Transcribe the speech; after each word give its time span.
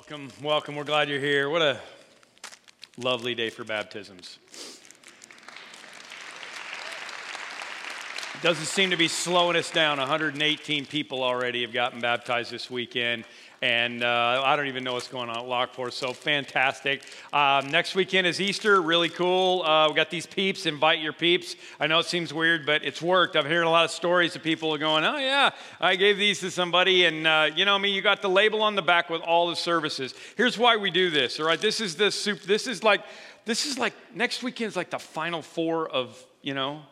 Welcome, 0.00 0.30
welcome. 0.42 0.76
We're 0.76 0.84
glad 0.84 1.10
you're 1.10 1.20
here. 1.20 1.50
What 1.50 1.60
a 1.60 1.78
lovely 2.96 3.34
day 3.34 3.50
for 3.50 3.64
baptisms. 3.64 4.38
Doesn't 8.42 8.66
seem 8.66 8.90
to 8.90 8.96
be 8.96 9.08
slowing 9.08 9.56
us 9.56 9.70
down. 9.70 9.98
118 9.98 10.86
people 10.86 11.22
already 11.22 11.60
have 11.62 11.72
gotten 11.72 12.00
baptized 12.00 12.50
this 12.50 12.70
weekend 12.70 13.24
and 13.62 14.02
uh, 14.02 14.42
I 14.44 14.56
don't 14.56 14.68
even 14.68 14.84
know 14.84 14.94
what's 14.94 15.08
going 15.08 15.28
on 15.28 15.36
at 15.36 15.46
Lockport. 15.46 15.92
So 15.92 16.12
fantastic. 16.12 17.02
Um, 17.32 17.68
next 17.70 17.94
weekend 17.94 18.26
is 18.26 18.40
Easter, 18.40 18.80
really 18.80 19.10
cool. 19.10 19.62
Uh, 19.62 19.88
we 19.88 19.94
got 19.94 20.08
these 20.10 20.26
peeps. 20.26 20.64
Invite 20.64 21.00
your 21.00 21.12
peeps. 21.12 21.56
I 21.78 21.86
know 21.86 21.98
it 21.98 22.06
seems 22.06 22.32
weird, 22.32 22.64
but 22.64 22.84
it's 22.84 23.02
worked. 23.02 23.36
I've 23.36 23.44
heard 23.44 23.64
a 23.64 23.70
lot 23.70 23.84
of 23.84 23.90
stories 23.90 24.34
of 24.34 24.42
people 24.42 24.76
going, 24.78 25.04
"Oh 25.04 25.18
yeah, 25.18 25.50
I 25.80 25.96
gave 25.96 26.16
these 26.16 26.40
to 26.40 26.50
somebody," 26.50 27.04
and 27.04 27.26
uh, 27.26 27.50
you 27.54 27.64
know, 27.64 27.74
I 27.74 27.78
mean, 27.78 27.94
you 27.94 28.00
got 28.00 28.22
the 28.22 28.30
label 28.30 28.62
on 28.62 28.76
the 28.76 28.82
back 28.82 29.10
with 29.10 29.20
all 29.22 29.48
the 29.48 29.56
services. 29.56 30.14
Here's 30.36 30.56
why 30.56 30.76
we 30.76 30.90
do 30.90 31.10
this. 31.10 31.38
All 31.38 31.46
right, 31.46 31.60
this 31.60 31.80
is 31.80 31.96
the 31.96 32.10
soup. 32.10 32.40
This 32.42 32.66
is 32.66 32.82
like, 32.82 33.02
this 33.44 33.66
is 33.66 33.78
like 33.78 33.92
next 34.14 34.42
weekend 34.42 34.68
is 34.68 34.76
like 34.76 34.90
the 34.90 34.98
final 34.98 35.42
four 35.42 35.88
of 35.88 36.24
you 36.40 36.54
know 36.54 36.82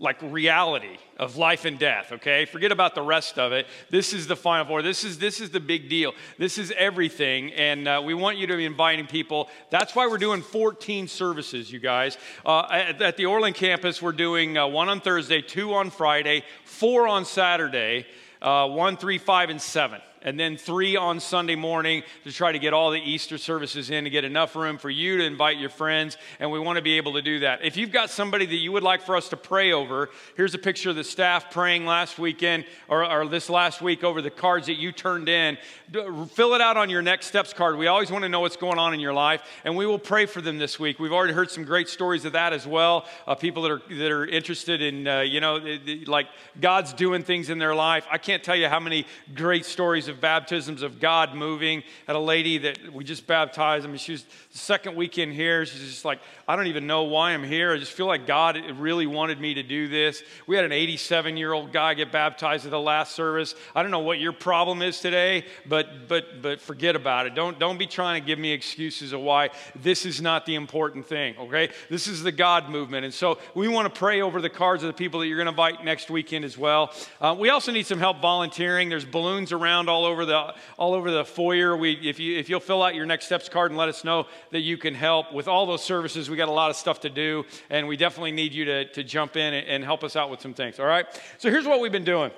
like 0.00 0.16
reality 0.22 0.96
of 1.18 1.36
life 1.36 1.66
and 1.66 1.78
death 1.78 2.10
okay? 2.10 2.46
Forget 2.46 2.72
about 2.72 2.94
the 2.94 3.02
rest 3.02 3.38
of 3.38 3.52
it. 3.52 3.66
This 3.90 4.12
is 4.12 4.26
the 4.26 4.34
final 4.34 4.64
four. 4.64 4.82
This 4.82 5.04
is 5.04 5.18
this 5.18 5.40
is 5.40 5.50
the 5.50 5.60
big 5.60 5.88
deal. 5.88 6.14
This 6.38 6.58
is 6.58 6.72
everything 6.76 7.52
and 7.52 7.86
uh, 7.86 8.02
we 8.04 8.14
want 8.14 8.38
you 8.38 8.46
to 8.48 8.56
be 8.56 8.64
inviting 8.64 9.06
people. 9.06 9.48
That's 9.68 9.94
why 9.94 10.06
we're 10.08 10.18
doing 10.18 10.42
14 10.42 11.06
services 11.06 11.70
you 11.70 11.78
guys. 11.78 12.16
Uh, 12.44 12.66
at, 12.70 13.00
at, 13.02 13.16
the 13.16 13.26
orland 13.26 13.54
campus 13.54 14.00
we're 14.00 14.12
doing 14.12 14.56
uh, 14.56 14.66
one 14.66 14.88
on 14.88 15.00
thursday 15.00 15.42
two 15.42 15.74
on 15.74 15.90
friday 15.90 16.42
four 16.64 17.06
on 17.06 17.24
saturday 17.24 18.06
uh, 18.40 18.66
one 18.66 18.96
three 18.96 19.18
five 19.18 19.50
and 19.50 19.60
seven 19.60 20.00
and 20.22 20.38
then 20.38 20.56
three 20.56 20.96
on 20.96 21.20
Sunday 21.20 21.56
morning 21.56 22.02
to 22.24 22.32
try 22.32 22.52
to 22.52 22.58
get 22.58 22.72
all 22.72 22.90
the 22.90 23.00
Easter 23.00 23.38
services 23.38 23.90
in 23.90 24.04
to 24.04 24.10
get 24.10 24.24
enough 24.24 24.56
room 24.56 24.78
for 24.78 24.90
you 24.90 25.18
to 25.18 25.24
invite 25.24 25.58
your 25.58 25.70
friends. 25.70 26.16
And 26.38 26.50
we 26.50 26.58
want 26.58 26.76
to 26.76 26.82
be 26.82 26.96
able 26.96 27.14
to 27.14 27.22
do 27.22 27.40
that. 27.40 27.64
If 27.64 27.76
you've 27.76 27.92
got 27.92 28.10
somebody 28.10 28.46
that 28.46 28.56
you 28.56 28.72
would 28.72 28.82
like 28.82 29.02
for 29.02 29.16
us 29.16 29.28
to 29.30 29.36
pray 29.36 29.72
over, 29.72 30.10
here's 30.36 30.54
a 30.54 30.58
picture 30.58 30.90
of 30.90 30.96
the 30.96 31.04
staff 31.04 31.50
praying 31.50 31.86
last 31.86 32.18
weekend 32.18 32.64
or, 32.88 33.04
or 33.04 33.26
this 33.26 33.48
last 33.48 33.80
week 33.80 34.04
over 34.04 34.20
the 34.20 34.30
cards 34.30 34.66
that 34.66 34.76
you 34.76 34.92
turned 34.92 35.28
in. 35.28 35.56
Fill 35.92 36.54
it 36.54 36.60
out 36.60 36.76
on 36.76 36.90
your 36.90 37.02
next 37.02 37.26
steps 37.26 37.52
card. 37.52 37.76
We 37.76 37.88
always 37.88 38.10
want 38.10 38.22
to 38.22 38.28
know 38.28 38.40
what's 38.40 38.56
going 38.56 38.78
on 38.78 38.94
in 38.94 39.00
your 39.00 39.12
life, 39.12 39.42
and 39.64 39.76
we 39.76 39.86
will 39.86 39.98
pray 39.98 40.26
for 40.26 40.40
them 40.40 40.58
this 40.58 40.78
week. 40.78 41.00
We've 41.00 41.12
already 41.12 41.32
heard 41.32 41.50
some 41.50 41.64
great 41.64 41.88
stories 41.88 42.24
of 42.24 42.34
that 42.34 42.52
as 42.52 42.66
well. 42.66 43.06
Uh, 43.26 43.34
people 43.34 43.62
that 43.62 43.72
are 43.72 43.82
that 43.88 44.10
are 44.10 44.26
interested 44.26 44.82
in, 44.82 45.08
uh, 45.08 45.20
you 45.20 45.40
know, 45.40 45.58
like 46.06 46.28
God's 46.60 46.92
doing 46.92 47.24
things 47.24 47.50
in 47.50 47.58
their 47.58 47.74
life. 47.74 48.06
I 48.10 48.18
can't 48.18 48.42
tell 48.44 48.54
you 48.54 48.68
how 48.68 48.78
many 48.78 49.06
great 49.34 49.64
stories 49.64 50.06
of 50.10 50.20
baptisms 50.20 50.82
of 50.82 51.00
God 51.00 51.34
moving. 51.34 51.82
Had 52.06 52.16
a 52.16 52.20
lady 52.20 52.58
that 52.58 52.92
we 52.92 53.04
just 53.04 53.26
baptized. 53.26 53.84
I 53.84 53.88
mean, 53.88 53.98
she 53.98 54.12
was 54.12 54.24
the 54.24 54.58
second 54.58 54.96
weekend 54.96 55.32
here. 55.32 55.64
She's 55.64 55.80
just 55.80 56.04
like, 56.04 56.20
I 56.46 56.56
don't 56.56 56.66
even 56.66 56.86
know 56.86 57.04
why 57.04 57.32
I'm 57.32 57.44
here. 57.44 57.72
I 57.72 57.78
just 57.78 57.92
feel 57.92 58.06
like 58.06 58.26
God 58.26 58.58
really 58.78 59.06
wanted 59.06 59.40
me 59.40 59.54
to 59.54 59.62
do 59.62 59.88
this. 59.88 60.22
We 60.46 60.56
had 60.56 60.64
an 60.64 60.72
87 60.72 61.36
year 61.36 61.52
old 61.52 61.72
guy 61.72 61.94
get 61.94 62.12
baptized 62.12 62.64
at 62.64 62.70
the 62.70 62.80
last 62.80 63.14
service. 63.14 63.54
I 63.74 63.82
don't 63.82 63.90
know 63.90 64.00
what 64.00 64.18
your 64.18 64.32
problem 64.32 64.82
is 64.82 65.00
today, 65.00 65.44
but 65.66 66.08
but 66.08 66.42
but 66.42 66.60
forget 66.60 66.96
about 66.96 67.26
it. 67.26 67.34
Don't 67.34 67.58
don't 67.58 67.78
be 67.78 67.86
trying 67.86 68.20
to 68.20 68.26
give 68.26 68.38
me 68.38 68.50
excuses 68.52 69.12
of 69.12 69.20
why 69.20 69.50
this 69.76 70.04
is 70.04 70.20
not 70.20 70.44
the 70.46 70.56
important 70.56 71.06
thing. 71.06 71.36
Okay, 71.38 71.70
this 71.88 72.06
is 72.06 72.22
the 72.22 72.32
God 72.32 72.68
movement, 72.68 73.04
and 73.04 73.14
so 73.14 73.38
we 73.54 73.68
want 73.68 73.92
to 73.92 73.98
pray 73.98 74.20
over 74.20 74.40
the 74.40 74.50
cards 74.50 74.82
of 74.82 74.88
the 74.88 74.92
people 74.92 75.20
that 75.20 75.26
you're 75.26 75.36
going 75.36 75.46
to 75.46 75.50
invite 75.50 75.84
next 75.84 76.10
weekend 76.10 76.44
as 76.44 76.58
well. 76.58 76.92
Uh, 77.20 77.36
we 77.38 77.50
also 77.50 77.70
need 77.72 77.86
some 77.86 77.98
help 77.98 78.20
volunteering. 78.20 78.88
There's 78.88 79.04
balloons 79.04 79.52
around 79.52 79.88
all 79.88 79.99
over 80.04 80.24
the 80.24 80.54
all 80.78 80.94
over 80.94 81.10
the 81.10 81.24
foyer. 81.24 81.76
We 81.76 81.92
if 81.92 82.18
you 82.18 82.38
if 82.38 82.48
you'll 82.48 82.60
fill 82.60 82.82
out 82.82 82.94
your 82.94 83.06
next 83.06 83.26
steps 83.26 83.48
card 83.48 83.70
and 83.70 83.78
let 83.78 83.88
us 83.88 84.04
know 84.04 84.26
that 84.50 84.60
you 84.60 84.76
can 84.76 84.94
help 84.94 85.32
with 85.32 85.48
all 85.48 85.66
those 85.66 85.82
services. 85.82 86.30
We 86.30 86.36
got 86.36 86.48
a 86.48 86.52
lot 86.52 86.70
of 86.70 86.76
stuff 86.76 87.00
to 87.00 87.10
do, 87.10 87.44
and 87.68 87.88
we 87.88 87.96
definitely 87.96 88.32
need 88.32 88.52
you 88.52 88.64
to, 88.66 88.84
to 88.92 89.04
jump 89.04 89.36
in 89.36 89.54
and, 89.54 89.66
and 89.66 89.84
help 89.84 90.04
us 90.04 90.16
out 90.16 90.30
with 90.30 90.40
some 90.40 90.54
things. 90.54 90.78
All 90.78 90.86
right? 90.86 91.06
So 91.38 91.50
here's 91.50 91.66
what 91.66 91.80
we've 91.80 91.92
been 91.92 92.04
doing. 92.04 92.30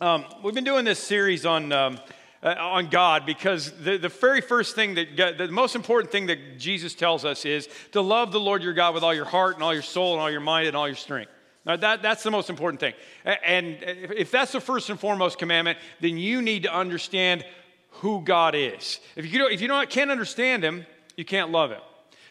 Um, 0.00 0.24
we've 0.42 0.54
been 0.54 0.64
doing 0.64 0.84
this 0.84 0.98
series 0.98 1.46
on. 1.46 1.72
Um, 1.72 1.98
uh, 2.42 2.54
on 2.58 2.88
God 2.90 3.24
because 3.24 3.72
the, 3.82 3.96
the 3.96 4.10
very 4.10 4.42
first 4.42 4.76
thing 4.76 4.94
that 4.94 5.16
God, 5.16 5.38
the 5.38 5.48
most 5.48 5.74
important 5.74 6.12
thing 6.12 6.26
that 6.26 6.58
Jesus 6.58 6.94
tells 6.94 7.24
us 7.24 7.44
is 7.44 7.66
to 7.92 8.00
love 8.00 8.30
the 8.30 8.38
Lord 8.38 8.62
your 8.62 8.74
God 8.74 8.94
with 8.94 9.02
all 9.02 9.14
your 9.14 9.24
heart 9.24 9.54
and 9.54 9.64
all 9.64 9.72
your 9.72 9.82
soul 9.82 10.12
and 10.12 10.20
all 10.20 10.30
your 10.30 10.40
mind 10.40 10.68
and 10.68 10.76
all 10.76 10.86
your 10.86 10.96
strength. 10.96 11.32
Now 11.66 11.76
that, 11.76 12.00
that's 12.00 12.22
the 12.22 12.30
most 12.30 12.48
important 12.48 12.80
thing. 12.80 12.94
And 13.24 13.78
if 13.82 14.30
that's 14.30 14.52
the 14.52 14.60
first 14.60 14.88
and 14.88 14.98
foremost 14.98 15.38
commandment, 15.38 15.78
then 16.00 16.16
you 16.16 16.40
need 16.40 16.62
to 16.62 16.72
understand 16.72 17.44
who 17.90 18.22
God 18.22 18.54
is. 18.54 19.00
If 19.16 19.32
you, 19.32 19.46
if 19.48 19.60
you 19.60 19.68
don't, 19.68 19.90
can't 19.90 20.10
understand 20.10 20.62
Him, 20.62 20.86
you 21.16 21.24
can't 21.24 21.50
love 21.50 21.70
Him. 21.70 21.80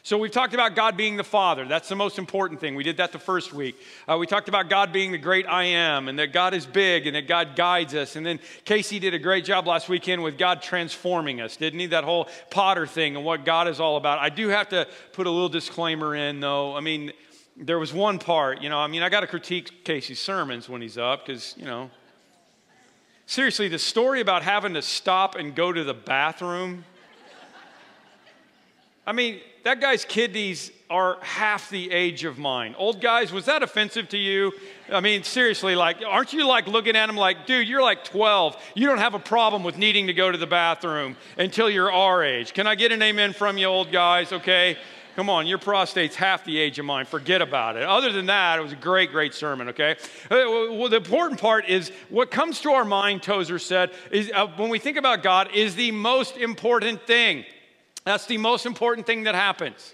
So 0.04 0.20
we've 0.20 0.32
talked 0.32 0.54
about 0.54 0.76
God 0.76 0.96
being 0.98 1.18
the 1.18 1.24
Father. 1.24 1.66
That's 1.66 1.90
the 1.90 1.96
most 1.96 2.20
important 2.20 2.62
thing. 2.62 2.76
We 2.76 2.84
did 2.84 2.98
that 2.98 3.12
the 3.12 3.18
first 3.18 3.54
week. 3.54 3.76
Uh, 4.08 4.18
we 4.20 4.28
talked 4.28 4.48
about 4.48 4.70
God 4.70 4.94
being 4.94 5.12
the 5.12 5.18
great 5.18 5.48
I 5.48 5.64
am 5.64 6.08
and 6.08 6.20
that 6.20 6.32
God 6.32 6.54
is 6.54 6.68
big 6.68 7.08
and 7.08 7.16
that 7.16 7.28
God 7.28 7.56
guides 7.56 7.96
us. 7.96 8.16
And 8.16 8.24
then 8.24 8.40
Casey 8.66 9.00
did 9.00 9.16
a 9.16 9.20
great 9.20 9.46
job 9.46 9.66
last 9.66 9.90
weekend 9.90 10.22
with 10.22 10.38
God 10.38 10.62
transforming 10.62 11.42
us, 11.42 11.58
didn't 11.58 11.80
he? 11.80 11.88
That 11.88 12.04
whole 12.04 12.28
potter 12.52 12.86
thing 12.86 13.16
and 13.16 13.26
what 13.26 13.46
God 13.46 13.68
is 13.68 13.80
all 13.80 13.98
about. 13.98 14.20
I 14.20 14.30
do 14.30 14.50
have 14.50 14.70
to 14.70 14.88
put 15.14 15.26
a 15.26 15.32
little 15.32 15.50
disclaimer 15.50 16.14
in, 16.14 16.40
though. 16.40 16.76
I 16.76 16.82
mean, 16.82 17.12
there 17.58 17.80
was 17.80 17.94
one 17.94 18.20
part, 18.20 18.62
you 18.62 18.70
know, 18.70 18.80
I 18.80 18.88
mean, 18.88 19.02
I 19.02 19.10
got 19.10 19.22
to 19.22 19.28
critique 19.28 19.86
Casey's 19.86 20.20
sermons 20.20 20.68
when 20.68 20.82
he's 20.82 20.98
up 20.98 21.26
because, 21.26 21.56
you 21.58 21.66
know, 21.66 21.90
seriously, 23.26 23.68
the 23.68 23.80
story 23.80 24.22
about 24.22 24.44
having 24.44 24.74
to 24.74 24.82
stop 24.82 25.36
and 25.36 25.56
go 25.56 25.72
to 25.72 25.84
the 25.84 25.94
bathroom. 25.94 26.84
I 29.08 29.14
mean, 29.14 29.40
that 29.64 29.80
guy's 29.80 30.04
kidneys 30.04 30.72
are 30.90 31.18
half 31.22 31.70
the 31.70 31.92
age 31.92 32.24
of 32.24 32.38
mine. 32.38 32.76
Old 32.78 33.02
guys, 33.02 33.32
was 33.32 33.46
that 33.46 33.64
offensive 33.64 34.10
to 34.10 34.18
you? 34.18 34.52
I 34.92 35.00
mean, 35.00 35.24
seriously, 35.24 35.76
like, 35.76 35.98
aren't 36.06 36.34
you 36.34 36.46
like 36.46 36.68
looking 36.68 36.96
at 36.96 37.08
him 37.08 37.16
like, 37.16 37.46
dude, 37.46 37.68
you're 37.68 37.82
like 37.82 38.04
12. 38.04 38.58
You 38.74 38.88
don't 38.88 38.98
have 38.98 39.14
a 39.14 39.20
problem 39.20 39.64
with 39.64 39.78
needing 39.78 40.08
to 40.08 40.14
go 40.14 40.32
to 40.32 40.38
the 40.38 40.48
bathroom 40.48 41.16
until 41.38 41.70
you're 41.70 41.92
our 41.92 42.24
age. 42.24 42.54
Can 42.54 42.68
I 42.68 42.76
get 42.76 42.92
an 42.92 43.02
amen 43.02 43.34
from 43.34 43.58
you, 43.58 43.68
old 43.68 43.92
guys? 43.92 44.34
Okay. 44.34 44.78
Come 45.16 45.30
on, 45.30 45.48
your 45.48 45.58
prostate's 45.58 46.16
half 46.16 46.44
the 46.44 46.58
age 46.58 46.78
of 46.78 46.86
mine. 46.86 47.06
Forget 47.06 47.42
about 47.42 47.78
it. 47.78 47.84
Other 47.84 48.12
than 48.12 48.26
that, 48.26 48.60
it 48.60 48.62
was 48.62 48.74
a 48.74 48.76
great, 48.76 49.12
great 49.12 49.34
sermon, 49.34 49.70
okay? 49.70 49.96
Uh, 50.30 50.44
well, 50.76 50.90
the 50.90 50.98
important 50.98 51.40
part 51.40 51.70
is 51.70 51.90
what 52.10 52.30
comes 52.32 52.60
to 52.62 52.72
our 52.72 52.84
mind, 52.84 53.24
Tozer 53.24 53.58
said, 53.58 53.92
is 54.12 54.30
uh, 54.36 54.48
when 54.58 54.70
we 54.70 54.78
think 54.78 54.98
about 54.98 55.24
God, 55.24 55.50
is 55.54 55.76
the 55.76 55.92
most 55.92 56.36
important 56.36 57.08
thing. 57.08 57.46
That's 58.04 58.26
the 58.26 58.38
most 58.38 58.66
important 58.66 59.08
thing 59.08 59.24
that 59.24 59.36
happens. 59.36 59.94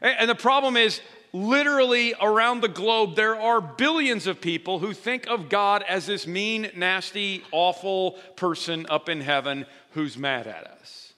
And 0.00 0.28
the 0.28 0.34
problem 0.34 0.78
is, 0.78 1.02
literally 1.34 2.14
around 2.18 2.62
the 2.62 2.68
globe, 2.68 3.14
there 3.14 3.38
are 3.38 3.60
billions 3.60 4.26
of 4.26 4.40
people 4.40 4.78
who 4.78 4.94
think 4.94 5.26
of 5.26 5.50
God 5.50 5.84
as 5.86 6.06
this 6.06 6.26
mean, 6.26 6.70
nasty, 6.74 7.44
awful 7.52 8.12
person 8.36 8.86
up 8.88 9.10
in 9.10 9.20
heaven 9.20 9.66
who's 9.90 10.16
mad 10.16 10.46
at 10.46 10.66
us. 10.66 11.12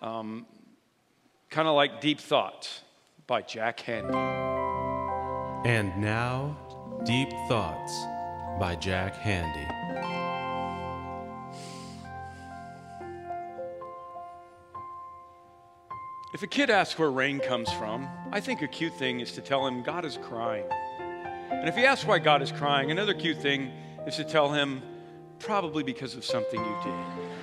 Um, 0.00 0.46
kind 1.54 1.68
of 1.68 1.76
like 1.76 2.00
Deep 2.00 2.18
Thoughts 2.18 2.80
by 3.28 3.40
Jack 3.40 3.78
Handey. 3.78 4.12
And 5.64 5.96
now, 5.98 6.58
Deep 7.04 7.30
Thoughts 7.46 7.92
by 8.58 8.74
Jack 8.74 9.14
Handey. 9.14 9.70
If 16.34 16.42
a 16.42 16.48
kid 16.48 16.70
asks 16.70 16.98
where 16.98 17.12
rain 17.12 17.38
comes 17.38 17.70
from, 17.74 18.08
I 18.32 18.40
think 18.40 18.60
a 18.62 18.66
cute 18.66 18.94
thing 18.94 19.20
is 19.20 19.30
to 19.34 19.40
tell 19.40 19.64
him 19.64 19.84
God 19.84 20.04
is 20.04 20.18
crying. 20.24 20.66
And 21.52 21.68
if 21.68 21.76
he 21.76 21.86
asks 21.86 22.04
why 22.04 22.18
God 22.18 22.42
is 22.42 22.50
crying, 22.50 22.90
another 22.90 23.14
cute 23.14 23.38
thing 23.38 23.70
is 24.08 24.16
to 24.16 24.24
tell 24.24 24.50
him 24.50 24.82
probably 25.38 25.84
because 25.84 26.16
of 26.16 26.24
something 26.24 26.58
you 26.58 26.76
did. 26.82 27.33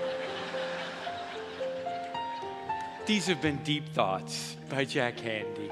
These 3.11 3.28
have 3.28 3.41
been 3.41 3.58
Deep 3.66 3.90
Thoughts 3.90 4.55
by 4.69 4.85
Jack 4.85 5.17
Handey. 5.17 5.69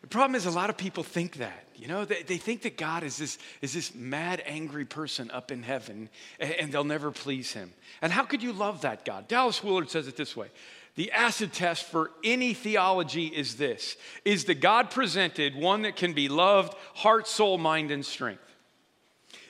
The 0.00 0.06
problem 0.06 0.36
is, 0.36 0.46
a 0.46 0.50
lot 0.50 0.70
of 0.70 0.78
people 0.78 1.02
think 1.02 1.34
that. 1.34 1.66
You 1.76 1.86
know, 1.86 2.06
they, 2.06 2.22
they 2.22 2.38
think 2.38 2.62
that 2.62 2.78
God 2.78 3.02
is 3.02 3.18
this, 3.18 3.36
is 3.60 3.74
this 3.74 3.94
mad, 3.94 4.42
angry 4.46 4.86
person 4.86 5.30
up 5.32 5.52
in 5.52 5.62
heaven 5.62 6.08
and, 6.40 6.52
and 6.54 6.72
they'll 6.72 6.82
never 6.82 7.10
please 7.10 7.52
him. 7.52 7.74
And 8.00 8.10
how 8.10 8.22
could 8.24 8.42
you 8.42 8.54
love 8.54 8.80
that 8.80 9.04
God? 9.04 9.28
Dallas 9.28 9.62
Willard 9.62 9.90
says 9.90 10.08
it 10.08 10.16
this 10.16 10.34
way 10.34 10.48
The 10.94 11.12
acid 11.12 11.52
test 11.52 11.84
for 11.84 12.10
any 12.24 12.54
theology 12.54 13.26
is 13.26 13.56
this 13.56 13.98
Is 14.24 14.46
the 14.46 14.54
God 14.54 14.90
presented 14.90 15.56
one 15.56 15.82
that 15.82 15.94
can 15.94 16.14
be 16.14 16.30
loved, 16.30 16.72
heart, 16.94 17.28
soul, 17.28 17.58
mind, 17.58 17.90
and 17.90 18.02
strength? 18.02 18.47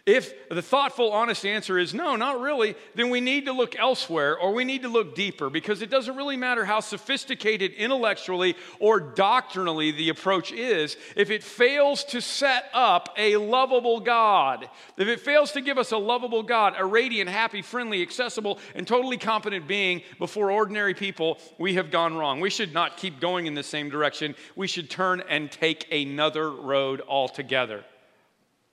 If 0.08 0.49
the 0.49 0.62
thoughtful, 0.62 1.12
honest 1.12 1.44
answer 1.44 1.78
is 1.78 1.93
no, 1.93 2.16
not 2.16 2.40
really, 2.40 2.76
then 2.94 3.10
we 3.10 3.20
need 3.20 3.44
to 3.44 3.52
look 3.52 3.78
elsewhere 3.78 4.38
or 4.38 4.55
we 4.55 4.64
need 4.64 4.81
to 4.81 4.88
look 4.88 5.14
deeper 5.14 5.50
because 5.50 5.82
it 5.82 5.90
doesn't 5.90 6.16
really 6.16 6.38
matter 6.38 6.64
how 6.64 6.81
sophisticated 6.81 7.75
intellectually 7.75 8.56
or 8.81 9.00
doctrinally 9.00 9.90
the 9.90 10.08
approach 10.08 10.50
is 10.50 10.96
if 11.14 11.31
it 11.31 11.43
fails 11.43 12.05
to 12.05 12.22
set 12.22 12.70
up 12.72 13.10
a 13.19 13.37
lovable 13.37 14.00
God. 14.00 14.70
If 14.96 15.08
it 15.08 15.20
fails 15.20 15.52
to 15.52 15.60
give 15.60 15.76
us 15.76 15.93
a 15.93 15.99
lovable 15.99 16.43
God, 16.43 16.72
a 16.78 16.87
radiant, 16.87 17.28
happy, 17.28 17.61
friendly, 17.61 18.00
accessible, 18.00 18.61
and 18.75 18.87
totally 18.87 19.19
competent 19.19 19.69
being 19.69 20.00
before 20.19 20.50
ordinary 20.50 20.94
people, 20.94 21.37
we 21.58 21.75
have 21.75 21.90
gone 21.90 22.16
wrong. 22.16 22.40
We 22.40 22.49
should 22.49 22.72
not 22.72 22.96
keep 22.96 23.20
going 23.20 23.44
in 23.44 23.52
the 23.52 23.62
same 23.62 23.90
direction. 23.90 24.37
We 24.56 24.69
should 24.69 24.88
turn 24.88 25.22
and 25.28 25.52
take 25.52 25.87
another 25.93 26.50
road 26.50 27.02
altogether. 27.06 27.84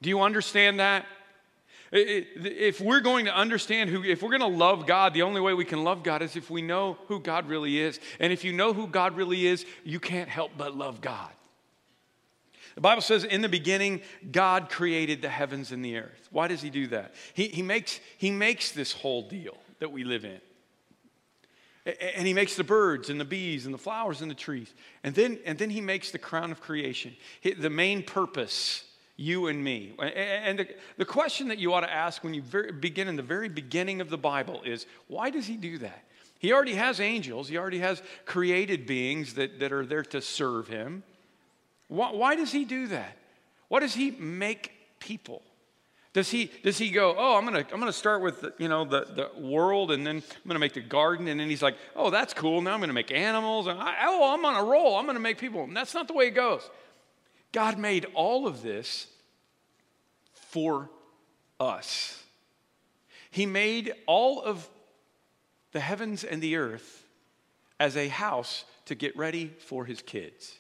Do 0.02 0.08
you 0.08 0.22
understand 0.22 0.80
that? 0.80 1.06
If 1.92 2.82
we're 2.82 3.02
going 3.02 3.26
to 3.26 3.36
understand 3.36 3.90
who, 3.90 4.04
if 4.04 4.22
we're 4.22 4.38
going 4.38 4.42
to 4.42 4.58
love 4.58 4.86
God, 4.86 5.14
the 5.14 5.22
only 5.22 5.40
way 5.40 5.54
we 5.54 5.66
can 5.66 5.84
love 5.84 6.04
God 6.04 6.22
is 6.22 6.36
if 6.36 6.50
we 6.50 6.62
know 6.62 6.98
who 7.08 7.20
God 7.20 7.48
really 7.48 7.80
is. 7.80 8.00
And 8.20 8.34
if 8.34 8.44
you 8.44 8.54
know 8.54 8.74
who 8.74 8.88
God 8.88 9.16
really 9.16 9.46
is, 9.46 9.66
you 9.84 10.00
can't 10.00 10.30
help 10.30 10.52
but 10.58 10.76
love 10.76 11.02
God. 11.02 11.32
The 12.74 12.82
Bible 12.82 13.02
says, 13.02 13.24
in 13.24 13.42
the 13.42 13.50
beginning, 13.50 14.02
God 14.32 14.70
created 14.70 15.22
the 15.22 15.30
heavens 15.30 15.72
and 15.72 15.84
the 15.86 15.98
earth. 15.98 16.28
Why 16.32 16.48
does 16.48 16.62
He 16.62 16.70
do 16.70 16.88
that? 16.88 17.14
He, 17.34 17.48
he, 17.48 17.62
makes, 17.62 18.00
he 18.18 18.32
makes 18.32 18.72
this 18.72 18.92
whole 18.92 19.28
deal 19.30 19.58
that 19.80 19.92
we 19.92 20.04
live 20.04 20.26
in. 20.26 20.42
And 22.16 22.26
he 22.26 22.34
makes 22.34 22.56
the 22.56 22.64
birds 22.64 23.12
and 23.12 23.20
the 23.20 23.26
bees 23.26 23.66
and 23.66 23.74
the 23.74 23.78
flowers 23.78 24.22
and 24.22 24.32
the 24.32 24.36
trees. 24.36 24.74
And 25.04 25.14
then, 25.14 25.38
and 25.46 25.60
then 25.60 25.70
he 25.70 25.82
makes 25.82 26.10
the 26.10 26.18
crown 26.18 26.52
of 26.52 26.60
creation. 26.60 27.16
The 27.44 27.70
main 27.70 28.02
purpose 28.02 28.84
you 29.18 29.48
and 29.48 29.64
me. 29.64 29.94
And 30.00 30.60
the, 30.60 30.68
the 30.98 31.06
question 31.06 31.48
that 31.48 31.58
you 31.58 31.74
ought 31.74 31.82
to 31.82 31.92
ask 31.92 32.24
when 32.24 32.34
you 32.34 32.42
very, 32.42 32.72
begin 32.72 33.08
in 33.08 33.16
the 33.16 33.24
very 33.24 33.50
beginning 33.50 34.02
of 34.02 34.10
the 34.10 34.18
Bible 34.18 34.62
is 34.66 34.86
why 35.08 35.30
does 35.30 35.48
he 35.48 35.56
do 35.56 35.78
that? 35.80 36.04
He 36.40 36.52
already 36.52 36.76
has 36.76 37.00
angels, 37.00 37.48
he 37.48 37.58
already 37.58 37.80
has 37.80 38.02
created 38.26 38.86
beings 38.86 39.36
that, 39.36 39.60
that 39.60 39.72
are 39.72 39.86
there 39.86 40.04
to 40.04 40.22
serve 40.22 40.68
him. 40.68 41.04
Why, 41.88 42.12
why 42.12 42.36
does 42.36 42.52
he 42.52 42.66
do 42.66 42.88
that? 42.88 43.18
Why 43.68 43.80
does 43.80 43.94
he 43.94 44.12
make 44.12 44.72
people? 45.00 45.42
Does 46.14 46.30
he, 46.30 46.50
does 46.64 46.78
he 46.78 46.92
go, 46.92 47.14
oh, 47.18 47.36
I'm 47.36 47.46
going 47.46 47.66
to 47.66 47.74
I'm 47.74 47.80
gonna 47.80 47.92
start 47.92 48.22
with, 48.22 48.40
the, 48.40 48.54
you 48.58 48.70
know, 48.70 48.86
the, 48.86 49.06
the 49.36 49.42
world 49.42 49.92
and 49.92 50.08
then 50.08 50.18
I'm 50.18 50.48
going 50.48 50.56
to 50.56 50.60
make 50.60 50.74
the 50.74 50.80
garden. 50.80 51.28
And 51.28 51.40
then 51.40 51.50
he's 51.50 51.62
like, 51.62 51.76
oh, 51.94 52.10
that's 52.10 52.34
cool. 52.34 52.62
Now 52.62 52.74
I'm 52.74 52.80
going 52.80 52.88
to 52.88 52.94
make 52.94 53.12
animals. 53.12 53.68
And 53.68 53.78
I, 53.78 53.96
oh, 54.04 54.34
I'm 54.34 54.46
on 54.46 54.56
a 54.56 54.64
roll. 54.64 54.96
I'm 54.96 55.06
going 55.06 55.18
to 55.18 55.22
make 55.22 55.38
people. 55.38 55.66
And 55.66 55.76
that's 55.76 55.94
not 55.94 56.08
the 56.08 56.14
way 56.14 56.28
it 56.28 56.32
goes. 56.32 56.70
God 57.56 57.78
made 57.78 58.06
all 58.16 58.48
of 58.48 58.62
this 58.62 59.08
for 60.34 60.90
us. 61.58 62.22
He 63.32 63.46
made 63.46 63.94
all 64.08 64.42
of 64.42 64.70
the 65.72 65.80
heavens 65.80 66.26
and 66.26 66.42
the 66.42 66.58
earth 66.58 67.08
as 67.80 67.96
a 67.96 68.10
house 68.10 68.66
to 68.88 68.96
get 68.96 69.16
ready 69.16 69.54
for 69.58 69.86
his 69.86 70.02
kids. 70.02 70.54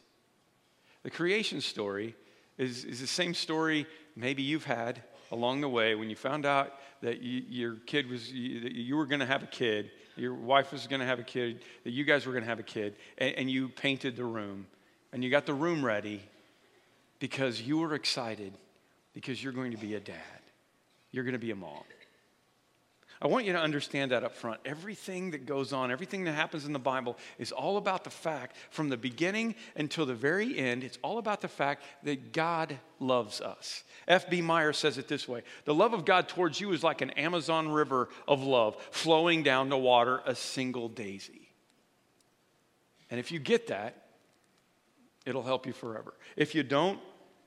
The 1.03 1.09
creation 1.09 1.59
story 1.59 2.15
is, 2.57 2.86
is 2.86 3.01
the 3.01 3.07
same 3.07 3.33
story 3.33 3.88
maybe 4.15 4.44
you've 4.44 4.63
had 4.63 5.03
along 5.33 5.59
the 5.59 5.68
way 5.68 5.95
when 5.95 6.09
you 6.09 6.15
found 6.15 6.45
out 6.45 6.71
that 7.01 7.21
you, 7.21 7.44
your 7.50 7.75
kid 7.75 8.09
was, 8.09 8.31
you, 8.31 8.62
that 8.62 8.71
you 8.71 8.95
were 8.95 9.06
going 9.06 9.19
to 9.19 9.25
have 9.25 9.44
a 9.44 9.47
kid, 9.47 9.92
your 10.15 10.33
wife 10.33 10.71
was 10.71 10.88
going 10.88 11.01
to 11.01 11.06
have 11.06 11.19
a 11.19 11.24
kid, 11.24 11.59
that 11.83 11.92
you 11.92 12.06
guys 12.06 12.25
were 12.25 12.31
going 12.31 12.45
to 12.45 12.50
have 12.50 12.59
a 12.59 12.63
kid, 12.63 12.95
and, 13.18 13.36
and 13.36 13.51
you 13.51 13.68
painted 13.68 14.15
the 14.15 14.24
room 14.24 14.65
and 15.12 15.25
you 15.25 15.30
got 15.30 15.45
the 15.45 15.53
room 15.53 15.83
ready 15.83 16.21
because 17.19 17.62
you 17.62 17.83
are 17.83 17.94
excited 17.94 18.53
because 19.13 19.44
you're 19.44 19.53
going 19.53 19.71
to 19.71 19.77
be 19.77 19.95
a 19.95 20.00
dad. 20.00 20.15
You're 21.12 21.23
going 21.23 21.33
to 21.33 21.39
be 21.39 21.51
a 21.51 21.56
mom. 21.56 21.83
I 23.21 23.27
want 23.27 23.45
you 23.45 23.53
to 23.53 23.59
understand 23.59 24.12
that 24.12 24.23
up 24.23 24.35
front. 24.35 24.59
Everything 24.65 25.31
that 25.31 25.45
goes 25.45 25.71
on, 25.71 25.89
everything 25.89 26.25
that 26.25 26.33
happens 26.33 26.65
in 26.65 26.73
the 26.73 26.79
Bible 26.79 27.17
is 27.39 27.51
all 27.51 27.77
about 27.77 28.03
the 28.03 28.09
fact, 28.09 28.57
from 28.69 28.89
the 28.89 28.97
beginning 28.97 29.56
until 29.75 30.06
the 30.06 30.13
very 30.13 30.57
end, 30.57 30.83
it's 30.83 31.00
all 31.01 31.17
about 31.17 31.39
the 31.39 31.47
fact 31.47 31.83
that 32.03 32.33
God 32.33 32.77
loves 33.00 33.39
us. 33.39 33.83
F.B. 34.07 34.41
Meyer 34.41 34.73
says 34.73 34.97
it 34.97 35.07
this 35.07 35.27
way 35.27 35.44
The 35.63 35.73
love 35.73 35.94
of 35.94 36.03
God 36.03 36.27
towards 36.27 36.59
you 36.59 36.73
is 36.73 36.83
like 36.83 37.01
an 37.01 37.11
Amazon 37.11 37.69
river 37.69 38.09
of 38.27 38.44
love 38.44 38.75
flowing 38.91 39.44
down 39.44 39.69
to 39.69 39.77
water 39.77 40.21
a 40.25 40.35
single 40.35 40.89
daisy. 40.89 41.50
And 43.09 43.19
if 43.19 43.31
you 43.31 43.39
get 43.39 43.68
that, 43.68 44.05
it'll 45.25 45.44
help 45.44 45.66
you 45.66 45.74
forever. 45.74 46.13
If 46.36 46.56
you 46.56 46.63
don't, 46.63 47.00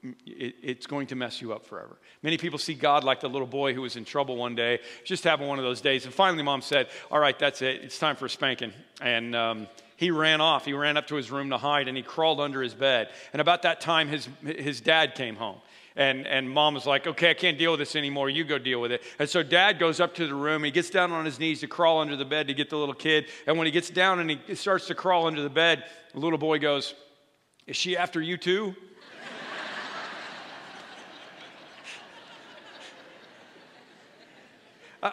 it, 0.02 0.54
it's 0.62 0.86
going 0.86 1.08
to 1.08 1.16
mess 1.16 1.40
you 1.40 1.52
up 1.52 1.66
forever. 1.66 1.98
Many 2.22 2.38
people 2.38 2.58
see 2.58 2.74
God 2.74 3.04
like 3.04 3.20
the 3.20 3.28
little 3.28 3.46
boy 3.46 3.74
who 3.74 3.82
was 3.82 3.96
in 3.96 4.04
trouble 4.04 4.36
one 4.36 4.54
day, 4.54 4.80
just 5.04 5.24
having 5.24 5.48
one 5.48 5.58
of 5.58 5.64
those 5.64 5.80
days. 5.80 6.04
And 6.04 6.14
finally, 6.14 6.42
mom 6.42 6.62
said, 6.62 6.88
All 7.10 7.18
right, 7.18 7.38
that's 7.38 7.62
it. 7.62 7.82
It's 7.82 7.98
time 7.98 8.16
for 8.16 8.26
a 8.26 8.30
spanking. 8.30 8.72
And 9.00 9.34
um, 9.34 9.66
he 9.96 10.10
ran 10.10 10.40
off. 10.40 10.64
He 10.64 10.72
ran 10.72 10.96
up 10.96 11.08
to 11.08 11.16
his 11.16 11.30
room 11.30 11.50
to 11.50 11.58
hide 11.58 11.88
and 11.88 11.96
he 11.96 12.02
crawled 12.02 12.40
under 12.40 12.62
his 12.62 12.74
bed. 12.74 13.08
And 13.32 13.40
about 13.40 13.62
that 13.62 13.80
time, 13.80 14.08
his, 14.08 14.28
his 14.44 14.80
dad 14.80 15.14
came 15.16 15.34
home. 15.34 15.58
And, 15.96 16.28
and 16.28 16.48
mom 16.48 16.74
was 16.74 16.86
like, 16.86 17.08
okay, 17.08 17.30
I 17.30 17.34
can't 17.34 17.58
deal 17.58 17.72
with 17.72 17.80
this 17.80 17.96
anymore. 17.96 18.30
You 18.30 18.44
go 18.44 18.56
deal 18.56 18.80
with 18.80 18.92
it. 18.92 19.02
And 19.18 19.28
so 19.28 19.42
dad 19.42 19.80
goes 19.80 19.98
up 19.98 20.14
to 20.14 20.28
the 20.28 20.34
room. 20.34 20.62
He 20.62 20.70
gets 20.70 20.90
down 20.90 21.10
on 21.10 21.24
his 21.24 21.40
knees 21.40 21.58
to 21.60 21.66
crawl 21.66 21.98
under 21.98 22.14
the 22.14 22.24
bed 22.24 22.46
to 22.46 22.54
get 22.54 22.70
the 22.70 22.76
little 22.76 22.94
kid. 22.94 23.26
And 23.48 23.58
when 23.58 23.66
he 23.66 23.72
gets 23.72 23.90
down 23.90 24.20
and 24.20 24.30
he 24.30 24.54
starts 24.54 24.86
to 24.86 24.94
crawl 24.94 25.26
under 25.26 25.42
the 25.42 25.50
bed, 25.50 25.82
the 26.14 26.20
little 26.20 26.38
boy 26.38 26.60
goes, 26.60 26.94
Is 27.68 27.76
she 27.76 27.96
after 27.98 28.20
you 28.22 28.38
too? 28.38 28.74
I, 35.02 35.12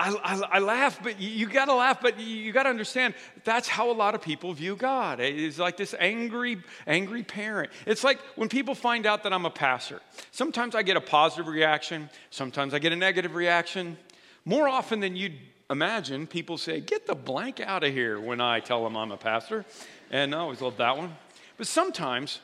I, 0.00 0.42
I, 0.50 0.58
laugh, 0.58 1.00
but 1.00 1.20
you, 1.20 1.28
you 1.30 1.46
got 1.46 1.66
to 1.66 1.74
laugh, 1.74 2.00
but 2.02 2.18
you, 2.18 2.26
you 2.26 2.52
got 2.52 2.64
to 2.64 2.68
understand 2.68 3.14
that's 3.44 3.68
how 3.68 3.92
a 3.92 3.94
lot 3.94 4.16
of 4.16 4.22
people 4.22 4.52
view 4.52 4.74
God. 4.74 5.20
It's 5.20 5.58
like 5.58 5.76
this 5.76 5.94
angry, 6.00 6.60
angry 6.88 7.22
parent. 7.22 7.70
It's 7.86 8.02
like 8.02 8.18
when 8.34 8.48
people 8.48 8.74
find 8.74 9.06
out 9.06 9.22
that 9.22 9.32
I'm 9.32 9.46
a 9.46 9.50
pastor. 9.50 10.00
Sometimes 10.32 10.74
I 10.74 10.82
get 10.82 10.96
a 10.96 11.00
positive 11.00 11.46
reaction, 11.46 12.10
sometimes 12.30 12.74
I 12.74 12.80
get 12.80 12.92
a 12.92 12.96
negative 12.96 13.36
reaction. 13.36 13.96
More 14.44 14.68
often 14.68 14.98
than 14.98 15.14
you'd 15.14 15.38
imagine, 15.70 16.26
people 16.26 16.58
say, 16.58 16.80
Get 16.80 17.06
the 17.06 17.14
blank 17.14 17.60
out 17.60 17.84
of 17.84 17.92
here 17.92 18.18
when 18.18 18.40
I 18.40 18.58
tell 18.58 18.82
them 18.82 18.96
I'm 18.96 19.12
a 19.12 19.16
pastor. 19.16 19.64
And 20.10 20.34
I 20.34 20.38
always 20.38 20.60
love 20.60 20.76
that 20.78 20.96
one. 20.96 21.14
But 21.58 21.66
sometimes, 21.66 22.40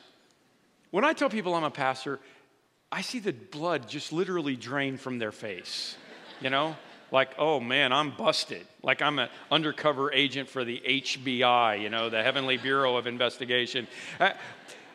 when 0.91 1.03
I 1.03 1.13
tell 1.13 1.29
people 1.29 1.55
I'm 1.55 1.63
a 1.63 1.71
pastor, 1.71 2.19
I 2.91 3.01
see 3.01 3.17
the 3.17 3.33
blood 3.33 3.89
just 3.89 4.13
literally 4.13 4.55
drain 4.55 4.97
from 4.97 5.17
their 5.17 5.31
face, 5.31 5.97
you 6.39 6.51
know? 6.51 6.75
like, 7.11 7.29
oh 7.37 7.59
man, 7.59 7.93
I'm 7.93 8.11
busted. 8.11 8.67
Like 8.83 9.01
I'm 9.01 9.19
an 9.19 9.29
undercover 9.49 10.11
agent 10.11 10.49
for 10.49 10.63
the 10.65 10.81
HBI, 10.85 11.81
you 11.81 11.89
know, 11.89 12.09
the 12.09 12.21
Heavenly 12.21 12.57
Bureau 12.57 12.97
of 12.97 13.07
Investigation. 13.07 13.87
I, 14.19 14.33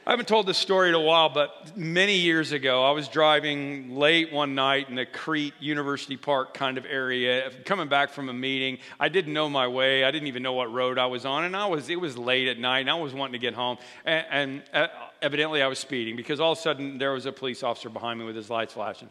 I 0.07 0.13
haven't 0.13 0.29
told 0.29 0.47
this 0.47 0.57
story 0.57 0.89
in 0.89 0.95
a 0.95 1.01
while, 1.01 1.29
but 1.29 1.77
many 1.77 2.17
years 2.17 2.53
ago, 2.53 2.83
I 2.83 2.93
was 2.93 3.07
driving 3.07 3.97
late 3.97 4.33
one 4.33 4.55
night 4.55 4.89
in 4.89 4.95
the 4.95 5.05
Crete 5.05 5.53
University 5.61 6.17
Park 6.17 6.55
kind 6.55 6.79
of 6.79 6.87
area, 6.87 7.51
coming 7.67 7.87
back 7.87 8.09
from 8.11 8.31
a 8.31 8.33
meeting. 8.33 8.79
I 8.99 9.11
didn't 9.11 9.35
know 9.35 9.51
my 9.51 9.69
way. 9.69 10.03
I 10.03 10.11
didn't 10.11 10.29
even 10.29 10.43
know 10.43 10.55
what 10.55 10.73
road 10.73 10.99
I 10.99 11.05
was 11.05 11.27
on, 11.27 11.45
and 11.45 11.55
I 11.55 11.67
was 11.67 11.91
it 11.91 12.01
was 12.01 12.17
late 12.17 12.49
at 12.49 12.59
night, 12.59 12.81
and 12.81 12.91
I 12.91 12.95
was 12.95 13.13
wanting 13.13 13.35
to 13.35 13.39
get 13.39 13.53
home. 13.53 13.77
And, 14.07 14.27
and 14.31 14.63
uh, 14.73 14.87
evidently, 15.21 15.61
I 15.61 15.67
was 15.67 15.79
speeding 15.79 16.17
because 16.17 16.41
all 16.41 16.53
of 16.53 16.59
a 16.59 16.61
sudden 16.63 16.97
there 16.97 17.13
was 17.13 17.27
a 17.27 17.33
police 17.33 17.63
officer 17.63 17.91
behind 17.91 18.19
me 18.19 18.25
with 18.25 18.37
his 18.37 18.49
lights 18.49 18.73
flashing. 18.73 19.11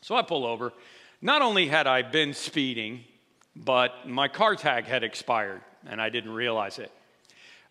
So 0.00 0.14
I 0.16 0.22
pull 0.22 0.46
over, 0.46 0.72
not 1.20 1.42
only 1.42 1.68
had 1.68 1.86
I 1.86 2.00
been 2.00 2.32
speeding, 2.32 3.04
but 3.54 4.08
my 4.08 4.28
car 4.28 4.56
tag 4.56 4.86
had 4.86 5.04
expired, 5.04 5.60
and 5.86 6.00
I 6.00 6.08
didn't 6.08 6.32
realize 6.32 6.78
it. 6.78 6.90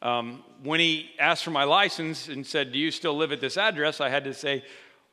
Um, 0.02 0.44
when 0.64 0.80
he 0.80 1.12
asked 1.20 1.44
for 1.44 1.52
my 1.52 1.64
license 1.64 2.28
and 2.28 2.46
said, 2.46 2.72
Do 2.72 2.80
you 2.80 2.92
still 2.92 3.16
live 3.16 3.32
at 3.32 3.42
this 3.42 3.58
address? 3.58 4.02
I 4.02 4.10
had 4.10 4.24
to 4.24 4.34
say, 4.34 4.64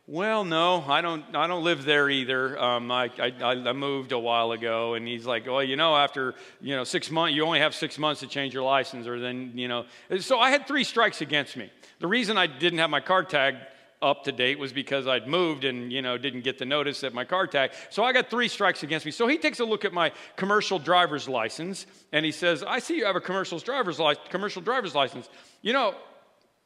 Well, 0.06 0.44
no, 0.44 0.82
I 0.86 1.00
don't, 1.00 1.24
I 1.34 1.46
don't 1.46 1.62
live 1.62 1.84
there 1.84 2.08
either. 2.08 2.58
Um, 2.58 2.90
I, 2.90 3.10
I, 3.18 3.32
I, 3.42 3.72
moved 3.72 4.12
a 4.12 4.18
while 4.18 4.52
ago. 4.52 4.94
And 4.94 5.06
he's 5.06 5.26
like, 5.26 5.46
Well, 5.46 5.62
you 5.62 5.76
know, 5.76 5.94
after 5.94 6.34
you 6.60 6.74
know, 6.74 6.84
six 6.84 7.10
months, 7.10 7.34
you 7.34 7.44
only 7.44 7.60
have 7.60 7.74
six 7.74 7.98
months 7.98 8.20
to 8.20 8.26
change 8.26 8.54
your 8.54 8.62
license, 8.62 9.06
or 9.06 9.20
then, 9.20 9.52
you 9.54 9.68
know. 9.68 9.84
So 10.20 10.38
I 10.38 10.50
had 10.50 10.66
three 10.66 10.84
strikes 10.84 11.20
against 11.20 11.56
me. 11.56 11.70
The 12.00 12.06
reason 12.06 12.38
I 12.38 12.46
didn't 12.46 12.78
have 12.78 12.90
my 12.90 13.00
car 13.00 13.24
tag 13.24 13.56
up 14.00 14.24
to 14.24 14.32
date 14.32 14.58
was 14.58 14.72
because 14.72 15.06
I'd 15.06 15.26
moved 15.26 15.64
and 15.64 15.92
you 15.92 16.02
know 16.02 16.16
didn't 16.16 16.42
get 16.42 16.58
the 16.58 16.64
notice 16.64 17.02
at 17.02 17.12
my 17.12 17.24
car 17.24 17.46
tag. 17.46 17.72
So 17.90 18.04
I 18.04 18.12
got 18.12 18.30
three 18.30 18.48
strikes 18.48 18.82
against 18.82 19.04
me. 19.04 19.12
So 19.12 19.26
he 19.26 19.38
takes 19.38 19.60
a 19.60 19.64
look 19.64 19.84
at 19.84 19.92
my 19.92 20.12
commercial 20.36 20.78
driver's 20.78 21.28
license 21.28 21.86
and 22.12 22.24
he 22.24 22.32
says, 22.32 22.62
"I 22.62 22.78
see 22.78 22.98
you 22.98 23.06
have 23.06 23.16
a 23.16 23.20
commercial 23.20 23.58
driver's 23.58 23.98
license. 23.98 24.26
Commercial 24.28 24.62
driver's 24.62 24.94
license. 24.94 25.28
You 25.62 25.72
know, 25.72 25.94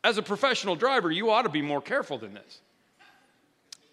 as 0.04 0.18
a 0.18 0.22
professional 0.22 0.76
driver, 0.76 1.10
you 1.10 1.30
ought 1.30 1.42
to 1.42 1.48
be 1.48 1.62
more 1.62 1.80
careful 1.80 2.18
than 2.18 2.34
this." 2.34 2.60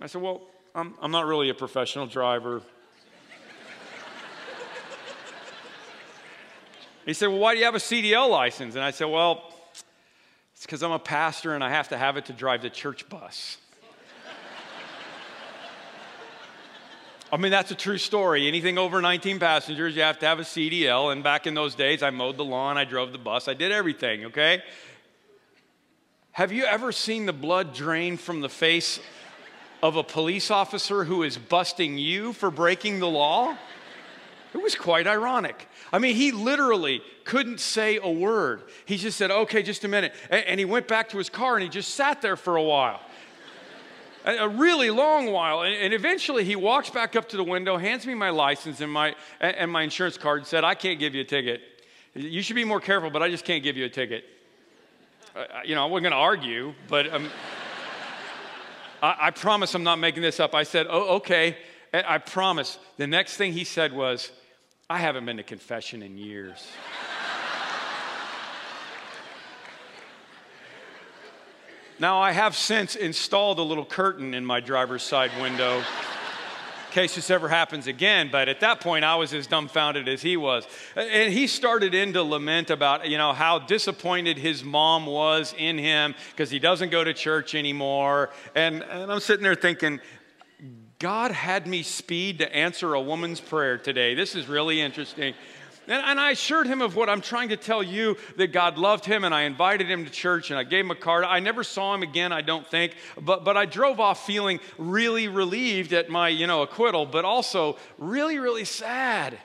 I 0.01 0.07
said, 0.07 0.21
"Well, 0.21 0.41
I'm, 0.75 0.95
I'm 1.01 1.11
not 1.11 1.25
really 1.25 1.49
a 1.49 1.53
professional 1.53 2.07
driver." 2.07 2.61
he 7.05 7.13
said, 7.13 7.27
"Well, 7.27 7.39
why 7.39 7.53
do 7.53 7.59
you 7.59 7.65
have 7.65 7.75
a 7.75 7.79
CDL 7.79 8.29
license?" 8.29 8.75
And 8.75 8.83
I 8.83 8.91
said, 8.91 9.05
"Well." 9.05 9.53
It's 10.59 10.65
because 10.65 10.83
I'm 10.83 10.91
a 10.91 10.99
pastor 10.99 11.55
and 11.55 11.63
I 11.63 11.69
have 11.69 11.87
to 11.87 11.97
have 11.97 12.17
it 12.17 12.25
to 12.25 12.33
drive 12.33 12.61
the 12.63 12.69
church 12.69 13.07
bus. 13.07 13.55
I 17.31 17.37
mean, 17.37 17.49
that's 17.49 17.71
a 17.71 17.75
true 17.75 17.97
story. 17.97 18.45
Anything 18.45 18.77
over 18.77 19.01
19 19.01 19.39
passengers, 19.39 19.95
you 19.95 20.01
have 20.01 20.19
to 20.19 20.25
have 20.25 20.37
a 20.37 20.43
CDL. 20.43 21.13
And 21.13 21.23
back 21.23 21.47
in 21.47 21.53
those 21.53 21.75
days, 21.75 22.03
I 22.03 22.09
mowed 22.09 22.35
the 22.35 22.43
lawn, 22.43 22.77
I 22.77 22.83
drove 22.83 23.13
the 23.13 23.17
bus, 23.17 23.47
I 23.47 23.53
did 23.53 23.71
everything, 23.71 24.25
okay? 24.25 24.61
Have 26.31 26.51
you 26.51 26.65
ever 26.65 26.91
seen 26.91 27.25
the 27.25 27.31
blood 27.31 27.73
drain 27.73 28.17
from 28.17 28.41
the 28.41 28.49
face 28.49 28.99
of 29.81 29.95
a 29.95 30.03
police 30.03 30.51
officer 30.51 31.05
who 31.05 31.23
is 31.23 31.37
busting 31.37 31.97
you 31.97 32.33
for 32.33 32.51
breaking 32.51 32.99
the 32.99 33.07
law? 33.07 33.55
It 34.53 34.61
was 34.61 34.75
quite 34.75 35.05
ironic. 35.05 35.67
I 35.93 35.99
mean, 35.99 36.15
he 36.15 36.31
literally 36.31 37.01
couldn't 37.23 37.59
say 37.59 37.99
a 38.01 38.09
word. 38.09 38.63
He 38.85 38.97
just 38.97 39.17
said, 39.17 39.29
okay, 39.29 39.61
just 39.61 39.83
a 39.83 39.87
minute. 39.87 40.13
And 40.31 40.59
he 40.59 40.65
went 40.65 40.87
back 40.87 41.09
to 41.09 41.17
his 41.17 41.29
car 41.29 41.55
and 41.55 41.63
he 41.63 41.69
just 41.69 41.93
sat 41.93 42.21
there 42.21 42.35
for 42.35 42.55
a 42.55 42.63
while. 42.63 42.99
A 44.25 44.49
really 44.49 44.89
long 44.89 45.31
while. 45.31 45.61
And 45.61 45.93
eventually 45.93 46.43
he 46.43 46.55
walks 46.55 46.89
back 46.89 47.15
up 47.15 47.29
to 47.29 47.37
the 47.37 47.43
window, 47.43 47.77
hands 47.77 48.07
me 48.07 48.15
my 48.15 48.31
license 48.31 48.81
and 48.81 48.91
my, 48.91 49.15
and 49.39 49.71
my 49.71 49.83
insurance 49.83 50.17
card, 50.17 50.39
and 50.39 50.47
said, 50.47 50.63
I 50.63 50.73
can't 50.73 50.99
give 50.99 51.13
you 51.13 51.21
a 51.21 51.25
ticket. 51.25 51.61
You 52.15 52.41
should 52.41 52.55
be 52.55 52.65
more 52.65 52.79
careful, 52.79 53.11
but 53.11 53.21
I 53.21 53.29
just 53.29 53.45
can't 53.45 53.63
give 53.63 53.77
you 53.77 53.85
a 53.85 53.89
ticket. 53.89 54.25
You 55.63 55.75
know, 55.75 55.83
I 55.83 55.85
wasn't 55.85 56.05
going 56.05 56.11
to 56.11 56.17
argue, 56.17 56.73
but 56.87 57.13
um, 57.13 57.29
I, 59.03 59.15
I 59.19 59.31
promise 59.31 59.75
I'm 59.75 59.83
not 59.83 59.99
making 59.99 60.23
this 60.23 60.39
up. 60.39 60.55
I 60.55 60.63
said, 60.63 60.87
oh, 60.89 61.17
okay. 61.17 61.55
I 61.93 62.17
promise. 62.19 62.77
The 62.97 63.07
next 63.07 63.37
thing 63.37 63.53
he 63.53 63.63
said 63.63 63.93
was, 63.93 64.31
I 64.89 64.97
haven't 64.97 65.25
been 65.25 65.37
to 65.37 65.43
confession 65.43 66.01
in 66.01 66.17
years. 66.17 66.67
now, 71.99 72.19
I 72.19 72.31
have 72.31 72.55
since 72.55 72.95
installed 72.95 73.59
a 73.59 73.63
little 73.63 73.85
curtain 73.85 74.33
in 74.33 74.45
my 74.45 74.59
driver's 74.59 75.03
side 75.03 75.31
window 75.41 75.83
in 76.89 76.93
case 76.93 77.13
this 77.13 77.29
ever 77.29 77.47
happens 77.47 77.85
again. 77.85 78.29
But 78.31 78.49
at 78.49 78.61
that 78.61 78.81
point, 78.81 79.05
I 79.05 79.15
was 79.15 79.31
as 79.33 79.45
dumbfounded 79.45 80.07
as 80.07 80.23
he 80.23 80.37
was. 80.37 80.65
And 80.95 81.31
he 81.31 81.45
started 81.45 81.93
into 81.93 82.23
lament 82.23 82.71
about, 82.71 83.07
you 83.07 83.17
know, 83.19 83.31
how 83.31 83.59
disappointed 83.59 84.37
his 84.37 84.63
mom 84.63 85.05
was 85.05 85.53
in 85.55 85.77
him 85.77 86.15
because 86.31 86.49
he 86.49 86.57
doesn't 86.57 86.89
go 86.89 87.03
to 87.03 87.13
church 87.13 87.53
anymore. 87.53 88.31
And, 88.55 88.81
and 88.81 89.11
I'm 89.11 89.19
sitting 89.19 89.43
there 89.43 89.53
thinking, 89.53 89.99
God 90.99 91.31
had 91.31 91.65
me 91.65 91.81
speed 91.81 92.39
to 92.39 92.53
answer 92.53 92.93
a 92.93 92.99
woman's 92.99 93.39
prayer 93.39 93.77
today. 93.77 94.15
This 94.15 94.35
is 94.35 94.49
really 94.49 94.81
interesting. 94.81 95.33
And, 95.87 96.03
and, 96.05 96.19
I 96.19 96.31
assured 96.31 96.67
him 96.67 96.81
of 96.81 96.97
what 96.97 97.09
I'm 97.09 97.21
trying 97.21 97.49
to 97.49 97.57
tell 97.57 97.81
you 97.81 98.17
that 98.35 98.51
God 98.51 98.77
loved 98.77 99.05
him, 99.05 99.23
and 99.23 99.33
I 99.33 99.43
invited 99.43 99.89
him 99.89 100.03
to 100.03 100.11
church, 100.11 100.51
and 100.51 100.59
I 100.59 100.63
gave 100.63 100.83
him 100.83 100.91
a 100.91 100.95
card. 100.95 101.23
I 101.23 101.39
never 101.39 101.63
saw 101.63 101.95
him 101.95 102.03
again, 102.03 102.33
I 102.33 102.41
don't 102.41 102.67
think, 102.67 102.95
but, 103.19 103.45
but 103.45 103.55
I 103.55 103.65
drove 103.65 104.01
off 104.01 104.25
feeling 104.25 104.59
really 104.77 105.29
relieved 105.29 105.93
at 105.93 106.09
my 106.09 106.27
you 106.27 106.47
know, 106.47 106.63
acquittal, 106.63 107.05
but 107.05 107.23
also 107.23 107.77
really, 107.97 108.37
really 108.37 108.65
sad. 108.65 109.39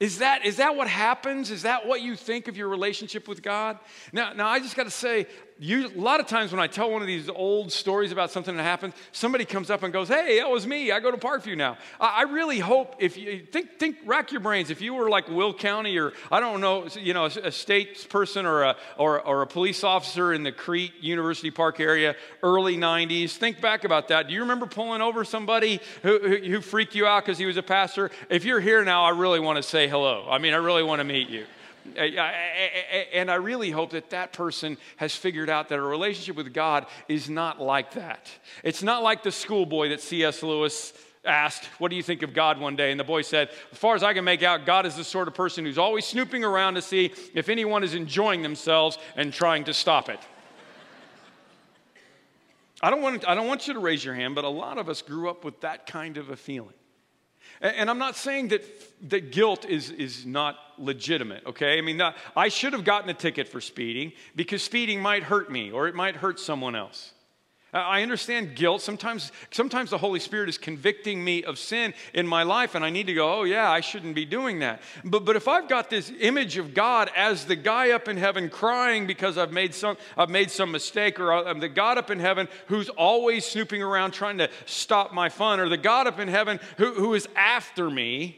Is 0.00 0.18
that, 0.18 0.44
is 0.44 0.56
that 0.56 0.76
what 0.76 0.88
happens? 0.88 1.50
Is 1.50 1.62
that 1.62 1.86
what 1.86 2.00
you 2.00 2.16
think 2.16 2.48
of 2.48 2.56
your 2.56 2.68
relationship 2.68 3.28
with 3.28 3.42
God? 3.42 3.78
Now, 4.12 4.32
now 4.32 4.48
I 4.48 4.58
just 4.58 4.74
got 4.74 4.84
to 4.84 4.90
say, 4.90 5.26
you, 5.62 5.88
a 5.88 6.00
lot 6.00 6.20
of 6.20 6.26
times 6.26 6.52
when 6.52 6.60
I 6.60 6.68
tell 6.68 6.90
one 6.90 7.02
of 7.02 7.06
these 7.06 7.28
old 7.28 7.70
stories 7.70 8.12
about 8.12 8.30
something 8.30 8.56
that 8.56 8.62
happened, 8.62 8.94
somebody 9.12 9.44
comes 9.44 9.68
up 9.68 9.82
and 9.82 9.92
goes, 9.92 10.08
"Hey, 10.08 10.38
that 10.38 10.48
was 10.48 10.66
me. 10.66 10.90
I 10.90 11.00
go 11.00 11.10
to 11.10 11.18
Parkview 11.18 11.54
now." 11.54 11.76
I, 12.00 12.20
I 12.20 12.22
really 12.22 12.58
hope 12.60 12.96
if 12.98 13.18
you 13.18 13.44
think, 13.52 13.78
think, 13.78 13.96
rack 14.06 14.32
your 14.32 14.40
brains. 14.40 14.70
If 14.70 14.80
you 14.80 14.94
were 14.94 15.10
like 15.10 15.28
Will 15.28 15.52
County 15.52 15.98
or 15.98 16.14
I 16.32 16.40
don't 16.40 16.62
know, 16.62 16.86
you 16.98 17.12
know, 17.12 17.26
a, 17.26 17.48
a 17.48 17.52
state 17.52 18.08
person 18.08 18.46
or 18.46 18.62
a 18.62 18.76
or, 18.96 19.20
or 19.20 19.42
a 19.42 19.46
police 19.46 19.84
officer 19.84 20.32
in 20.32 20.44
the 20.44 20.52
Crete 20.52 20.94
University 21.02 21.50
Park 21.50 21.78
area, 21.78 22.16
early 22.42 22.78
'90s, 22.78 23.32
think 23.32 23.60
back 23.60 23.84
about 23.84 24.08
that. 24.08 24.28
Do 24.28 24.32
you 24.32 24.40
remember 24.40 24.64
pulling 24.64 25.02
over 25.02 25.26
somebody 25.26 25.82
who, 26.02 26.20
who, 26.20 26.36
who 26.38 26.60
freaked 26.62 26.94
you 26.94 27.06
out 27.06 27.26
because 27.26 27.36
he 27.36 27.44
was 27.44 27.58
a 27.58 27.62
pastor? 27.62 28.10
If 28.30 28.46
you're 28.46 28.60
here 28.60 28.82
now, 28.82 29.04
I 29.04 29.10
really 29.10 29.40
want 29.40 29.56
to 29.56 29.62
say 29.62 29.88
hello. 29.88 30.26
I 30.30 30.38
mean, 30.38 30.54
I 30.54 30.56
really 30.58 30.82
want 30.82 31.00
to 31.00 31.04
meet 31.04 31.28
you. 31.28 31.44
And 31.96 33.30
I 33.30 33.36
really 33.36 33.70
hope 33.70 33.90
that 33.90 34.10
that 34.10 34.32
person 34.32 34.76
has 34.96 35.14
figured 35.14 35.48
out 35.48 35.68
that 35.68 35.78
a 35.78 35.82
relationship 35.82 36.36
with 36.36 36.52
God 36.52 36.86
is 37.08 37.30
not 37.30 37.60
like 37.60 37.92
that. 37.92 38.30
It's 38.62 38.82
not 38.82 39.02
like 39.02 39.22
the 39.22 39.32
schoolboy 39.32 39.90
that 39.90 40.00
C.S. 40.00 40.42
Lewis 40.42 40.92
asked, 41.24 41.66
What 41.78 41.90
do 41.90 41.96
you 41.96 42.02
think 42.02 42.22
of 42.22 42.34
God 42.34 42.58
one 42.58 42.76
day? 42.76 42.90
And 42.90 43.00
the 43.00 43.04
boy 43.04 43.22
said, 43.22 43.50
As 43.72 43.78
far 43.78 43.94
as 43.94 44.02
I 44.02 44.14
can 44.14 44.24
make 44.24 44.42
out, 44.42 44.66
God 44.66 44.86
is 44.86 44.96
the 44.96 45.04
sort 45.04 45.28
of 45.28 45.34
person 45.34 45.64
who's 45.64 45.78
always 45.78 46.06
snooping 46.06 46.44
around 46.44 46.74
to 46.74 46.82
see 46.82 47.12
if 47.34 47.48
anyone 47.48 47.82
is 47.82 47.94
enjoying 47.94 48.42
themselves 48.42 48.98
and 49.16 49.32
trying 49.32 49.64
to 49.64 49.74
stop 49.74 50.08
it. 50.08 50.20
I 52.82 52.90
don't, 52.90 53.02
want, 53.02 53.28
I 53.28 53.34
don't 53.34 53.46
want 53.46 53.68
you 53.68 53.74
to 53.74 53.80
raise 53.80 54.02
your 54.02 54.14
hand, 54.14 54.34
but 54.34 54.44
a 54.44 54.48
lot 54.48 54.78
of 54.78 54.88
us 54.88 55.02
grew 55.02 55.28
up 55.28 55.44
with 55.44 55.60
that 55.60 55.86
kind 55.86 56.16
of 56.16 56.30
a 56.30 56.36
feeling. 56.36 56.74
And 57.60 57.90
I'm 57.90 57.98
not 57.98 58.16
saying 58.16 58.48
that, 58.48 58.64
that 59.10 59.32
guilt 59.32 59.66
is, 59.66 59.90
is 59.90 60.24
not 60.24 60.56
legitimate, 60.78 61.44
okay? 61.46 61.76
I 61.76 61.82
mean, 61.82 62.00
I 62.34 62.48
should 62.48 62.72
have 62.72 62.84
gotten 62.84 63.10
a 63.10 63.14
ticket 63.14 63.48
for 63.48 63.60
speeding 63.60 64.12
because 64.34 64.62
speeding 64.62 65.00
might 65.00 65.24
hurt 65.24 65.50
me 65.52 65.70
or 65.70 65.86
it 65.86 65.94
might 65.94 66.16
hurt 66.16 66.40
someone 66.40 66.74
else. 66.74 67.12
I 67.72 68.02
understand 68.02 68.56
guilt. 68.56 68.82
Sometimes, 68.82 69.30
sometimes 69.50 69.90
the 69.90 69.98
Holy 69.98 70.18
Spirit 70.18 70.48
is 70.48 70.58
convicting 70.58 71.22
me 71.22 71.44
of 71.44 71.58
sin 71.58 71.94
in 72.12 72.26
my 72.26 72.42
life, 72.42 72.74
and 72.74 72.84
I 72.84 72.90
need 72.90 73.06
to 73.06 73.14
go, 73.14 73.32
oh, 73.32 73.44
yeah, 73.44 73.70
I 73.70 73.80
shouldn't 73.80 74.16
be 74.16 74.24
doing 74.24 74.58
that. 74.58 74.82
But, 75.04 75.24
but 75.24 75.36
if 75.36 75.46
I've 75.46 75.68
got 75.68 75.88
this 75.88 76.10
image 76.20 76.56
of 76.56 76.74
God 76.74 77.10
as 77.14 77.44
the 77.44 77.54
guy 77.54 77.90
up 77.90 78.08
in 78.08 78.16
heaven 78.16 78.48
crying 78.50 79.06
because 79.06 79.38
I've 79.38 79.52
made 79.52 79.74
some, 79.74 79.96
I've 80.16 80.30
made 80.30 80.50
some 80.50 80.72
mistake, 80.72 81.20
or 81.20 81.32
I'm 81.32 81.60
the 81.60 81.68
God 81.68 81.96
up 81.96 82.10
in 82.10 82.18
heaven 82.18 82.48
who's 82.66 82.88
always 82.88 83.44
snooping 83.44 83.82
around 83.82 84.12
trying 84.12 84.38
to 84.38 84.50
stop 84.66 85.12
my 85.12 85.28
fun, 85.28 85.60
or 85.60 85.68
the 85.68 85.76
God 85.76 86.08
up 86.08 86.18
in 86.18 86.26
heaven 86.26 86.58
who, 86.76 86.92
who 86.94 87.14
is 87.14 87.28
after 87.36 87.88
me, 87.88 88.36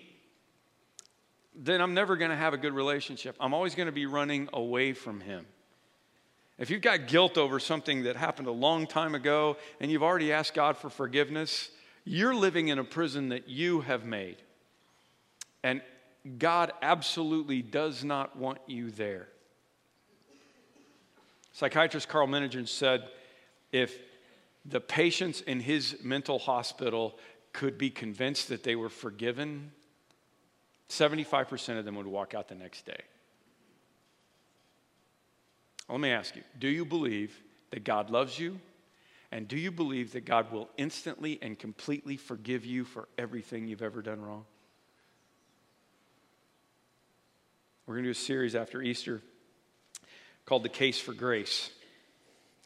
then 1.54 1.80
I'm 1.80 1.94
never 1.94 2.16
going 2.16 2.30
to 2.30 2.36
have 2.36 2.54
a 2.54 2.58
good 2.58 2.74
relationship. 2.74 3.36
I'm 3.40 3.54
always 3.54 3.74
going 3.74 3.86
to 3.86 3.92
be 3.92 4.06
running 4.06 4.48
away 4.52 4.92
from 4.92 5.20
Him. 5.20 5.46
If 6.58 6.70
you've 6.70 6.82
got 6.82 7.08
guilt 7.08 7.38
over 7.38 7.58
something 7.58 8.04
that 8.04 8.16
happened 8.16 8.48
a 8.48 8.52
long 8.52 8.86
time 8.86 9.14
ago 9.14 9.56
and 9.80 9.90
you've 9.90 10.02
already 10.02 10.32
asked 10.32 10.54
God 10.54 10.76
for 10.76 10.90
forgiveness, 10.90 11.70
you're 12.04 12.34
living 12.34 12.68
in 12.68 12.78
a 12.78 12.84
prison 12.84 13.30
that 13.30 13.48
you 13.48 13.80
have 13.80 14.04
made. 14.04 14.36
And 15.62 15.80
God 16.38 16.72
absolutely 16.82 17.62
does 17.62 18.04
not 18.04 18.36
want 18.36 18.58
you 18.66 18.90
there. 18.90 19.28
Psychiatrist 21.52 22.08
Karl 22.08 22.26
Menninger 22.26 22.66
said 22.68 23.08
if 23.72 23.98
the 24.64 24.80
patients 24.80 25.40
in 25.40 25.60
his 25.60 25.96
mental 26.02 26.38
hospital 26.38 27.18
could 27.52 27.76
be 27.76 27.90
convinced 27.90 28.48
that 28.48 28.62
they 28.62 28.76
were 28.76 28.88
forgiven, 28.88 29.72
75% 30.88 31.78
of 31.78 31.84
them 31.84 31.96
would 31.96 32.06
walk 32.06 32.34
out 32.34 32.48
the 32.48 32.54
next 32.54 32.86
day. 32.86 33.00
Let 35.92 36.00
me 36.00 36.10
ask 36.10 36.34
you 36.34 36.42
do 36.58 36.68
you 36.68 36.86
believe 36.86 37.38
that 37.70 37.84
God 37.84 38.08
loves 38.08 38.38
you? 38.38 38.58
And 39.30 39.46
do 39.46 39.58
you 39.58 39.70
believe 39.70 40.12
that 40.12 40.24
God 40.24 40.50
will 40.50 40.68
instantly 40.76 41.38
and 41.40 41.58
completely 41.58 42.16
forgive 42.16 42.66
you 42.66 42.84
for 42.84 43.08
everything 43.16 43.66
you've 43.66 43.82
ever 43.82 44.02
done 44.02 44.20
wrong? 44.20 44.44
We're 47.86 47.94
going 47.94 48.04
to 48.04 48.08
do 48.08 48.12
a 48.12 48.14
series 48.14 48.54
after 48.54 48.82
Easter 48.82 49.22
called 50.44 50.62
The 50.62 50.70
Case 50.70 50.98
for 50.98 51.12
Grace. 51.12 51.70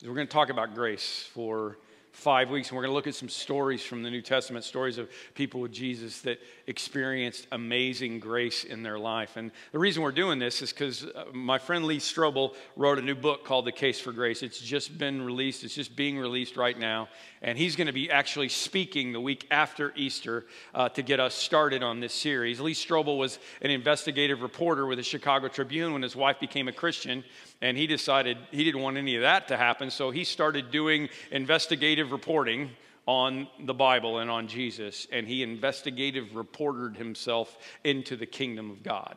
We're 0.02 0.14
going 0.14 0.26
to 0.26 0.33
talk 0.33 0.50
about 0.50 0.75
grace 0.75 1.28
for 1.33 1.78
five 2.17 2.49
weeks, 2.49 2.71
and 2.71 2.77
we're 2.77 2.83
going 2.83 2.91
to 2.91 2.95
look 2.95 3.07
at 3.07 3.15
some 3.15 3.29
stories 3.29 3.83
from 3.83 4.03
the 4.03 4.11
New 4.11 4.23
Testament, 4.23 4.65
stories 4.65 4.97
of 4.97 5.11
people 5.35 5.61
with 5.61 5.71
Jesus 5.71 6.23
that 6.23 6.41
experienced 6.67 7.47
amazing 7.53 8.21
grace 8.21 8.65
in 8.65 8.83
their 8.83 8.99
life. 8.99 9.37
And 9.37 9.51
the 9.71 9.79
reason 9.79 10.03
we're 10.03 10.13
doing 10.13 10.39
this 10.39 10.63
is 10.63 10.73
because 10.73 11.05
uh, 11.05 11.27
my 11.35 11.59
friend 11.59 11.85
Lee 11.85 11.99
Strobel 11.99 12.55
wrote 12.75 12.99
a 12.99 13.03
new 13.03 13.15
book 13.15 13.45
called 13.45 13.67
The 13.67 13.73
Case 13.73 14.01
for 14.01 14.13
Grace. 14.13 14.43
It's 14.43 14.59
just 14.59 14.97
been 14.97 15.21
released, 15.23 15.63
it's 15.63 15.75
just 15.75 15.95
being 15.95 16.19
released 16.19 16.57
right 16.57 16.77
now. 16.77 17.09
And 17.43 17.59
he's 17.59 17.77
going 17.77 17.87
to 17.87 17.93
be 17.93 18.11
actually 18.11 18.49
speaking 18.49 19.13
the 19.13 19.21
week 19.21 19.47
after 19.51 19.93
Easter 19.95 20.47
uh, 20.75 20.89
to 20.89 21.03
get 21.03 21.21
us 21.21 21.35
started 21.35 21.83
on 21.83 22.01
this 22.01 22.15
series. 22.15 22.61
Lee 22.61 22.73
Strobel 22.73 23.19
was 23.19 23.39
an 23.61 23.71
investigative 23.71 24.41
reporter 24.41 24.87
with 24.87 24.97
the 24.97 25.05
Chicago 25.05 25.49
Tribune 25.49 25.93
when 25.93 26.03
his 26.03 26.17
wife 26.17 26.41
became 26.41 26.67
a 26.67 26.73
Christian. 26.73 27.25
And 27.63 27.77
he 27.77 27.87
decided 27.87 28.37
he 28.51 28.65
didn't 28.65 28.83
want 28.83 28.97
any 28.97 29.17
of 29.17 29.23
that 29.23 29.49
to 29.49 29.57
happen, 29.57 29.91
so 29.91 30.11
he 30.11 30.25
started 30.25 30.71
doing 30.71 31.09
investigative 31.31 32.13
reporting 32.13 32.71
on 33.07 33.47
the 33.61 33.73
Bible 33.73 34.19
and 34.19 34.31
on 34.31 34.49
Jesus, 34.49 35.07
and 35.13 35.27
he 35.27 35.43
investigative 35.43 36.35
reported 36.35 36.97
himself 36.97 37.57
into 37.85 38.17
the 38.17 38.27
kingdom 38.27 38.71
of 38.71 38.83
God 38.83 39.17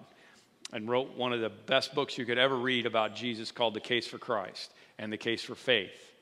and 0.71 0.87
wrote 0.87 1.17
one 1.17 1.33
of 1.33 1.41
the 1.41 1.49
best 1.49 1.95
books 1.95 2.17
you 2.17 2.25
could 2.25 2.37
ever 2.37 2.55
read 2.55 2.85
about 2.85 3.15
Jesus 3.15 3.51
called 3.51 3.73
The 3.73 3.79
Case 3.79 4.07
for 4.07 4.19
Christ 4.19 4.71
and 4.99 5.11
The 5.11 5.17
Case 5.17 5.43
for 5.43 5.55
Faith. 5.55 6.13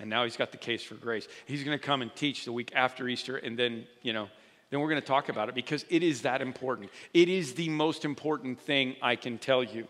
And 0.00 0.10
now 0.10 0.24
he's 0.24 0.36
got 0.36 0.50
the 0.50 0.58
case 0.58 0.82
for 0.82 0.96
grace. 0.96 1.28
He's 1.46 1.62
going 1.62 1.78
to 1.78 1.84
come 1.84 2.02
and 2.02 2.14
teach 2.16 2.44
the 2.44 2.52
week 2.52 2.72
after 2.74 3.08
Easter, 3.08 3.36
and 3.36 3.56
then, 3.56 3.86
you 4.02 4.12
know, 4.12 4.28
then 4.70 4.80
we're 4.80 4.88
going 4.88 5.00
to 5.00 5.06
talk 5.06 5.28
about 5.28 5.48
it 5.48 5.54
because 5.54 5.84
it 5.88 6.02
is 6.02 6.22
that 6.22 6.42
important. 6.42 6.90
It 7.12 7.28
is 7.28 7.54
the 7.54 7.68
most 7.68 8.04
important 8.04 8.60
thing 8.60 8.96
I 9.00 9.14
can 9.14 9.38
tell 9.38 9.62
you. 9.62 9.86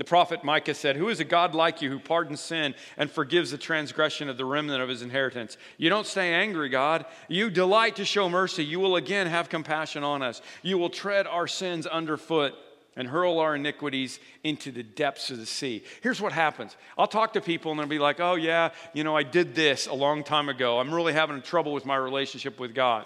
The 0.00 0.04
prophet 0.04 0.42
Micah 0.42 0.72
said, 0.72 0.96
Who 0.96 1.10
is 1.10 1.20
a 1.20 1.26
God 1.26 1.54
like 1.54 1.82
you 1.82 1.90
who 1.90 1.98
pardons 1.98 2.40
sin 2.40 2.74
and 2.96 3.10
forgives 3.10 3.50
the 3.50 3.58
transgression 3.58 4.30
of 4.30 4.38
the 4.38 4.46
remnant 4.46 4.80
of 4.80 4.88
his 4.88 5.02
inheritance? 5.02 5.58
You 5.76 5.90
don't 5.90 6.06
stay 6.06 6.32
angry, 6.32 6.70
God. 6.70 7.04
You 7.28 7.50
delight 7.50 7.96
to 7.96 8.06
show 8.06 8.30
mercy. 8.30 8.64
You 8.64 8.80
will 8.80 8.96
again 8.96 9.26
have 9.26 9.50
compassion 9.50 10.02
on 10.02 10.22
us. 10.22 10.40
You 10.62 10.78
will 10.78 10.88
tread 10.88 11.26
our 11.26 11.46
sins 11.46 11.86
underfoot 11.86 12.54
and 12.96 13.08
hurl 13.08 13.40
our 13.40 13.54
iniquities 13.54 14.20
into 14.42 14.72
the 14.72 14.82
depths 14.82 15.30
of 15.30 15.36
the 15.36 15.44
sea. 15.44 15.84
Here's 16.00 16.18
what 16.18 16.32
happens 16.32 16.78
I'll 16.96 17.06
talk 17.06 17.34
to 17.34 17.42
people 17.42 17.70
and 17.70 17.78
they'll 17.78 17.86
be 17.86 17.98
like, 17.98 18.20
Oh, 18.20 18.36
yeah, 18.36 18.70
you 18.94 19.04
know, 19.04 19.14
I 19.14 19.22
did 19.22 19.54
this 19.54 19.86
a 19.86 19.92
long 19.92 20.24
time 20.24 20.48
ago. 20.48 20.78
I'm 20.78 20.94
really 20.94 21.12
having 21.12 21.42
trouble 21.42 21.74
with 21.74 21.84
my 21.84 21.96
relationship 21.96 22.58
with 22.58 22.74
God. 22.74 23.04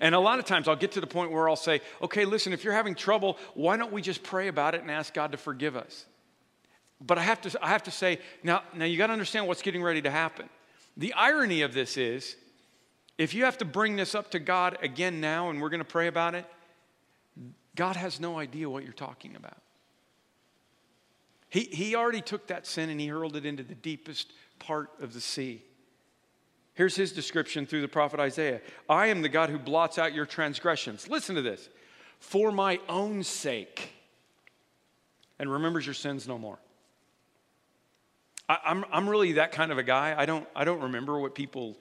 And 0.00 0.14
a 0.14 0.20
lot 0.20 0.38
of 0.38 0.44
times 0.44 0.68
I'll 0.68 0.76
get 0.76 0.92
to 0.92 1.00
the 1.00 1.06
point 1.06 1.30
where 1.30 1.48
I'll 1.48 1.56
say, 1.56 1.80
okay, 2.02 2.24
listen, 2.24 2.52
if 2.52 2.64
you're 2.64 2.72
having 2.72 2.94
trouble, 2.94 3.38
why 3.54 3.76
don't 3.76 3.92
we 3.92 4.02
just 4.02 4.22
pray 4.22 4.48
about 4.48 4.74
it 4.74 4.82
and 4.82 4.90
ask 4.90 5.14
God 5.14 5.32
to 5.32 5.38
forgive 5.38 5.76
us? 5.76 6.06
But 7.00 7.18
I 7.18 7.22
have 7.22 7.40
to, 7.42 7.58
I 7.62 7.68
have 7.68 7.82
to 7.84 7.90
say, 7.90 8.18
now, 8.42 8.62
now 8.74 8.84
you 8.84 8.96
got 8.96 9.08
to 9.08 9.12
understand 9.12 9.46
what's 9.46 9.62
getting 9.62 9.82
ready 9.82 10.02
to 10.02 10.10
happen. 10.10 10.48
The 10.96 11.12
irony 11.14 11.62
of 11.62 11.74
this 11.74 11.96
is, 11.96 12.36
if 13.18 13.34
you 13.34 13.44
have 13.44 13.58
to 13.58 13.64
bring 13.64 13.96
this 13.96 14.14
up 14.14 14.30
to 14.32 14.38
God 14.38 14.78
again 14.82 15.20
now 15.20 15.50
and 15.50 15.60
we're 15.60 15.68
going 15.68 15.78
to 15.80 15.84
pray 15.84 16.06
about 16.06 16.34
it, 16.34 16.46
God 17.76 17.96
has 17.96 18.20
no 18.20 18.38
idea 18.38 18.70
what 18.70 18.84
you're 18.84 18.92
talking 18.92 19.36
about. 19.36 19.58
He, 21.48 21.60
he 21.60 21.94
already 21.94 22.20
took 22.20 22.48
that 22.48 22.66
sin 22.66 22.90
and 22.90 23.00
he 23.00 23.06
hurled 23.06 23.36
it 23.36 23.46
into 23.46 23.62
the 23.62 23.74
deepest 23.74 24.32
part 24.58 24.90
of 25.00 25.12
the 25.12 25.20
sea. 25.20 25.62
Here's 26.74 26.96
his 26.96 27.12
description 27.12 27.66
through 27.66 27.82
the 27.82 27.88
prophet 27.88 28.20
Isaiah 28.20 28.60
I 28.88 29.06
am 29.06 29.22
the 29.22 29.28
God 29.28 29.50
who 29.50 29.58
blots 29.58 29.98
out 29.98 30.12
your 30.12 30.26
transgressions. 30.26 31.08
Listen 31.08 31.36
to 31.36 31.42
this 31.42 31.68
for 32.18 32.50
my 32.50 32.80
own 32.88 33.22
sake, 33.22 33.92
and 35.38 35.50
remembers 35.50 35.86
your 35.86 35.94
sins 35.94 36.26
no 36.26 36.38
more. 36.38 36.58
I, 38.48 38.54
am 38.64 38.84
I'm, 38.84 38.92
I'm 38.92 39.08
really 39.08 39.32
that 39.32 39.52
kind 39.52 39.72
of 39.72 39.78
a 39.78 39.82
guy. 39.82 40.14
I 40.16 40.26
don't, 40.26 40.46
I 40.54 40.64
don't 40.64 40.80
remember 40.80 41.18
what 41.18 41.34
people 41.34 41.76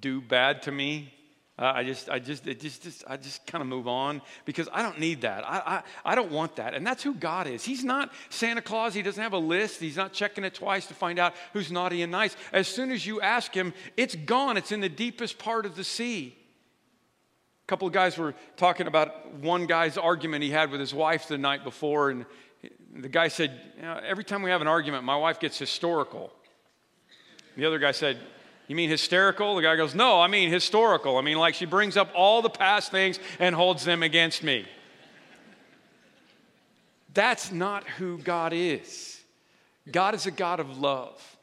do 0.00 0.20
bad 0.20 0.62
to 0.62 0.72
me. 0.72 1.12
Uh, 1.58 1.72
I 1.74 1.84
just, 1.84 2.10
I 2.10 2.18
just, 2.18 2.46
it 2.46 2.60
just, 2.60 2.82
just 2.82 3.04
I 3.06 3.16
just 3.16 3.46
kind 3.46 3.62
of 3.62 3.68
move 3.68 3.88
on 3.88 4.20
because 4.44 4.68
I 4.72 4.82
don't 4.82 5.00
need 5.00 5.22
that. 5.22 5.42
I, 5.46 5.58
I, 6.04 6.12
I 6.12 6.14
don't 6.14 6.30
want 6.30 6.56
that. 6.56 6.74
And 6.74 6.86
that's 6.86 7.02
who 7.02 7.14
God 7.14 7.46
is. 7.46 7.64
He's 7.64 7.82
not 7.82 8.12
Santa 8.28 8.60
Claus. 8.60 8.92
He 8.92 9.00
doesn't 9.00 9.22
have 9.22 9.32
a 9.32 9.38
list. 9.38 9.80
He's 9.80 9.96
not 9.96 10.12
checking 10.12 10.44
it 10.44 10.52
twice 10.52 10.86
to 10.88 10.94
find 10.94 11.18
out 11.18 11.32
who's 11.54 11.72
naughty 11.72 12.02
and 12.02 12.12
nice. 12.12 12.36
As 12.52 12.68
soon 12.68 12.92
as 12.92 13.06
you 13.06 13.22
ask 13.22 13.54
him, 13.54 13.72
it's 13.96 14.14
gone. 14.14 14.58
It's 14.58 14.70
in 14.70 14.80
the 14.80 14.90
deepest 14.90 15.38
part 15.38 15.64
of 15.64 15.76
the 15.76 15.84
sea. 15.84 16.36
A 17.64 17.68
couple 17.68 17.88
of 17.88 17.94
guys 17.94 18.18
were 18.18 18.34
talking 18.56 18.86
about 18.86 19.32
one 19.36 19.66
guy's 19.66 19.96
argument 19.96 20.44
he 20.44 20.50
had 20.50 20.70
with 20.70 20.78
his 20.78 20.92
wife 20.92 21.26
the 21.26 21.38
night 21.38 21.64
before, 21.64 22.10
and 22.10 22.26
the 22.94 23.08
guy 23.08 23.28
said, 23.28 23.58
you 23.76 23.82
know, 23.82 23.98
Every 24.04 24.24
time 24.24 24.42
we 24.42 24.50
have 24.50 24.60
an 24.60 24.68
argument, 24.68 25.04
my 25.04 25.16
wife 25.16 25.40
gets 25.40 25.58
historical. 25.58 26.30
The 27.56 27.64
other 27.64 27.78
guy 27.78 27.92
said, 27.92 28.18
you 28.68 28.76
mean 28.76 28.90
hysterical? 28.90 29.56
The 29.56 29.62
guy 29.62 29.76
goes, 29.76 29.94
No, 29.94 30.20
I 30.20 30.26
mean 30.26 30.50
historical. 30.50 31.16
I 31.16 31.22
mean, 31.22 31.38
like 31.38 31.54
she 31.54 31.66
brings 31.66 31.96
up 31.96 32.10
all 32.14 32.42
the 32.42 32.50
past 32.50 32.90
things 32.90 33.18
and 33.38 33.54
holds 33.54 33.84
them 33.84 34.02
against 34.02 34.42
me. 34.42 34.66
That's 37.14 37.50
not 37.50 37.84
who 37.84 38.18
God 38.18 38.52
is. 38.52 39.20
God 39.90 40.14
is 40.14 40.26
a 40.26 40.30
God 40.30 40.60
of 40.60 40.78
love. 40.78 41.36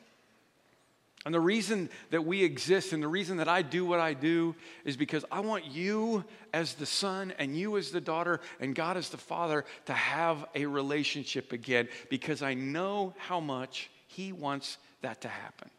And 1.26 1.34
the 1.34 1.40
reason 1.40 1.90
that 2.12 2.26
we 2.26 2.44
exist 2.44 2.92
and 2.92 3.02
the 3.02 3.08
reason 3.08 3.38
that 3.38 3.48
I 3.48 3.62
do 3.62 3.86
what 3.86 4.02
I 4.02 4.14
do 4.14 4.56
is 4.84 4.98
because 4.98 5.24
I 5.32 5.40
want 5.40 5.66
you 5.66 6.26
as 6.54 6.74
the 6.74 6.86
son 6.86 7.34
and 7.40 7.56
you 7.58 7.78
as 7.78 7.92
the 7.92 8.02
daughter 8.02 8.42
and 8.60 8.76
God 8.76 8.98
as 8.98 9.10
the 9.10 9.18
father 9.18 9.64
to 9.86 9.94
have 9.94 10.46
a 10.54 10.66
relationship 10.66 11.54
again 11.54 11.88
because 12.10 12.42
I 12.42 12.56
know 12.56 13.14
how 13.18 13.40
much 13.40 13.90
He 14.08 14.34
wants 14.34 14.78
that 15.02 15.22
to 15.22 15.30
happen. 15.30 15.70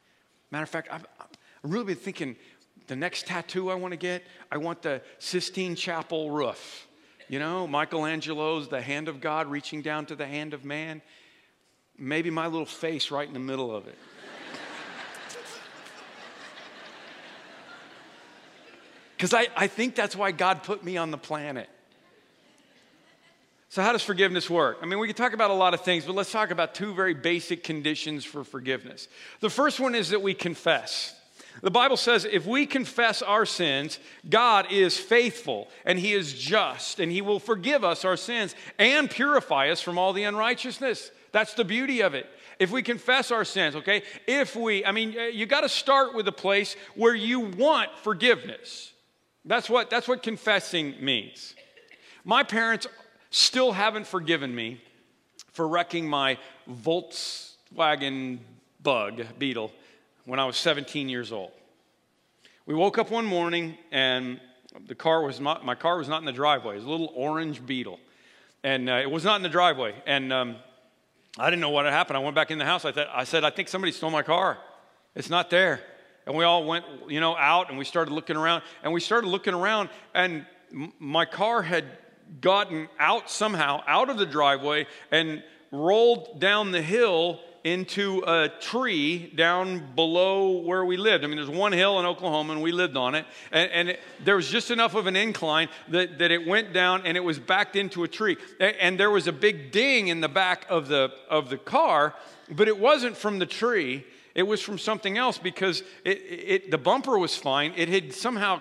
Matter 0.55 0.63
of 0.63 0.69
fact, 0.69 0.87
I've, 0.93 1.05
I've 1.19 1.73
really 1.73 1.87
been 1.87 1.97
thinking 1.97 2.37
the 2.87 2.95
next 2.95 3.27
tattoo 3.27 3.73
I 3.73 3.75
want 3.75 3.91
to 3.91 3.97
get, 3.97 4.23
I 4.53 4.57
want 4.57 4.83
the 4.83 5.03
Sistine 5.19 5.75
Chapel 5.75 6.31
roof. 6.31 6.87
You 7.29 7.41
know, 7.41 7.67
Michelangelo's 7.67 8.69
The 8.69 8.81
Hand 8.81 9.09
of 9.09 9.21
God 9.21 9.49
reaching 9.49 9.83
down 9.83 10.07
to 10.07 10.15
the 10.15 10.27
hand 10.27 10.55
of 10.55 10.65
man. 10.65 11.03
Maybe 11.99 12.31
my 12.31 12.47
little 12.47 12.67
face 12.67 13.11
right 13.11 13.27
in 13.27 13.35
the 13.35 13.41
middle 13.41 13.75
of 13.75 13.89
it. 13.89 13.99
Because 19.17 19.35
I, 19.35 19.49
I 19.57 19.67
think 19.67 19.97
that's 19.97 20.15
why 20.15 20.31
God 20.31 20.63
put 20.63 20.85
me 20.85 20.97
on 20.97 21.11
the 21.11 21.19
planet. 21.19 21.69
So, 23.75 23.83
how 23.83 23.91
does 23.91 24.05
forgiveness 24.05 24.49
work? 24.49 24.79
I 24.83 24.87
mean, 24.87 25.01
we 25.01 25.09
could 25.09 25.17
talk 25.17 25.33
about 25.33 25.51
a 25.51 25.55
lot 25.55 25.75
of 25.75 25.81
things, 25.81 26.05
but 26.05 26.15
let's 26.15 26.31
talk 26.31 26.53
about 26.53 26.77
two 26.77 26.95
very 26.95 27.13
basic 27.13 27.65
conditions 27.65 28.25
for 28.25 28.45
forgiveness. 28.45 29.09
The 29.41 29.51
first 29.51 29.81
one 29.81 29.97
is 29.97 30.11
that 30.11 30.23
we 30.23 30.33
confess. 30.33 31.13
The 31.61 31.73
Bible 31.73 31.97
says 31.97 32.25
if 32.25 32.47
we 32.47 32.67
confess 32.67 33.21
our 33.21 33.45
sins, 33.45 33.99
God 34.31 34.71
is 34.71 34.97
faithful 34.97 35.67
and 35.85 35.99
He 35.99 36.13
is 36.13 36.35
just 36.35 37.01
and 37.01 37.11
He 37.11 37.21
will 37.21 37.41
forgive 37.41 37.83
us 37.83 38.05
our 38.05 38.17
sins 38.17 38.55
and 38.79 39.11
purify 39.11 39.71
us 39.71 39.81
from 39.81 39.99
all 39.99 40.13
the 40.13 40.23
unrighteousness. 40.23 41.11
That's 41.33 41.55
the 41.55 41.65
beauty 41.65 42.01
of 42.01 42.15
it. 42.15 42.29
If 42.61 42.71
we 42.71 42.81
confess 42.81 43.33
our 43.33 43.45
sins, 43.45 43.75
okay? 43.75 44.05
If 44.29 44.55
we, 44.55 44.87
I 44.87 44.93
mean, 44.93 45.17
you 45.33 45.47
got 45.47 45.63
to 45.63 45.69
start 45.69 46.15
with 46.15 46.29
a 46.29 46.33
place 46.33 46.77
where 46.95 47.17
you 47.17 47.41
want 47.41 47.91
forgiveness. 48.05 48.93
That's 49.45 49.69
what, 49.69 49.91
that's 49.91 50.07
what 50.07 50.23
confessing 50.23 50.95
means. 51.01 51.57
My 52.25 52.45
parents 52.45 52.87
still 53.35 53.73
haven't 53.73 54.07
forgiven 54.07 54.55
me 54.55 54.81
for 55.53 55.67
wrecking 55.67 56.09
my 56.09 56.39
Volkswagen 56.71 58.39
Bug 58.81 59.23
Beetle 59.39 59.73
when 60.25 60.39
I 60.39 60.45
was 60.45 60.57
17 60.57 61.09
years 61.09 61.33
old. 61.33 61.51
We 62.67 62.75
woke 62.75 62.97
up 62.97 63.11
one 63.11 63.25
morning 63.25 63.77
and 63.91 64.41
the 64.87 64.95
car 64.95 65.23
was 65.23 65.41
not, 65.41 65.65
my 65.65 65.75
car 65.75 65.99
was 65.99 66.09
not 66.09 66.21
in 66.21 66.27
the 66.27 66.33
driveway. 66.33 66.75
It 66.75 66.77
was 66.77 66.85
a 66.85 66.91
little 66.91 67.13
orange 67.15 67.65
Beetle. 67.67 67.99
And 68.63 68.89
uh, 68.89 68.95
it 69.03 69.11
was 69.11 69.25
not 69.25 69.37
in 69.37 69.43
the 69.43 69.49
driveway. 69.49 69.95
And 70.07 70.33
um, 70.33 70.57
I 71.37 71.51
didn't 71.51 71.61
know 71.61 71.71
what 71.71 71.85
had 71.87 71.93
happened. 71.93 72.17
I 72.17 72.21
went 72.21 72.37
back 72.37 72.51
in 72.53 72.59
the 72.59 72.65
house. 72.65 72.85
I, 72.85 72.93
th- 72.93 73.09
I 73.13 73.25
said, 73.25 73.43
I 73.45 73.51
think 73.51 73.69
somebody 73.69 73.93
stole 73.93 74.11
my 74.11 74.23
car. 74.23 74.59
It's 75.15 75.29
not 75.29 75.51
there. 75.51 75.81
And 76.27 76.37
we 76.37 76.45
all 76.45 76.65
went, 76.65 76.85
you 77.09 77.21
know, 77.21 77.37
out 77.37 77.69
and 77.69 77.79
we 77.79 77.85
started 77.85 78.13
looking 78.13 78.37
around. 78.37 78.63
And 78.83 78.93
we 78.93 79.01
started 79.01 79.27
looking 79.27 79.55
around, 79.55 79.91
and 80.15 80.47
m- 80.73 80.93
my 80.99 81.27
car 81.27 81.61
had 81.61 81.85
gotten 82.41 82.89
out 82.99 83.31
somehow 83.31 83.83
out 83.87 84.11
of 84.11 84.19
the 84.19 84.27
driveway 84.27 84.87
and 85.11 85.43
rolled 85.71 86.41
down 86.41 86.73
the 86.73 86.83
hill 86.83 87.41
into 87.65 88.23
a 88.27 88.51
tree 88.61 89.33
down 89.35 89.95
below 89.95 90.59
where 90.59 90.85
we 90.85 90.99
lived. 90.99 91.25
I 91.25 91.27
mean, 91.27 91.37
there's 91.37 91.49
one 91.49 91.73
hill 91.73 91.99
in 91.99 92.05
Oklahoma, 92.05 92.53
and 92.53 92.63
we 92.63 92.73
lived 92.73 92.95
on 92.95 93.15
it. 93.15 93.25
And, 93.51 93.71
and 93.71 93.89
it, 93.89 94.01
there 94.23 94.37
was 94.37 94.51
just 94.51 94.71
enough 94.71 94.95
of 94.95 95.07
an 95.07 95.17
incline 95.17 95.71
that, 95.89 96.19
that 96.19 96.31
it 96.31 96.47
went 96.47 96.75
down 96.75 97.07
and 97.07 97.17
it 97.17 97.25
was 97.25 97.39
backed 97.39 97.75
into 97.75 98.05
a 98.05 98.09
tree. 98.09 98.37
And, 98.61 99.01
there 99.01 99.11
was 99.11 99.27
a 99.27 99.33
big 99.33 99.73
ding 99.73 100.09
in 100.09 100.21
the 100.21 100.29
back 100.29 100.67
of 100.69 100.89
the, 100.89 101.11
of 101.29 101.49
the 101.49 101.57
car, 101.57 102.15
but 102.51 102.69
it 102.69 102.79
wasn't 102.79 103.17
from 103.17 103.39
the 103.41 103.47
tree. 103.47 104.05
It 104.35 104.45
was 104.45 104.61
from 104.61 104.79
something 104.79 105.19
else 105.19 105.39
because 105.39 105.83
it, 106.05 106.19
it, 106.29 106.71
the 106.71 106.79
bumper 106.79 107.19
was 107.19 107.35
fine. 107.35 107.73
It 107.77 107.89
had 107.89 108.13
somehow 108.13 108.61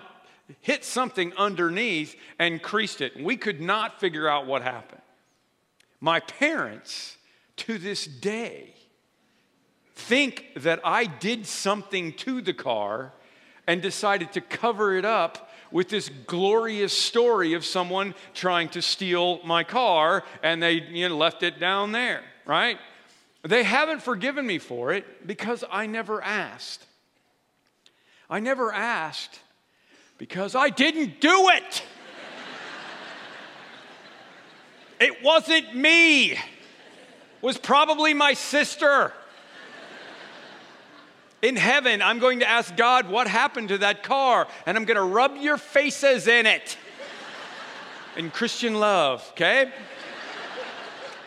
hit 0.60 0.84
something 0.84 1.32
underneath 1.36 2.16
and 2.38 2.62
creased 2.62 3.00
it. 3.00 3.22
We 3.22 3.36
could 3.36 3.60
not 3.60 4.00
figure 4.00 4.28
out 4.28 4.46
what 4.46 4.62
happened. 4.62 5.00
My 6.00 6.20
parents, 6.20 7.16
to 7.56 7.78
this 7.78 8.06
day, 8.06 8.74
think 9.94 10.50
that 10.56 10.80
I 10.84 11.06
did 11.06 11.46
something 11.46 12.12
to 12.14 12.40
the 12.40 12.52
car 12.52 13.12
and 13.66 13.80
decided 13.80 14.32
to 14.32 14.40
cover 14.40 14.94
it 14.96 15.04
up 15.04 15.50
with 15.70 15.88
this 15.88 16.10
glorious 16.26 16.96
story 16.96 17.54
of 17.54 17.64
someone 17.64 18.14
trying 18.34 18.68
to 18.70 18.82
steal 18.82 19.40
my 19.44 19.64
car 19.64 20.22
and 20.42 20.62
they 20.62 20.74
you 20.74 21.08
know, 21.08 21.16
left 21.16 21.42
it 21.42 21.58
down 21.58 21.92
there, 21.92 22.22
right? 22.44 22.78
They 23.42 23.62
haven't 23.62 24.02
forgiven 24.02 24.46
me 24.46 24.58
for 24.58 24.92
it 24.92 25.26
because 25.26 25.64
I 25.70 25.86
never 25.86 26.22
asked. 26.22 26.84
I 28.28 28.40
never 28.40 28.72
asked 28.72 29.40
because 30.26 30.54
I 30.54 30.70
didn't 30.70 31.20
do 31.20 31.50
it. 31.50 31.82
it 34.98 35.22
wasn't 35.22 35.76
me. 35.76 36.32
It 36.32 36.38
was 37.42 37.58
probably 37.58 38.14
my 38.14 38.32
sister. 38.32 39.12
In 41.42 41.56
heaven, 41.56 42.00
I'm 42.00 42.20
going 42.20 42.40
to 42.40 42.48
ask 42.48 42.74
God 42.74 43.10
what 43.10 43.28
happened 43.28 43.68
to 43.68 43.78
that 43.78 44.02
car, 44.02 44.48
and 44.64 44.78
I'm 44.78 44.86
going 44.86 44.96
to 44.96 45.02
rub 45.02 45.36
your 45.36 45.58
faces 45.58 46.26
in 46.26 46.46
it. 46.46 46.78
In 48.16 48.30
Christian 48.30 48.80
love, 48.80 49.28
okay? 49.32 49.70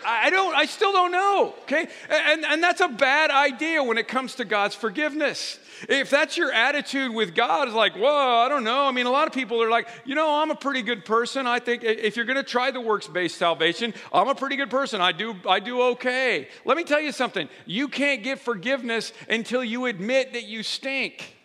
I 0.04 0.32
don't, 0.32 0.56
I 0.56 0.66
still 0.66 0.92
don't 0.92 1.12
know, 1.12 1.54
okay? 1.62 1.88
And, 2.10 2.44
and 2.46 2.64
that's 2.64 2.82
a 2.82 2.88
bad 2.88 3.30
idea 3.30 3.84
when 3.84 4.00
it 4.00 4.08
comes 4.08 4.34
to 4.36 4.46
God's 4.46 4.74
forgiveness. 4.74 5.60
If 5.90 6.10
that's 6.10 6.38
your 6.38 6.52
attitude 6.52 7.14
with 7.14 7.36
God, 7.36 7.68
it's 7.68 7.76
like, 7.76 7.96
whoa, 7.96 8.46
I 8.46 8.50
don't 8.50 8.64
know. 8.64 8.86
I 8.86 8.92
mean, 8.92 9.06
a 9.06 9.12
lot 9.12 9.28
of 9.28 9.34
people 9.34 9.62
are 9.62 9.70
like, 9.70 9.88
you 10.06 10.16
know, 10.16 10.42
I'm 10.42 10.52
a 10.52 10.56
pretty 10.56 10.82
good 10.82 11.06
person. 11.06 11.48
I 11.48 11.60
think 11.60 11.84
if 11.84 12.16
you're 12.16 12.26
going 12.26 12.38
to 12.38 12.44
try 12.44 12.72
the 12.72 12.82
works 12.82 13.08
based 13.08 13.38
salvation, 13.38 13.94
I'm 14.12 14.28
a 14.28 14.36
pretty 14.36 14.56
good 14.56 14.70
person. 14.70 15.02
I 15.02 15.12
do, 15.12 15.36
I 15.48 15.60
do 15.60 15.82
okay. 15.82 16.48
Let 16.66 16.78
me 16.78 16.84
tell 16.84 17.02
you 17.02 17.12
something. 17.12 17.50
You 17.66 17.88
can't 17.88 18.24
get 18.24 18.40
forgiveness 18.40 19.14
until 19.30 19.64
you 19.64 19.86
admit 19.86 20.34
that 20.34 20.44
you 20.44 20.64
stink. 20.64 21.36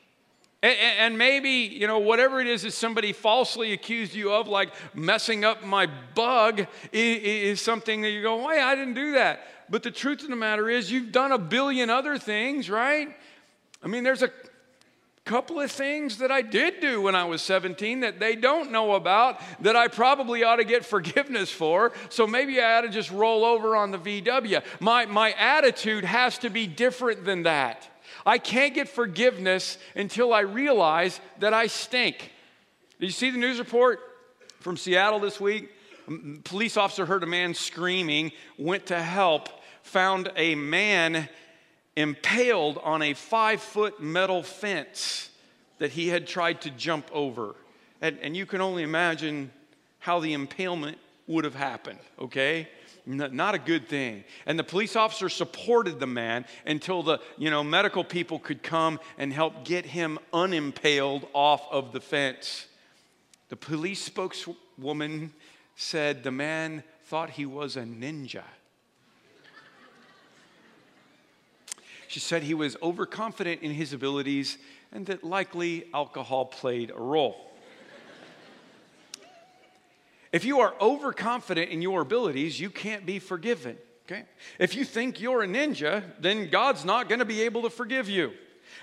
And 0.63 1.19
maybe, 1.19 1.51
you 1.51 1.89
know, 1.89 1.99
whatever 1.99 2.41
it 2.41 2.47
is 2.47 2.63
that 2.63 2.71
somebody 2.71 3.13
falsely 3.13 3.73
accused 3.73 4.15
you 4.15 4.33
of, 4.33 4.47
like 4.47 4.71
messing 4.95 5.45
up 5.45 5.65
my 5.65 5.89
bug, 6.15 6.69
is 6.93 7.61
something 7.61 8.03
that 8.03 8.11
you 8.11 8.23
go, 8.23 8.37
why, 8.37 8.61
I 8.61 8.77
didn't 8.77 8.95
do 8.95 9.13
that. 9.15 9.41
But 9.69 9.83
the 9.83 9.91
truth 9.91 10.23
of 10.23 10.29
the 10.29 10.37
matter 10.37 10.71
is, 10.71 10.89
you've 10.89 11.11
done 11.11 11.33
a 11.33 11.39
billion 11.39 11.91
other 11.91 12.17
things, 12.17 12.71
right? 12.71 13.09
I 13.83 13.89
mean, 13.89 14.05
there's 14.05 14.23
a 14.23 14.31
couple 15.25 15.61
of 15.61 15.71
things 15.71 16.19
that 16.19 16.33
I 16.33 16.43
did 16.43 16.81
do 16.81 17.01
when 17.03 17.15
I 17.15 17.25
was 17.25 17.43
17 17.43 18.01
that 18.01 18.19
they 18.19 18.35
don't 18.35 18.73
know 18.73 18.95
about 18.95 19.41
that 19.61 19.77
I 19.77 19.89
probably 19.89 20.43
ought 20.43 20.57
to 20.57 20.65
get 20.65 20.85
forgiveness 20.95 21.51
for. 21.51 21.93
So 22.09 22.27
maybe 22.27 22.61
I 22.61 22.79
ought 22.79 22.83
to 22.83 22.89
just 22.89 23.11
roll 23.11 23.45
over 23.45 23.77
on 23.77 23.91
the 23.91 23.99
VW. 23.99 24.63
My, 24.81 25.07
my 25.07 25.33
attitude 25.33 26.05
has 26.05 26.39
to 26.39 26.51
be 26.51 26.67
different 26.67 27.25
than 27.25 27.45
that. 27.45 27.89
I 28.25 28.39
can't 28.39 28.75
get 28.75 28.89
forgiveness 28.89 29.79
until 29.97 30.33
I 30.33 30.41
realize 30.41 31.21
that 31.41 31.55
I 31.55 31.67
stink. 31.67 32.33
Did 33.01 33.07
you 33.07 33.13
see 33.13 33.31
the 33.31 33.39
news 33.39 33.59
report 33.59 34.01
from 34.61 34.77
Seattle 34.77 35.19
this 35.19 35.41
week? 35.41 35.71
A 36.09 36.39
police 36.45 36.77
officer 36.77 37.07
heard 37.07 37.23
a 37.23 37.27
man 37.27 37.55
screaming, 37.55 38.33
went 38.59 38.87
to 38.87 39.01
help, 39.01 39.49
found 39.83 40.31
a 40.37 40.55
man 40.55 41.29
impaled 41.97 42.79
on 42.79 43.03
a 43.03 43.15
five 43.15 43.61
foot 43.61 44.01
metal 44.01 44.43
fence 44.43 45.31
that 45.79 45.93
he 45.93 46.09
had 46.09 46.27
tried 46.27 46.61
to 46.63 46.71
jump 46.71 47.09
over. 47.13 47.55
And, 48.01 48.19
and 48.23 48.37
you 48.37 48.47
can 48.47 48.61
only 48.61 48.83
imagine 48.83 49.51
how 49.99 50.21
the 50.21 50.33
impalement 50.33 50.99
would 51.27 51.45
have 51.45 51.55
happened, 51.55 52.01
okay? 52.19 52.69
not 53.05 53.55
a 53.55 53.59
good 53.59 53.89
thing. 53.89 54.25
And 54.47 54.59
the 54.59 54.65
police 54.65 54.95
officer 54.95 55.29
supported 55.29 55.99
the 55.99 56.07
man 56.07 56.45
until 56.67 57.03
the 57.03 57.19
you 57.37 57.51
know, 57.51 57.65
medical 57.65 58.05
people 58.05 58.39
could 58.39 58.63
come 58.63 59.01
and 59.19 59.33
help 59.33 59.65
get 59.65 59.85
him 59.85 60.19
unimpaled 60.33 61.27
off 61.33 61.67
of 61.71 61.93
the 61.93 62.01
fence. 62.01 62.67
The 63.49 63.57
police 63.57 64.03
spokeswoman 64.03 65.33
said 65.75 66.23
the 66.23 66.31
man 66.31 66.85
thought 67.05 67.31
he 67.31 67.47
was 67.47 67.77
a 67.77 67.83
ninja. 67.83 68.45
She 72.13 72.21
said 72.21 72.43
he 72.43 72.53
was 72.53 72.77
overconfident 72.83 73.63
in 73.63 73.71
his 73.71 73.95
abilities 73.95 74.59
and 74.93 75.07
that 75.07 75.25
likely 75.25 75.87
alcohol 75.95 76.45
played 76.45 76.91
a 76.91 77.01
role. 77.01 77.51
If 80.31 80.45
you 80.45 80.61
are 80.61 80.75
overconfident 80.79 81.71
in 81.71 81.81
your 81.81 82.03
abilities, 82.03 82.61
you 82.61 82.69
can't 82.69 83.07
be 83.07 83.19
forgiven. 83.19 83.79
Okay? 84.05 84.25
If 84.59 84.75
you 84.75 84.85
think 84.85 85.23
you're 85.23 85.43
a 85.43 85.47
ninja, 85.47 86.03
then 86.21 86.51
God's 86.51 86.85
not 86.85 87.09
going 87.09 87.21
to 87.21 87.25
be 87.25 87.41
able 87.45 87.63
to 87.63 87.71
forgive 87.71 88.11
you. 88.11 88.33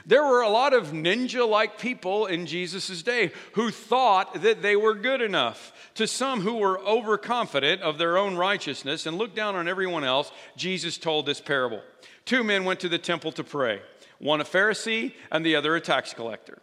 There 0.06 0.24
were 0.24 0.42
a 0.42 0.50
lot 0.50 0.74
of 0.74 0.88
ninja 0.88 1.48
like 1.48 1.80
people 1.80 2.26
in 2.26 2.46
Jesus' 2.46 3.04
day 3.04 3.32
who 3.54 3.72
thought 3.72 4.42
that 4.42 4.62
they 4.62 4.76
were 4.76 4.94
good 4.94 5.22
enough. 5.22 5.74
To 5.96 6.08
some 6.08 6.42
who 6.42 6.56
were 6.56 6.80
overconfident 6.80 7.82
of 7.82 7.98
their 7.98 8.18
own 8.18 8.36
righteousness 8.36 9.06
and 9.06 9.18
looked 9.18 9.36
down 9.36 9.56
on 9.56 9.68
everyone 9.68 10.04
else, 10.04 10.32
Jesus 10.56 10.98
told 10.98 11.26
this 11.26 11.42
parable. 11.42 11.82
Two 12.26 12.44
men 12.44 12.64
went 12.64 12.80
to 12.82 12.90
the 12.90 12.98
temple 12.98 13.32
to 13.34 13.44
pray, 13.44 13.82
one 14.20 14.42
a 14.42 14.46
Pharisee 14.46 15.14
and 15.32 15.46
the 15.46 15.56
other 15.56 15.76
a 15.76 15.82
tax 15.82 16.14
collector. 16.14 16.60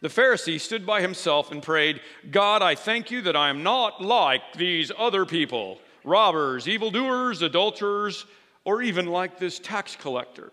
The 0.00 0.08
Pharisee 0.08 0.60
stood 0.60 0.84
by 0.84 1.00
himself 1.00 1.50
and 1.50 1.62
prayed, 1.62 2.00
God, 2.30 2.60
I 2.60 2.74
thank 2.74 3.10
you 3.10 3.22
that 3.22 3.36
I 3.36 3.48
am 3.48 3.62
not 3.62 4.02
like 4.02 4.54
these 4.54 4.92
other 4.98 5.24
people 5.24 5.78
robbers, 6.04 6.68
evildoers, 6.68 7.40
adulterers, 7.40 8.26
or 8.64 8.82
even 8.82 9.06
like 9.06 9.38
this 9.38 9.58
tax 9.58 9.96
collector. 9.96 10.52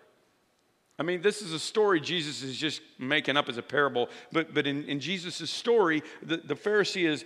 I 0.99 1.03
mean, 1.03 1.21
this 1.21 1.41
is 1.41 1.53
a 1.53 1.59
story 1.59 1.99
Jesus 1.99 2.43
is 2.43 2.57
just 2.57 2.81
making 2.99 3.35
up 3.37 3.49
as 3.49 3.57
a 3.57 3.63
parable, 3.63 4.09
but, 4.31 4.53
but 4.53 4.67
in, 4.67 4.83
in 4.83 4.99
Jesus' 4.99 5.49
story, 5.49 6.03
the, 6.21 6.37
the 6.37 6.55
Pharisee 6.55 7.07
is 7.07 7.25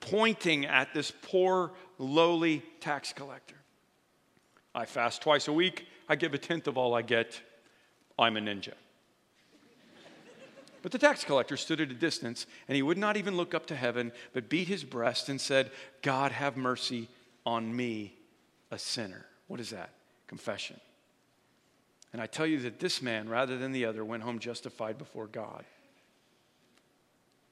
pointing 0.00 0.66
at 0.66 0.94
this 0.94 1.12
poor, 1.22 1.72
lowly 1.98 2.62
tax 2.80 3.12
collector. 3.12 3.56
I 4.74 4.84
fast 4.84 5.22
twice 5.22 5.48
a 5.48 5.52
week, 5.52 5.86
I 6.08 6.16
give 6.16 6.34
a 6.34 6.38
tenth 6.38 6.68
of 6.68 6.78
all 6.78 6.94
I 6.94 7.02
get. 7.02 7.40
I'm 8.18 8.36
a 8.36 8.40
ninja. 8.40 8.74
But 10.82 10.92
the 10.92 10.98
tax 10.98 11.24
collector 11.24 11.56
stood 11.56 11.80
at 11.80 11.90
a 11.90 11.94
distance, 11.94 12.46
and 12.68 12.76
he 12.76 12.82
would 12.82 12.96
not 12.96 13.16
even 13.16 13.36
look 13.36 13.54
up 13.54 13.66
to 13.66 13.74
heaven, 13.74 14.12
but 14.32 14.48
beat 14.48 14.68
his 14.68 14.84
breast 14.84 15.28
and 15.28 15.40
said, 15.40 15.72
God, 16.00 16.30
have 16.30 16.56
mercy 16.56 17.08
on 17.44 17.74
me, 17.74 18.14
a 18.70 18.78
sinner. 18.78 19.26
What 19.48 19.58
is 19.58 19.70
that? 19.70 19.90
Confession. 20.28 20.80
And 22.12 22.22
I 22.22 22.26
tell 22.26 22.46
you 22.46 22.60
that 22.60 22.80
this 22.80 23.02
man, 23.02 23.28
rather 23.28 23.58
than 23.58 23.72
the 23.72 23.84
other, 23.84 24.04
went 24.04 24.22
home 24.22 24.38
justified 24.38 24.96
before 24.98 25.26
God. 25.26 25.64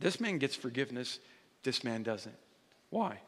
This 0.00 0.20
man 0.20 0.38
gets 0.38 0.54
forgiveness, 0.56 1.18
this 1.62 1.84
man 1.84 2.02
doesn't. 2.02 2.36
Why? 2.90 3.18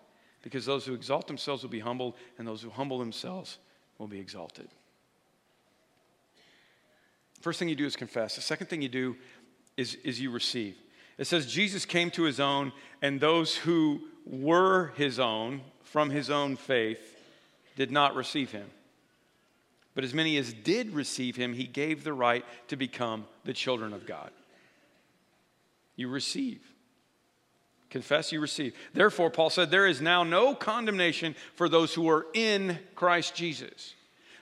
Because 0.42 0.66
those 0.66 0.86
who 0.86 0.94
exalt 0.94 1.26
themselves 1.26 1.62
will 1.62 1.70
be 1.70 1.80
humbled, 1.80 2.14
and 2.38 2.46
those 2.46 2.62
who 2.62 2.70
humble 2.70 2.98
themselves 2.98 3.58
will 3.98 4.06
be 4.06 4.20
exalted. 4.20 4.68
First 7.40 7.58
thing 7.58 7.68
you 7.68 7.76
do 7.76 7.86
is 7.86 7.96
confess. 7.96 8.36
The 8.36 8.42
second 8.42 8.68
thing 8.68 8.82
you 8.82 8.88
do 8.88 9.16
is, 9.76 9.94
is 10.04 10.20
you 10.20 10.30
receive. 10.30 10.76
It 11.18 11.26
says, 11.26 11.46
Jesus 11.46 11.84
came 11.84 12.10
to 12.12 12.24
his 12.24 12.40
own, 12.40 12.72
and 13.00 13.20
those 13.20 13.56
who 13.56 14.02
were 14.24 14.88
his 14.96 15.18
own 15.18 15.62
from 15.82 16.10
his 16.10 16.30
own 16.30 16.56
faith 16.56 17.16
did 17.76 17.90
not 17.90 18.14
receive 18.14 18.50
him. 18.50 18.68
But 19.96 20.04
as 20.04 20.12
many 20.12 20.36
as 20.36 20.52
did 20.52 20.92
receive 20.92 21.36
him, 21.36 21.54
he 21.54 21.64
gave 21.64 22.04
the 22.04 22.12
right 22.12 22.44
to 22.68 22.76
become 22.76 23.24
the 23.44 23.54
children 23.54 23.94
of 23.94 24.06
God. 24.06 24.30
You 25.96 26.08
receive. 26.08 26.60
Confess, 27.88 28.30
you 28.30 28.38
receive. 28.38 28.74
Therefore, 28.92 29.30
Paul 29.30 29.48
said, 29.48 29.70
there 29.70 29.86
is 29.86 30.02
now 30.02 30.22
no 30.22 30.54
condemnation 30.54 31.34
for 31.54 31.66
those 31.66 31.94
who 31.94 32.10
are 32.10 32.26
in 32.34 32.78
Christ 32.94 33.34
Jesus. 33.34 33.94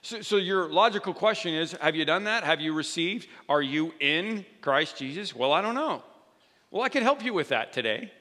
So, 0.02 0.22
so, 0.22 0.36
your 0.36 0.68
logical 0.68 1.14
question 1.14 1.54
is 1.54 1.72
Have 1.80 1.94
you 1.94 2.04
done 2.04 2.24
that? 2.24 2.44
Have 2.44 2.60
you 2.60 2.74
received? 2.74 3.26
Are 3.48 3.62
you 3.62 3.94
in 4.00 4.44
Christ 4.60 4.98
Jesus? 4.98 5.34
Well, 5.34 5.52
I 5.52 5.62
don't 5.62 5.74
know. 5.74 6.02
Well, 6.70 6.82
I 6.82 6.90
can 6.90 7.02
help 7.02 7.24
you 7.24 7.32
with 7.32 7.48
that 7.48 7.72
today. 7.72 8.12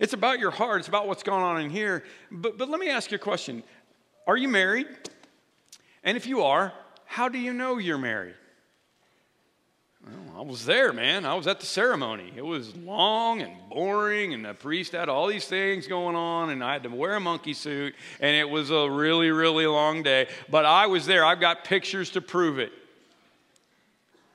It's 0.00 0.12
about 0.12 0.38
your 0.38 0.50
heart, 0.50 0.80
it's 0.80 0.88
about 0.88 1.06
what's 1.06 1.22
going 1.22 1.42
on 1.42 1.62
in 1.62 1.70
here. 1.70 2.04
But, 2.30 2.58
but 2.58 2.68
let 2.68 2.78
me 2.78 2.90
ask 2.90 3.10
you 3.10 3.14
a 3.14 3.18
question 3.18 3.62
Are 4.26 4.36
you 4.36 4.48
married? 4.48 4.88
And 6.02 6.16
if 6.16 6.26
you 6.26 6.42
are, 6.42 6.72
how 7.04 7.28
do 7.28 7.38
you 7.38 7.52
know 7.52 7.78
you're 7.78 7.98
married? 7.98 8.34
Well, 10.06 10.38
I 10.38 10.40
was 10.42 10.64
there, 10.64 10.92
man. 10.92 11.26
I 11.26 11.34
was 11.34 11.46
at 11.46 11.60
the 11.60 11.66
ceremony. 11.66 12.32
It 12.34 12.44
was 12.44 12.74
long 12.76 13.42
and 13.42 13.52
boring, 13.68 14.32
and 14.32 14.44
the 14.44 14.54
priest 14.54 14.92
had 14.92 15.10
all 15.10 15.26
these 15.26 15.46
things 15.46 15.86
going 15.86 16.16
on, 16.16 16.50
and 16.50 16.64
I 16.64 16.72
had 16.72 16.84
to 16.84 16.88
wear 16.88 17.16
a 17.16 17.20
monkey 17.20 17.52
suit, 17.52 17.94
and 18.18 18.34
it 18.34 18.48
was 18.48 18.70
a 18.70 18.90
really, 18.90 19.30
really 19.30 19.66
long 19.66 20.02
day. 20.02 20.28
But 20.48 20.64
I 20.64 20.86
was 20.86 21.04
there. 21.04 21.24
I've 21.24 21.40
got 21.40 21.64
pictures 21.64 22.10
to 22.10 22.22
prove 22.22 22.58
it. 22.58 22.72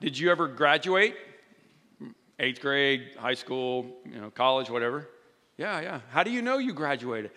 Did 0.00 0.16
you 0.16 0.30
ever 0.30 0.46
graduate? 0.46 1.16
Eighth 2.38 2.60
grade, 2.60 3.12
high 3.18 3.34
school, 3.34 3.96
you 4.04 4.20
know, 4.20 4.30
college, 4.30 4.70
whatever? 4.70 5.08
Yeah, 5.56 5.80
yeah. 5.80 6.00
How 6.10 6.22
do 6.22 6.30
you 6.30 6.42
know 6.42 6.58
you 6.58 6.74
graduated? 6.74 7.30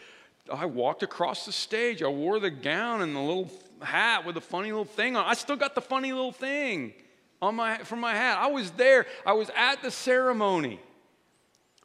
I 0.51 0.65
walked 0.65 1.03
across 1.03 1.45
the 1.45 1.51
stage. 1.51 2.03
I 2.03 2.09
wore 2.09 2.39
the 2.39 2.49
gown 2.49 3.01
and 3.01 3.15
the 3.15 3.19
little 3.19 3.49
hat 3.81 4.25
with 4.25 4.37
a 4.37 4.41
funny 4.41 4.71
little 4.71 4.85
thing 4.85 5.15
on. 5.15 5.25
I 5.25 5.33
still 5.33 5.55
got 5.55 5.75
the 5.75 5.81
funny 5.81 6.11
little 6.13 6.31
thing 6.31 6.93
on 7.41 7.55
my, 7.55 7.77
from 7.79 7.99
my 7.99 8.13
hat. 8.13 8.37
I 8.37 8.47
was 8.47 8.71
there, 8.71 9.05
I 9.25 9.33
was 9.33 9.49
at 9.55 9.81
the 9.81 9.91
ceremony. 9.91 10.79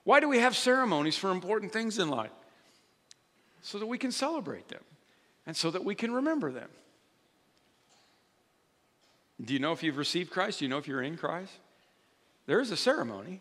Why 0.05 0.21
do 0.21 0.29
we 0.29 0.39
have 0.39 0.57
ceremonies 0.57 1.17
for 1.17 1.31
important 1.31 1.73
things 1.73 1.99
in 1.99 2.09
life? 2.09 2.31
So 3.63 3.79
that 3.79 3.87
we 3.87 3.97
can 3.97 4.13
celebrate 4.13 4.69
them 4.69 4.83
and 5.47 5.57
so 5.57 5.71
that 5.71 5.85
we 5.85 5.95
can 5.95 6.13
remember 6.13 6.53
them. 6.53 6.69
Do 9.43 9.53
you 9.53 9.59
know 9.59 9.73
if 9.73 9.83
you've 9.83 9.97
received 9.97 10.31
Christ? 10.31 10.59
Do 10.59 10.65
you 10.67 10.69
know 10.69 10.79
if 10.79 10.87
you're 10.87 11.03
in 11.03 11.17
Christ? 11.17 11.53
There 12.47 12.61
is 12.61 12.71
a 12.71 12.77
ceremony. 12.77 13.41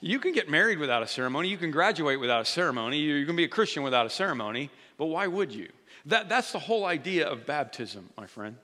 You 0.00 0.18
can 0.18 0.32
get 0.32 0.48
married 0.48 0.78
without 0.78 1.02
a 1.02 1.06
ceremony. 1.06 1.48
You 1.48 1.58
can 1.58 1.70
graduate 1.70 2.18
without 2.18 2.42
a 2.42 2.44
ceremony. 2.44 2.98
You 2.98 3.24
can 3.26 3.36
be 3.36 3.44
a 3.44 3.48
Christian 3.48 3.82
without 3.82 4.06
a 4.06 4.10
ceremony. 4.10 4.70
But 4.96 5.06
why 5.06 5.26
would 5.26 5.54
you? 5.54 5.68
That, 6.06 6.28
that's 6.28 6.52
the 6.52 6.58
whole 6.58 6.84
idea 6.84 7.26
of 7.28 7.46
baptism, 7.46 8.10
my 8.16 8.26
friend. 8.26 8.56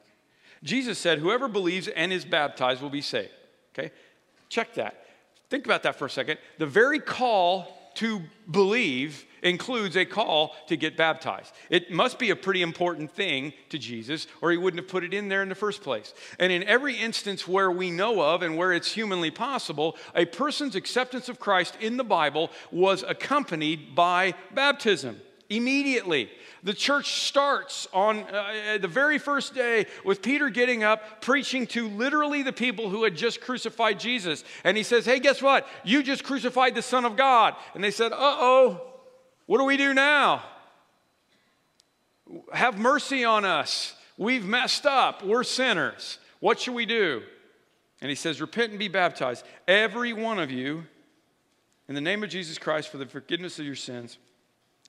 Jesus 0.62 0.99
said, 0.99 1.18
Whoever 1.18 1.49
believes 1.49 1.88
and 1.88 2.12
is 2.12 2.25
baptized 2.25 2.81
will 2.81 2.90
be 2.90 3.03
saved. 3.03 3.31
Okay? 3.77 3.92
Check 4.49 4.75
that. 4.75 5.05
Think 5.51 5.66
about 5.66 5.83
that 5.85 5.97
for 5.97 6.07
a 6.07 6.11
second. 6.11 6.38
The 6.59 6.66
very 6.66 6.99
call 6.99 7.81
to 7.97 8.23
believe 8.51 9.25
includes 9.42 9.97
a 9.97 10.05
call 10.05 10.57
to 10.68 10.77
get 10.77 10.97
baptized. 10.97 11.53
It 11.70 11.92
must 11.92 12.18
be 12.18 12.31
a 12.31 12.37
pretty 12.37 12.62
important 12.62 13.12
thing 13.12 13.53
to 13.68 13.79
Jesus, 13.79 14.27
or 14.40 14.51
he 14.51 14.57
wouldn't 14.57 14.83
have 14.83 14.90
put 14.90 15.05
it 15.05 15.14
in 15.14 15.29
there 15.29 15.42
in 15.42 15.49
the 15.49 15.55
first 15.55 15.83
place. 15.83 16.14
And 16.38 16.51
in 16.51 16.64
every 16.64 16.97
instance 16.97 17.47
where 17.47 17.70
we 17.70 17.90
know 17.90 18.20
of 18.20 18.42
and 18.42 18.57
where 18.57 18.73
it's 18.73 18.90
humanly 18.90 19.31
possible, 19.31 19.97
a 20.14 20.25
person's 20.25 20.75
acceptance 20.75 21.29
of 21.29 21.38
Christ 21.38 21.77
in 21.81 21.97
the 21.97 22.05
Bible 22.05 22.51
was 22.73 23.03
accompanied 23.03 23.94
by 23.94 24.35
baptism 24.53 25.20
immediately. 25.51 26.31
The 26.63 26.75
church 26.75 27.27
starts 27.27 27.87
on 27.93 28.21
uh, 28.21 28.79
the 28.81 28.89
very 28.89 29.19
first 29.19 29.55
day 29.55 29.87
with 30.05 30.23
Peter 30.23 30.49
getting 30.49 30.83
up, 30.83 31.21
preaching 31.21 31.67
to 31.69 31.89
literally 31.89 32.43
the 32.43 32.53
people 32.53 32.89
who 32.89 33.05
had 33.05 33.17
just 33.17 33.41
crucified 33.41 34.01
Jesus. 34.01 34.45
And 34.65 34.77
he 34.77 34.83
says, 34.83 35.05
Hey, 35.05 35.21
guess 35.21 35.43
what? 35.43 35.67
You 35.85 36.03
just 36.03 36.25
crucified 36.25 36.75
the 36.75 36.83
Son 36.83 37.05
of 37.05 37.17
God. 37.17 37.55
And 37.75 37.85
they 37.85 37.91
said, 37.91 38.13
Uh 38.13 38.17
oh, 38.19 38.81
what 39.47 39.59
do 39.59 39.65
we 39.65 39.77
do 39.77 39.93
now? 39.93 40.43
Have 42.53 42.79
mercy 42.79 43.25
on 43.25 43.45
us. 43.45 43.95
We've 44.17 44.45
messed 44.45 44.87
up. 44.87 45.23
We're 45.23 45.45
sinners. 45.45 46.19
What 46.41 46.61
should 46.61 46.75
we 46.75 46.87
do? 46.87 47.23
And 48.01 48.09
he 48.09 48.15
says, 48.15 48.41
Repent 48.41 48.71
and 48.71 48.79
be 48.79 48.89
baptized, 48.89 49.45
every 49.69 50.13
one 50.13 50.39
of 50.39 50.51
you, 50.51 50.85
in 51.89 51.95
the 51.95 52.01
name 52.01 52.23
of 52.23 52.31
Jesus 52.31 52.59
Christ 52.59 52.89
for 52.89 52.97
the 52.97 53.07
forgiveness 53.07 53.59
of 53.59 53.67
your 53.67 53.75
sins, 53.75 54.19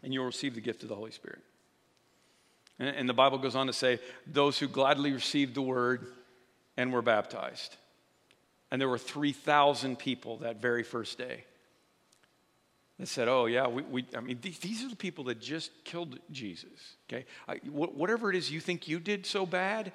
and 0.03 0.13
you'll 0.13 0.25
receive 0.25 0.55
the 0.55 0.61
gift 0.61 0.83
of 0.83 0.89
the 0.89 0.95
Holy 0.95 1.11
Spirit. 1.11 1.39
And 2.77 3.07
the 3.07 3.13
Bible 3.13 3.37
goes 3.37 3.55
on 3.55 3.67
to 3.67 3.73
say, 3.73 3.99
those 4.27 4.59
who 4.59 4.67
gladly 4.67 5.13
received 5.13 5.55
the 5.55 5.61
word 5.61 6.07
and 6.75 6.91
were 6.91 7.01
baptized. 7.01 7.77
And 8.69 8.81
there 8.81 8.89
were 8.89 8.97
3,000 8.97 9.97
people 9.97 10.37
that 10.39 10.61
very 10.61 10.83
first 10.83 11.17
day 11.17 11.45
that 12.99 13.07
said, 13.07 13.27
Oh, 13.27 13.45
yeah, 13.45 13.67
we, 13.67 13.83
we 13.83 14.05
I 14.15 14.19
mean, 14.19 14.39
these, 14.41 14.83
are 14.83 14.89
the 14.89 14.95
people 14.95 15.25
that 15.25 15.39
just 15.39 15.71
killed 15.83 16.19
Jesus, 16.31 16.97
okay? 17.09 17.25
I, 17.47 17.55
whatever 17.69 18.29
it 18.29 18.35
is 18.35 18.51
you 18.51 18.59
think 18.59 18.87
you 18.87 18.99
did 18.99 19.25
so 19.25 19.45
bad 19.45 19.93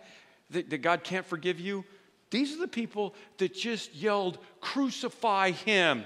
that, 0.51 0.71
that 0.71 0.79
God 0.79 1.05
can't 1.05 1.27
forgive 1.27 1.61
you, 1.61 1.85
these 2.31 2.55
are 2.55 2.61
the 2.61 2.69
people 2.69 3.15
that 3.39 3.55
just 3.55 3.95
yelled, 3.95 4.39
Crucify 4.61 5.51
him. 5.51 6.05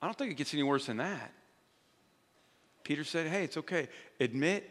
I 0.00 0.06
don't 0.06 0.16
think 0.16 0.30
it 0.30 0.36
gets 0.36 0.54
any 0.54 0.62
worse 0.62 0.86
than 0.86 0.98
that. 0.98 1.32
Peter 2.84 3.04
said, 3.04 3.26
Hey, 3.26 3.44
it's 3.44 3.56
okay. 3.56 3.88
Admit, 4.20 4.68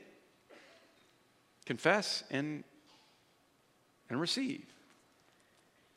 confess, 1.65 2.23
and, 2.31 2.63
and 4.09 4.19
receive. 4.19 4.65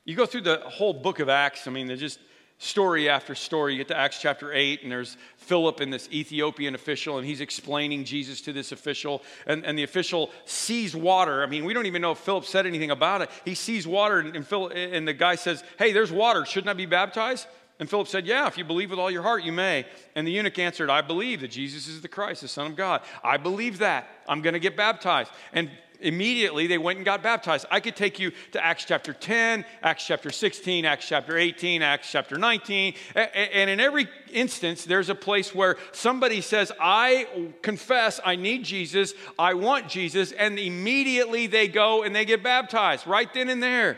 You 0.05 0.15
go 0.15 0.25
through 0.25 0.41
the 0.41 0.57
whole 0.65 0.93
book 0.93 1.19
of 1.19 1.29
Acts, 1.29 1.67
I 1.67 1.71
mean, 1.71 1.87
there's 1.87 1.99
just 1.99 2.19
story 2.61 3.09
after 3.09 3.33
story. 3.33 3.73
You 3.73 3.79
get 3.79 3.87
to 3.87 3.97
Acts 3.97 4.19
chapter 4.21 4.53
8, 4.53 4.83
and 4.83 4.91
there's 4.91 5.17
Philip 5.37 5.79
and 5.79 5.91
this 5.91 6.07
Ethiopian 6.11 6.75
official, 6.75 7.17
and 7.17 7.25
he's 7.25 7.41
explaining 7.41 8.03
Jesus 8.03 8.39
to 8.41 8.53
this 8.53 8.71
official. 8.71 9.23
And, 9.47 9.65
and 9.65 9.77
the 9.77 9.83
official 9.83 10.29
sees 10.45 10.95
water. 10.95 11.41
I 11.41 11.47
mean, 11.47 11.65
we 11.65 11.73
don't 11.73 11.87
even 11.87 12.03
know 12.03 12.11
if 12.11 12.19
Philip 12.19 12.45
said 12.45 12.67
anything 12.67 12.91
about 12.91 13.23
it. 13.23 13.31
He 13.45 13.55
sees 13.55 13.87
water, 13.87 14.19
and, 14.19 14.35
and, 14.35 14.45
Phil, 14.45 14.67
and 14.67 15.07
the 15.07 15.13
guy 15.13 15.35
says, 15.35 15.63
Hey, 15.79 15.91
there's 15.91 16.11
water. 16.11 16.45
Shouldn't 16.45 16.69
I 16.69 16.73
be 16.73 16.85
baptized? 16.85 17.47
And 17.81 17.89
Philip 17.89 18.07
said, 18.07 18.27
Yeah, 18.27 18.45
if 18.45 18.59
you 18.59 18.63
believe 18.63 18.91
with 18.91 18.99
all 18.99 19.09
your 19.09 19.23
heart, 19.23 19.43
you 19.43 19.51
may. 19.51 19.87
And 20.13 20.25
the 20.27 20.31
eunuch 20.31 20.59
answered, 20.59 20.91
I 20.91 21.01
believe 21.01 21.41
that 21.41 21.49
Jesus 21.49 21.87
is 21.87 22.01
the 22.01 22.07
Christ, 22.07 22.41
the 22.41 22.47
Son 22.47 22.67
of 22.67 22.75
God. 22.75 23.01
I 23.23 23.37
believe 23.37 23.79
that. 23.79 24.07
I'm 24.29 24.43
going 24.43 24.53
to 24.53 24.59
get 24.59 24.77
baptized. 24.77 25.31
And 25.51 25.67
immediately 25.99 26.67
they 26.67 26.77
went 26.77 26.97
and 26.97 27.05
got 27.05 27.23
baptized. 27.23 27.65
I 27.71 27.79
could 27.79 27.95
take 27.95 28.19
you 28.19 28.33
to 28.51 28.63
Acts 28.63 28.85
chapter 28.85 29.13
10, 29.13 29.65
Acts 29.81 30.05
chapter 30.05 30.29
16, 30.29 30.85
Acts 30.85 31.07
chapter 31.07 31.35
18, 31.35 31.81
Acts 31.81 32.11
chapter 32.11 32.37
19. 32.37 32.93
And 33.15 33.67
in 33.67 33.79
every 33.79 34.07
instance, 34.31 34.85
there's 34.85 35.09
a 35.09 35.15
place 35.15 35.55
where 35.55 35.77
somebody 35.91 36.41
says, 36.41 36.71
I 36.79 37.49
confess 37.63 38.19
I 38.23 38.35
need 38.35 38.63
Jesus, 38.63 39.15
I 39.39 39.55
want 39.55 39.89
Jesus, 39.89 40.33
and 40.33 40.59
immediately 40.59 41.47
they 41.47 41.67
go 41.67 42.03
and 42.03 42.15
they 42.15 42.25
get 42.25 42.43
baptized 42.43 43.07
right 43.07 43.33
then 43.33 43.49
and 43.49 43.61
there. 43.61 43.97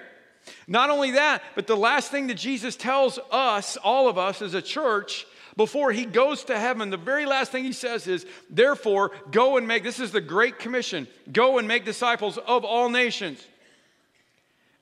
Not 0.67 0.89
only 0.89 1.11
that, 1.11 1.41
but 1.55 1.67
the 1.67 1.77
last 1.77 2.11
thing 2.11 2.27
that 2.27 2.35
Jesus 2.35 2.75
tells 2.75 3.19
us, 3.31 3.77
all 3.77 4.07
of 4.07 4.17
us 4.17 4.41
as 4.41 4.53
a 4.53 4.61
church, 4.61 5.25
before 5.55 5.91
he 5.91 6.05
goes 6.05 6.43
to 6.45 6.57
heaven, 6.57 6.89
the 6.89 6.97
very 6.97 7.25
last 7.25 7.51
thing 7.51 7.63
he 7.63 7.73
says 7.73 8.07
is, 8.07 8.25
Therefore, 8.49 9.11
go 9.31 9.57
and 9.57 9.67
make, 9.67 9.83
this 9.83 9.99
is 9.99 10.11
the 10.11 10.21
Great 10.21 10.59
Commission, 10.59 11.07
go 11.31 11.57
and 11.57 11.67
make 11.67 11.85
disciples 11.85 12.37
of 12.37 12.65
all 12.65 12.89
nations. 12.89 13.45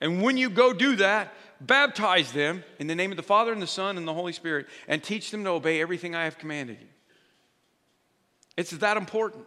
And 0.00 0.22
when 0.22 0.36
you 0.36 0.50
go 0.50 0.72
do 0.72 0.96
that, 0.96 1.32
baptize 1.60 2.32
them 2.32 2.64
in 2.78 2.86
the 2.86 2.94
name 2.94 3.12
of 3.12 3.16
the 3.16 3.22
Father 3.22 3.52
and 3.52 3.62
the 3.62 3.66
Son 3.66 3.96
and 3.96 4.08
the 4.08 4.14
Holy 4.14 4.32
Spirit, 4.32 4.66
and 4.88 5.02
teach 5.02 5.30
them 5.30 5.44
to 5.44 5.50
obey 5.50 5.80
everything 5.80 6.14
I 6.14 6.24
have 6.24 6.38
commanded 6.38 6.78
you. 6.80 6.88
It's 8.56 8.70
that 8.70 8.96
important. 8.96 9.44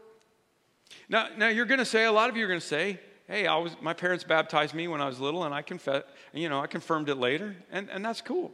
Now, 1.09 1.27
now 1.37 1.47
you're 1.49 1.65
going 1.65 1.79
to 1.79 1.85
say, 1.85 2.05
a 2.05 2.11
lot 2.11 2.29
of 2.29 2.37
you 2.37 2.45
are 2.45 2.47
going 2.47 2.59
to 2.59 2.65
say, 2.65 2.99
hey, 3.27 3.47
I 3.47 3.57
was, 3.57 3.75
my 3.81 3.93
parents 3.93 4.23
baptized 4.23 4.73
me 4.73 4.87
when 4.87 5.01
I 5.01 5.07
was 5.07 5.19
little, 5.19 5.43
and 5.43 5.53
I 5.53 5.61
confess, 5.61 6.03
you 6.33 6.49
know, 6.49 6.61
I 6.61 6.67
confirmed 6.67 7.09
it 7.09 7.15
later, 7.15 7.55
and, 7.71 7.89
and 7.89 8.05
that's 8.05 8.21
cool. 8.21 8.51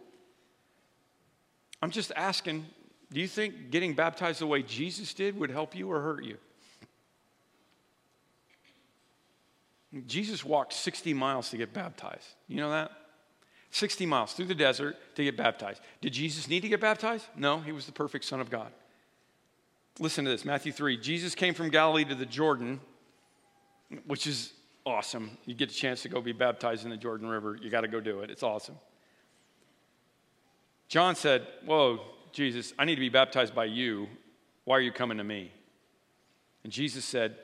I'm 1.81 1.91
just 1.91 2.12
asking, 2.15 2.65
do 3.12 3.19
you 3.19 3.27
think 3.27 3.71
getting 3.71 3.93
baptized 3.93 4.39
the 4.39 4.47
way 4.47 4.62
Jesus 4.62 5.13
did 5.13 5.38
would 5.38 5.51
help 5.51 5.75
you 5.75 5.91
or 5.91 6.01
hurt 6.01 6.23
you? 6.23 6.38
Jesus 10.07 10.45
walked 10.45 10.71
60 10.73 11.13
miles 11.13 11.49
to 11.49 11.57
get 11.57 11.73
baptized. 11.73 12.27
You 12.47 12.57
know 12.57 12.69
that? 12.69 12.91
60 13.71 14.05
miles 14.05 14.34
through 14.34 14.45
the 14.45 14.55
desert 14.55 14.97
to 15.15 15.23
get 15.23 15.36
baptized. 15.36 15.81
Did 15.99 16.13
Jesus 16.13 16.47
need 16.47 16.62
to 16.62 16.69
get 16.69 16.79
baptized? 16.79 17.25
No, 17.36 17.60
he 17.60 17.71
was 17.71 17.86
the 17.86 17.91
perfect 17.91 18.25
Son 18.25 18.39
of 18.39 18.49
God. 18.49 18.71
Listen 19.99 20.23
to 20.25 20.31
this 20.31 20.45
Matthew 20.45 20.71
3. 20.71 20.97
Jesus 20.97 21.36
came 21.36 21.53
from 21.53 21.69
Galilee 21.69 22.05
to 22.05 22.15
the 22.15 22.25
Jordan, 22.25 22.79
which 24.05 24.27
is 24.27 24.53
awesome. 24.86 25.38
You 25.46 25.54
get 25.54 25.72
a 25.72 25.76
chance 25.76 26.02
to 26.04 26.10
go 26.10 26.22
be 26.22 26.32
baptized 26.32 26.84
in 26.84 26.89
the 26.89 26.98
Jordan 26.98 27.28
River, 27.28 27.58
you 27.62 27.70
got 27.70 27.82
to 27.82 27.88
go 27.88 28.00
do 28.00 28.22
it. 28.22 28.30
It's 28.30 28.44
awesome. 28.44 28.76
John 30.88 31.15
said, 31.15 31.48
Whoa, 31.65 32.02
Jesus, 32.32 32.74
I 32.78 32.86
need 32.86 32.96
to 32.96 33.02
be 33.02 33.10
baptized 33.10 33.56
by 33.56 33.65
you. 33.65 34.08
Why 34.65 34.78
are 34.78 34.82
you 34.82 34.91
coming 34.91 35.17
to 35.17 35.24
me? 35.24 35.52
And 36.63 36.72
Jesus 36.72 37.06
said, 37.06 37.36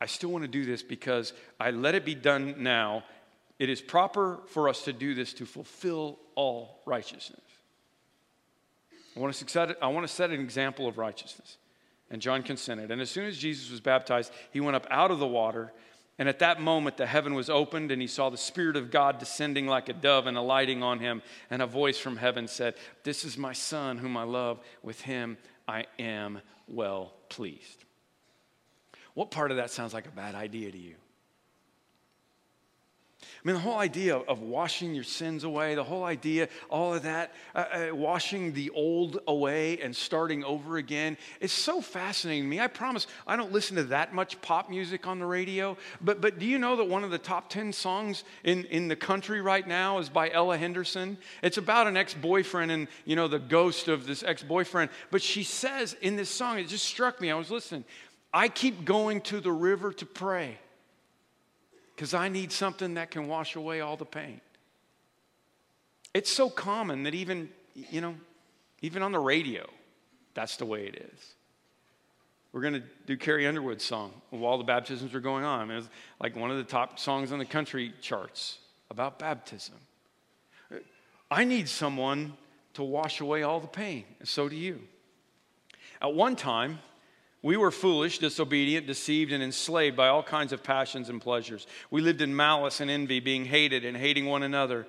I 0.00 0.06
still 0.06 0.30
want 0.30 0.42
to 0.42 0.48
do 0.48 0.64
this 0.64 0.82
because 0.82 1.32
I 1.60 1.70
let 1.70 1.94
it 1.94 2.04
be 2.04 2.14
done 2.14 2.56
now. 2.58 3.04
It 3.58 3.68
is 3.70 3.80
proper 3.80 4.40
for 4.48 4.68
us 4.68 4.82
to 4.84 4.92
do 4.92 5.14
this 5.14 5.32
to 5.34 5.46
fulfill 5.46 6.18
all 6.34 6.80
righteousness. 6.84 7.40
I 9.16 9.20
want 9.20 9.32
to 9.34 9.48
set, 9.48 9.76
I 9.80 9.86
want 9.88 10.06
to 10.06 10.12
set 10.12 10.30
an 10.30 10.40
example 10.40 10.88
of 10.88 10.98
righteousness. 10.98 11.58
And 12.10 12.20
John 12.20 12.42
consented. 12.42 12.90
And 12.90 13.00
as 13.00 13.10
soon 13.10 13.26
as 13.26 13.38
Jesus 13.38 13.70
was 13.70 13.80
baptized, 13.80 14.32
he 14.50 14.60
went 14.60 14.76
up 14.76 14.86
out 14.90 15.10
of 15.10 15.18
the 15.18 15.26
water. 15.26 15.72
And 16.18 16.28
at 16.28 16.38
that 16.38 16.60
moment, 16.60 16.96
the 16.96 17.06
heaven 17.06 17.34
was 17.34 17.50
opened, 17.50 17.90
and 17.90 18.00
he 18.00 18.06
saw 18.06 18.30
the 18.30 18.36
Spirit 18.36 18.76
of 18.76 18.90
God 18.90 19.18
descending 19.18 19.66
like 19.66 19.88
a 19.88 19.92
dove 19.92 20.26
and 20.26 20.36
alighting 20.36 20.82
on 20.82 21.00
him. 21.00 21.22
And 21.50 21.60
a 21.60 21.66
voice 21.66 21.98
from 21.98 22.16
heaven 22.16 22.46
said, 22.46 22.74
This 23.02 23.24
is 23.24 23.36
my 23.36 23.52
Son, 23.52 23.98
whom 23.98 24.16
I 24.16 24.22
love. 24.22 24.60
With 24.82 25.00
him 25.00 25.36
I 25.66 25.86
am 25.98 26.40
well 26.68 27.14
pleased. 27.28 27.84
What 29.14 29.30
part 29.30 29.50
of 29.50 29.56
that 29.56 29.70
sounds 29.70 29.92
like 29.92 30.06
a 30.06 30.10
bad 30.10 30.34
idea 30.34 30.70
to 30.70 30.78
you? 30.78 30.94
I 33.44 33.48
mean, 33.48 33.56
the 33.56 33.60
whole 33.60 33.78
idea 33.78 34.16
of 34.16 34.40
washing 34.40 34.94
your 34.94 35.04
sins 35.04 35.44
away, 35.44 35.74
the 35.74 35.84
whole 35.84 36.04
idea, 36.04 36.48
all 36.70 36.94
of 36.94 37.02
that, 37.02 37.34
uh, 37.54 37.58
uh, 37.58 37.94
washing 37.94 38.54
the 38.54 38.70
old 38.70 39.18
away 39.28 39.78
and 39.82 39.94
starting 39.94 40.42
over 40.42 40.78
again, 40.78 41.18
is 41.40 41.52
so 41.52 41.82
fascinating 41.82 42.44
to 42.44 42.48
me. 42.48 42.58
I 42.58 42.68
promise 42.68 43.06
I 43.26 43.36
don't 43.36 43.52
listen 43.52 43.76
to 43.76 43.84
that 43.84 44.14
much 44.14 44.40
pop 44.40 44.70
music 44.70 45.06
on 45.06 45.18
the 45.18 45.26
radio, 45.26 45.76
but, 46.00 46.22
but 46.22 46.38
do 46.38 46.46
you 46.46 46.58
know 46.58 46.76
that 46.76 46.84
one 46.84 47.04
of 47.04 47.10
the 47.10 47.18
top 47.18 47.50
10 47.50 47.74
songs 47.74 48.24
in, 48.44 48.64
in 48.64 48.88
the 48.88 48.96
country 48.96 49.42
right 49.42 49.68
now 49.68 49.98
is 49.98 50.08
by 50.08 50.30
Ella 50.30 50.56
Henderson? 50.56 51.18
It's 51.42 51.58
about 51.58 51.86
an 51.86 51.98
ex 51.98 52.14
boyfriend 52.14 52.70
and, 52.70 52.88
you 53.04 53.14
know, 53.14 53.28
the 53.28 53.38
ghost 53.38 53.88
of 53.88 54.06
this 54.06 54.22
ex 54.22 54.42
boyfriend. 54.42 54.90
But 55.10 55.20
she 55.20 55.42
says 55.42 55.94
in 56.00 56.16
this 56.16 56.30
song, 56.30 56.58
it 56.58 56.68
just 56.68 56.86
struck 56.86 57.20
me, 57.20 57.30
I 57.30 57.34
was 57.34 57.50
listening, 57.50 57.84
I 58.32 58.48
keep 58.48 58.86
going 58.86 59.20
to 59.22 59.40
the 59.40 59.52
river 59.52 59.92
to 59.92 60.06
pray 60.06 60.56
because 61.94 62.14
I 62.14 62.28
need 62.28 62.52
something 62.52 62.94
that 62.94 63.10
can 63.10 63.28
wash 63.28 63.56
away 63.56 63.80
all 63.80 63.96
the 63.96 64.04
pain. 64.04 64.40
It's 66.12 66.30
so 66.30 66.48
common 66.48 67.04
that 67.04 67.14
even, 67.14 67.48
you 67.74 68.00
know, 68.00 68.14
even 68.82 69.02
on 69.02 69.12
the 69.12 69.18
radio, 69.18 69.68
that's 70.34 70.56
the 70.56 70.66
way 70.66 70.86
it 70.86 70.96
is. 70.96 71.34
We're 72.52 72.60
going 72.60 72.74
to 72.74 72.82
do 73.06 73.16
Carrie 73.16 73.48
Underwood's 73.48 73.84
song 73.84 74.12
while 74.30 74.58
the 74.58 74.64
baptisms 74.64 75.12
are 75.14 75.20
going 75.20 75.44
on. 75.44 75.70
It 75.70 75.74
was 75.74 75.88
like 76.20 76.36
one 76.36 76.52
of 76.52 76.56
the 76.56 76.64
top 76.64 77.00
songs 77.00 77.32
on 77.32 77.40
the 77.40 77.44
country 77.44 77.92
charts 78.00 78.58
about 78.90 79.18
baptism. 79.18 79.74
I 81.30 81.44
need 81.44 81.68
someone 81.68 82.34
to 82.74 82.84
wash 82.84 83.20
away 83.20 83.42
all 83.42 83.58
the 83.58 83.66
pain, 83.66 84.04
and 84.20 84.28
so 84.28 84.48
do 84.48 84.54
you. 84.54 84.80
At 86.00 86.14
one 86.14 86.36
time, 86.36 86.78
we 87.44 87.58
were 87.58 87.70
foolish, 87.70 88.20
disobedient, 88.20 88.86
deceived, 88.86 89.30
and 89.30 89.42
enslaved 89.42 89.98
by 89.98 90.08
all 90.08 90.22
kinds 90.22 90.54
of 90.54 90.62
passions 90.62 91.10
and 91.10 91.20
pleasures. 91.20 91.66
We 91.90 92.00
lived 92.00 92.22
in 92.22 92.34
malice 92.34 92.80
and 92.80 92.90
envy, 92.90 93.20
being 93.20 93.44
hated 93.44 93.84
and 93.84 93.94
hating 93.94 94.24
one 94.24 94.42
another. 94.42 94.86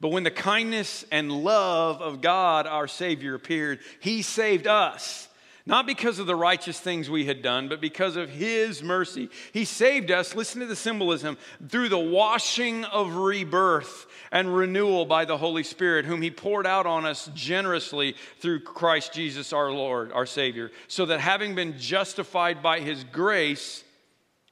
But 0.00 0.10
when 0.10 0.22
the 0.22 0.30
kindness 0.30 1.04
and 1.10 1.32
love 1.32 2.00
of 2.00 2.20
God, 2.20 2.68
our 2.68 2.86
Savior, 2.86 3.34
appeared, 3.34 3.80
He 3.98 4.22
saved 4.22 4.68
us. 4.68 5.26
Not 5.64 5.86
because 5.86 6.18
of 6.18 6.26
the 6.26 6.34
righteous 6.34 6.80
things 6.80 7.08
we 7.08 7.24
had 7.24 7.40
done, 7.40 7.68
but 7.68 7.80
because 7.80 8.16
of 8.16 8.28
His 8.28 8.82
mercy. 8.82 9.28
He 9.52 9.64
saved 9.64 10.10
us, 10.10 10.34
listen 10.34 10.60
to 10.60 10.66
the 10.66 10.74
symbolism, 10.74 11.38
through 11.68 11.88
the 11.88 11.98
washing 11.98 12.84
of 12.84 13.14
rebirth 13.14 14.06
and 14.32 14.54
renewal 14.54 15.06
by 15.06 15.24
the 15.24 15.36
Holy 15.36 15.62
Spirit, 15.62 16.04
whom 16.04 16.20
He 16.20 16.32
poured 16.32 16.66
out 16.66 16.84
on 16.84 17.06
us 17.06 17.30
generously 17.34 18.16
through 18.40 18.60
Christ 18.60 19.12
Jesus 19.12 19.52
our 19.52 19.70
Lord, 19.70 20.10
our 20.10 20.26
Savior, 20.26 20.72
so 20.88 21.06
that 21.06 21.20
having 21.20 21.54
been 21.54 21.78
justified 21.78 22.60
by 22.60 22.80
His 22.80 23.04
grace, 23.04 23.84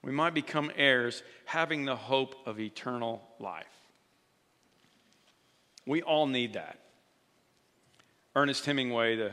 we 0.05 0.13
might 0.13 0.35
become 0.35 0.71
heirs, 0.77 1.25
having 1.45 1.87
the 1.87 1.97
hope 1.97 2.37
of 2.47 2.61
eternal 2.61 3.21
life. 3.41 3.67
We 5.87 6.03
all 6.03 6.29
need 6.29 6.53
that. 6.53 6.79
Ernest 8.37 8.65
Hemingway, 8.65 9.17
the 9.17 9.33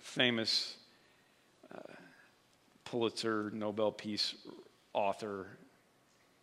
famous 0.00 0.76
Pulitzer 2.94 3.50
Nobel 3.52 3.90
Peace 3.90 4.36
author, 4.92 5.48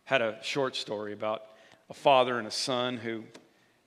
had 0.04 0.20
a 0.20 0.36
short 0.42 0.76
story 0.76 1.14
about 1.14 1.44
a 1.88 1.94
father 1.94 2.38
and 2.38 2.46
a 2.46 2.50
son 2.50 2.98
who 2.98 3.24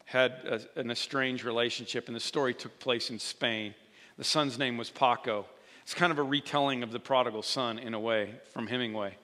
had 0.05 0.31
a, 0.49 0.79
an 0.79 0.89
estranged 0.89 1.43
relationship, 1.43 2.07
and 2.07 2.15
the 2.15 2.19
story 2.19 2.55
took 2.55 2.79
place 2.79 3.11
in 3.11 3.19
Spain. 3.19 3.75
The 4.17 4.23
son's 4.23 4.57
name 4.57 4.77
was 4.77 4.89
Paco. 4.89 5.45
It's 5.83 5.93
kind 5.93 6.11
of 6.11 6.17
a 6.17 6.23
retelling 6.23 6.81
of 6.81 6.91
the 6.91 6.99
prodigal 6.99 7.43
son 7.43 7.77
in 7.77 7.93
a 7.93 7.99
way 7.99 8.33
from 8.51 8.65
Hemingway. 8.65 9.15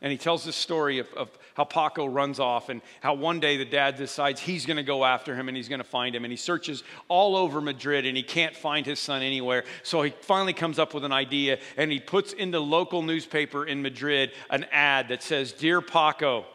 And 0.00 0.12
he 0.12 0.18
tells 0.18 0.44
this 0.44 0.54
story 0.54 1.00
of, 1.00 1.12
of, 1.14 1.36
how 1.54 1.64
Paco 1.64 2.06
runs 2.06 2.38
off 2.38 2.68
and 2.68 2.82
how 3.00 3.14
one 3.14 3.40
day 3.40 3.56
the 3.56 3.64
dad 3.64 3.96
decides 3.96 4.40
he's 4.40 4.64
going 4.64 4.76
to 4.76 4.84
go 4.84 5.04
after 5.04 5.34
him 5.34 5.48
and 5.48 5.56
he's 5.56 5.68
going 5.68 5.80
to 5.80 5.84
find 5.84 6.14
him. 6.14 6.24
And 6.24 6.30
he 6.30 6.36
searches 6.36 6.84
all 7.08 7.34
over 7.34 7.60
Madrid 7.60 8.06
and 8.06 8.16
he 8.16 8.22
can't 8.22 8.54
find 8.54 8.86
his 8.86 9.00
son 9.00 9.22
anywhere. 9.22 9.64
So 9.82 10.02
he 10.02 10.14
finally 10.20 10.52
comes 10.52 10.78
up 10.78 10.94
with 10.94 11.04
an 11.04 11.10
idea 11.10 11.58
and 11.76 11.90
he 11.90 11.98
puts 11.98 12.32
in 12.32 12.52
the 12.52 12.60
local 12.60 13.02
newspaper 13.02 13.66
in 13.66 13.82
Madrid 13.82 14.30
an 14.50 14.66
ad 14.70 15.08
that 15.08 15.24
says, 15.24 15.52
Dear 15.52 15.80
Paco, 15.80 16.46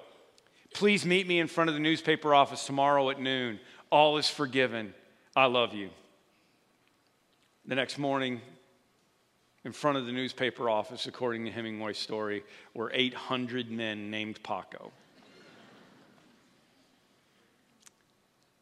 please 0.74 1.06
meet 1.06 1.28
me 1.28 1.40
in 1.40 1.48
front 1.48 1.70
of 1.70 1.74
the 1.74 1.82
newspaper 1.82 2.34
office 2.34 2.66
tomorrow 2.66 3.10
at 3.10 3.20
noon. 3.20 3.60
All 3.90 4.18
is 4.18 4.30
forgiven. 4.30 4.94
I 5.36 5.48
love 5.48 5.74
you. 5.74 5.90
The 7.66 7.76
next 7.76 7.98
morning, 7.98 8.40
in 9.66 9.72
front 9.72 9.98
of 9.98 10.06
the 10.06 10.12
newspaper 10.12 10.70
office, 10.70 11.08
according 11.08 11.46
to 11.46 11.52
Hemingway's 11.52 11.98
story, 11.98 12.44
were 12.74 12.92
800 12.94 13.72
men 13.72 14.12
named 14.12 14.42
Paco. 14.44 14.92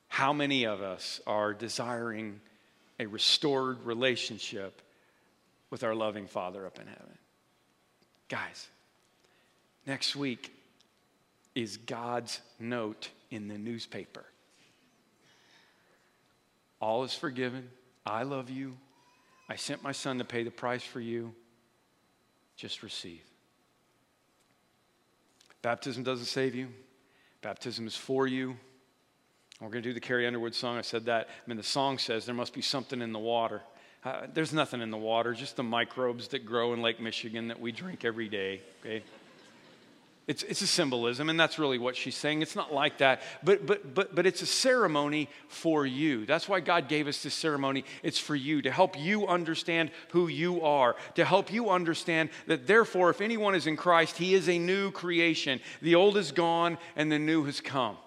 How 0.07 0.33
many 0.33 0.65
of 0.65 0.81
us 0.81 1.21
are 1.25 1.53
desiring 1.53 2.41
a 2.99 3.05
restored 3.07 3.83
relationship 3.83 4.81
with 5.71 5.83
our 5.83 5.95
loving 5.95 6.27
Father 6.27 6.65
up 6.67 6.79
in 6.79 6.85
heaven? 6.85 7.17
Guys, 8.29 8.67
next 9.87 10.15
week 10.15 10.53
is 11.55 11.77
God's 11.77 12.39
note 12.59 13.09
in 13.31 13.47
the 13.47 13.57
newspaper. 13.57 14.25
All 16.79 17.03
is 17.03 17.13
forgiven. 17.13 17.69
I 18.05 18.23
love 18.23 18.49
you. 18.49 18.77
I 19.51 19.55
sent 19.55 19.83
my 19.83 19.91
son 19.91 20.17
to 20.19 20.23
pay 20.23 20.43
the 20.43 20.49
price 20.49 20.81
for 20.81 21.01
you. 21.01 21.33
Just 22.55 22.83
receive. 22.83 23.19
Baptism 25.61 26.03
doesn't 26.03 26.27
save 26.27 26.55
you, 26.55 26.69
baptism 27.41 27.85
is 27.85 27.97
for 27.97 28.27
you. 28.27 28.55
We're 29.59 29.67
going 29.67 29.83
to 29.83 29.89
do 29.89 29.93
the 29.93 29.99
Carrie 29.99 30.25
Underwood 30.25 30.55
song. 30.55 30.77
I 30.77 30.81
said 30.81 31.05
that. 31.05 31.27
I 31.27 31.49
mean, 31.49 31.57
the 31.57 31.63
song 31.63 31.97
says 31.97 32.25
there 32.25 32.33
must 32.33 32.53
be 32.53 32.61
something 32.61 33.01
in 33.01 33.11
the 33.11 33.19
water. 33.19 33.61
Uh, 34.05 34.21
there's 34.33 34.53
nothing 34.53 34.81
in 34.81 34.89
the 34.89 34.97
water, 34.97 35.33
just 35.33 35.57
the 35.57 35.63
microbes 35.63 36.29
that 36.29 36.45
grow 36.45 36.73
in 36.73 36.81
Lake 36.81 37.01
Michigan 37.01 37.49
that 37.49 37.59
we 37.59 37.73
drink 37.73 38.05
every 38.05 38.29
day, 38.29 38.61
okay? 38.79 39.03
It's, 40.27 40.43
it's 40.43 40.61
a 40.61 40.67
symbolism, 40.67 41.29
and 41.29 41.39
that's 41.39 41.57
really 41.57 41.79
what 41.79 41.95
she's 41.95 42.15
saying. 42.15 42.41
It's 42.41 42.55
not 42.55 42.71
like 42.71 42.99
that, 42.99 43.21
but, 43.43 43.65
but, 43.65 43.93
but, 43.95 44.13
but 44.13 44.25
it's 44.27 44.43
a 44.43 44.45
ceremony 44.45 45.29
for 45.47 45.85
you. 45.85 46.25
That's 46.27 46.47
why 46.47 46.59
God 46.59 46.87
gave 46.87 47.07
us 47.07 47.23
this 47.23 47.33
ceremony. 47.33 47.83
It's 48.03 48.19
for 48.19 48.35
you, 48.35 48.61
to 48.61 48.71
help 48.71 48.97
you 48.99 49.27
understand 49.27 49.89
who 50.09 50.27
you 50.27 50.61
are, 50.61 50.95
to 51.15 51.25
help 51.25 51.51
you 51.51 51.69
understand 51.69 52.29
that, 52.45 52.67
therefore, 52.67 53.09
if 53.09 53.19
anyone 53.19 53.55
is 53.55 53.65
in 53.65 53.75
Christ, 53.75 54.17
he 54.17 54.35
is 54.35 54.47
a 54.47 54.59
new 54.59 54.91
creation. 54.91 55.59
The 55.81 55.95
old 55.95 56.17
is 56.17 56.31
gone, 56.31 56.77
and 56.95 57.11
the 57.11 57.19
new 57.19 57.43
has 57.45 57.59
come. 57.59 57.97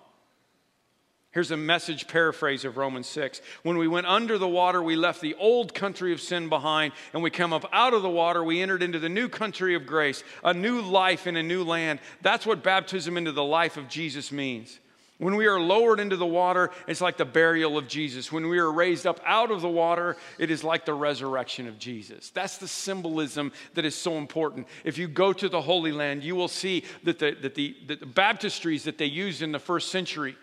Here's 1.34 1.50
a 1.50 1.56
message 1.56 2.06
paraphrase 2.06 2.64
of 2.64 2.76
Romans 2.76 3.08
6. 3.08 3.42
When 3.64 3.76
we 3.76 3.88
went 3.88 4.06
under 4.06 4.38
the 4.38 4.46
water, 4.46 4.80
we 4.80 4.94
left 4.94 5.20
the 5.20 5.34
old 5.34 5.74
country 5.74 6.12
of 6.12 6.20
sin 6.20 6.48
behind, 6.48 6.92
and 7.12 7.24
we 7.24 7.30
come 7.30 7.52
up 7.52 7.68
out 7.72 7.92
of 7.92 8.02
the 8.02 8.08
water, 8.08 8.44
we 8.44 8.62
entered 8.62 8.84
into 8.84 9.00
the 9.00 9.08
new 9.08 9.28
country 9.28 9.74
of 9.74 9.84
grace, 9.84 10.22
a 10.44 10.54
new 10.54 10.80
life 10.80 11.26
in 11.26 11.36
a 11.36 11.42
new 11.42 11.64
land. 11.64 11.98
That's 12.22 12.46
what 12.46 12.62
baptism 12.62 13.16
into 13.16 13.32
the 13.32 13.42
life 13.42 13.76
of 13.76 13.88
Jesus 13.88 14.30
means. 14.30 14.78
When 15.18 15.34
we 15.34 15.46
are 15.46 15.58
lowered 15.58 15.98
into 15.98 16.16
the 16.16 16.24
water, 16.24 16.70
it's 16.86 17.00
like 17.00 17.16
the 17.16 17.24
burial 17.24 17.78
of 17.78 17.88
Jesus. 17.88 18.30
When 18.30 18.48
we 18.48 18.58
are 18.58 18.70
raised 18.70 19.04
up 19.04 19.20
out 19.26 19.50
of 19.50 19.60
the 19.60 19.68
water, 19.68 20.16
it 20.38 20.52
is 20.52 20.62
like 20.62 20.84
the 20.84 20.94
resurrection 20.94 21.66
of 21.66 21.80
Jesus. 21.80 22.30
That's 22.30 22.58
the 22.58 22.68
symbolism 22.68 23.50
that 23.74 23.84
is 23.84 23.96
so 23.96 24.18
important. 24.18 24.68
If 24.84 24.98
you 24.98 25.08
go 25.08 25.32
to 25.32 25.48
the 25.48 25.62
Holy 25.62 25.90
Land, 25.90 26.22
you 26.22 26.36
will 26.36 26.46
see 26.46 26.84
that 27.02 27.18
the, 27.18 27.36
that 27.42 27.56
the, 27.56 27.76
that 27.88 27.98
the 27.98 28.06
baptistries 28.06 28.84
that 28.84 28.98
they 28.98 29.06
used 29.06 29.42
in 29.42 29.50
the 29.50 29.58
first 29.58 29.90
century 29.90 30.36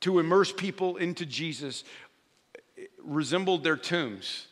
to 0.00 0.18
immerse 0.18 0.52
people 0.52 0.96
into 0.96 1.26
Jesus 1.26 1.84
resembled 3.02 3.64
their 3.64 3.76
tombs 3.76 4.46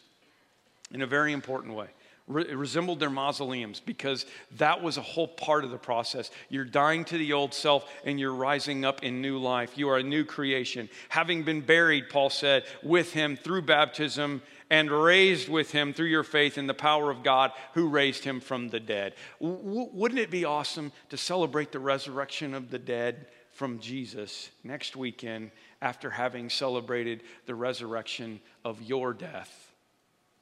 in 0.93 1.03
a 1.03 1.07
very 1.07 1.33
important 1.33 1.75
way. 1.75 1.89
It 2.27 2.57
resembled 2.57 3.01
their 3.01 3.11
mausoleums 3.11 3.81
because 3.81 4.25
that 4.57 4.83
was 4.83 4.97
a 4.97 5.03
whole 5.03 5.29
part 5.29 5.63
of 5.65 5.71
the 5.71 5.77
process. 5.77 6.31
You're 6.49 6.65
dying 6.65 7.05
to 7.07 7.19
the 7.19 7.35
old 7.35 7.53
self 7.53 7.87
and 8.07 8.19
you're 8.19 8.35
rising 8.35 8.83
up 8.83 9.03
in 9.03 9.21
new 9.21 9.37
life. 9.37 9.77
You 9.77 9.91
are 9.91 9.99
a 9.99 10.03
new 10.03 10.25
creation. 10.25 10.89
Having 11.11 11.43
been 11.43 11.61
buried, 11.61 12.09
Paul 12.09 12.31
said, 12.31 12.65
with 12.83 13.13
him 13.13 13.37
through 13.37 13.63
baptism 13.63 14.41
and 14.71 14.91
raised 14.91 15.51
with 15.51 15.71
him 15.73 15.93
through 15.93 16.07
your 16.07 16.23
faith 16.23 16.57
in 16.57 16.67
the 16.67 16.73
power 16.73 17.11
of 17.11 17.23
God 17.23 17.53
who 17.75 17.89
raised 17.89 18.25
him 18.25 18.41
from 18.41 18.71
the 18.71 18.81
dead. 18.81 19.15
W- 19.39 19.91
wouldn't 19.93 20.21
it 20.21 20.31
be 20.31 20.47
awesome 20.47 20.93
to 21.11 21.19
celebrate 21.19 21.73
the 21.73 21.79
resurrection 21.79 22.55
of 22.55 22.71
the 22.71 22.79
dead 22.79 23.27
from 23.55 23.79
Jesus 23.79 24.51
next 24.65 24.97
weekend 24.97 25.53
after 25.81 26.11
having 26.11 26.51
celebrated 26.51 27.23
the 27.47 27.55
resurrection 27.55 28.41
of 28.65 28.83
your 28.83 29.15
death 29.15 29.73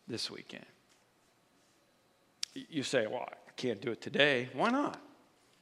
this 0.09 0.31
weekend. 0.31 0.64
You 2.55 2.83
say, 2.83 3.07
well, 3.07 3.29
I 3.31 3.51
can't 3.57 3.81
do 3.81 3.92
it 3.92 4.01
today. 4.01 4.48
Why 4.55 4.70
not? 4.70 4.98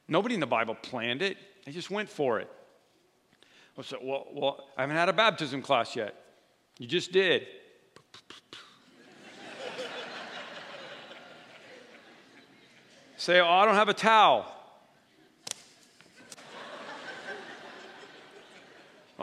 Nobody 0.07 0.33
in 0.33 0.41
the 0.41 0.47
Bible 0.47 0.75
planned 0.75 1.21
it, 1.21 1.37
they 1.65 1.71
just 1.71 1.91
went 1.91 2.09
for 2.09 2.39
it. 2.39 2.49
I 3.77 3.83
said, 3.83 3.99
well, 4.03 4.27
well, 4.33 4.65
I 4.77 4.81
haven't 4.81 4.97
had 4.97 5.09
a 5.09 5.13
baptism 5.13 5.61
class 5.61 5.95
yet. 5.95 6.15
You 6.77 6.87
just 6.87 7.11
did. 7.11 7.47
Say, 13.17 13.39
oh, 13.39 13.47
I 13.47 13.65
don't 13.65 13.75
have 13.75 13.89
a 13.89 13.93
towel. 13.93 14.60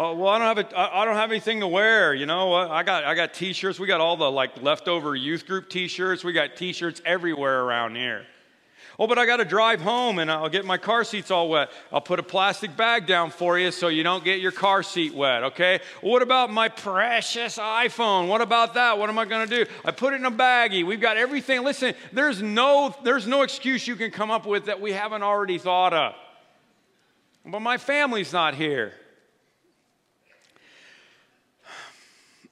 Oh, 0.00 0.14
well, 0.14 0.28
I 0.28 0.38
don't 0.38 0.56
have 0.56 0.72
a, 0.72 0.78
I 0.78 1.04
don't 1.04 1.16
have 1.16 1.32
anything 1.32 1.58
to 1.58 1.66
wear. 1.66 2.14
You 2.14 2.24
know, 2.24 2.54
I 2.54 2.84
got 2.84 3.02
I 3.02 3.16
got 3.16 3.34
T-shirts. 3.34 3.80
We 3.80 3.88
got 3.88 4.00
all 4.00 4.16
the 4.16 4.30
like 4.30 4.62
leftover 4.62 5.16
youth 5.16 5.44
group 5.44 5.68
T-shirts. 5.68 6.22
We 6.22 6.32
got 6.32 6.54
T-shirts 6.54 7.02
everywhere 7.04 7.62
around 7.62 7.96
here. 7.96 8.24
Oh, 9.00 9.08
but 9.08 9.18
I 9.18 9.26
got 9.26 9.38
to 9.38 9.44
drive 9.44 9.80
home 9.80 10.20
and 10.20 10.30
I'll 10.30 10.48
get 10.48 10.64
my 10.64 10.78
car 10.78 11.02
seats 11.02 11.32
all 11.32 11.48
wet. 11.48 11.70
I'll 11.92 12.00
put 12.00 12.20
a 12.20 12.22
plastic 12.22 12.76
bag 12.76 13.06
down 13.06 13.30
for 13.30 13.58
you 13.58 13.72
so 13.72 13.88
you 13.88 14.04
don't 14.04 14.22
get 14.22 14.40
your 14.40 14.52
car 14.52 14.84
seat 14.84 15.14
wet, 15.14 15.42
okay? 15.44 15.80
What 16.00 16.22
about 16.22 16.52
my 16.52 16.68
precious 16.68 17.58
iPhone? 17.58 18.28
What 18.28 18.40
about 18.40 18.74
that? 18.74 18.98
What 18.98 19.08
am 19.08 19.18
I 19.18 19.24
going 19.24 19.48
to 19.48 19.64
do? 19.64 19.70
I 19.84 19.90
put 19.90 20.14
it 20.14 20.16
in 20.16 20.26
a 20.26 20.30
baggie. 20.30 20.87
We've 20.87 21.00
got 21.00 21.16
everything. 21.16 21.64
Listen, 21.64 21.94
there's 22.12 22.40
no 22.40 22.94
there's 23.02 23.26
no 23.26 23.42
excuse 23.42 23.88
you 23.88 23.96
can 23.96 24.12
come 24.12 24.30
up 24.30 24.46
with 24.46 24.66
that 24.66 24.80
we 24.80 24.92
haven't 24.92 25.24
already 25.24 25.58
thought 25.58 25.92
of. 25.92 26.14
But 27.44 27.61
my 27.61 27.78
family's 27.78 28.32
not 28.32 28.54
here. 28.54 28.92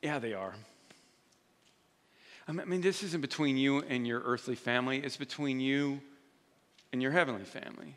Yeah, 0.06 0.20
they 0.20 0.34
are. 0.34 0.54
I 2.46 2.52
mean, 2.52 2.80
this 2.80 3.02
isn't 3.02 3.22
between 3.22 3.56
you 3.56 3.82
and 3.82 4.06
your 4.06 4.20
earthly 4.20 4.54
family, 4.54 4.98
it's 4.98 5.16
between 5.16 5.58
you 5.58 6.00
and 6.92 7.02
your 7.02 7.10
heavenly 7.10 7.42
family. 7.42 7.96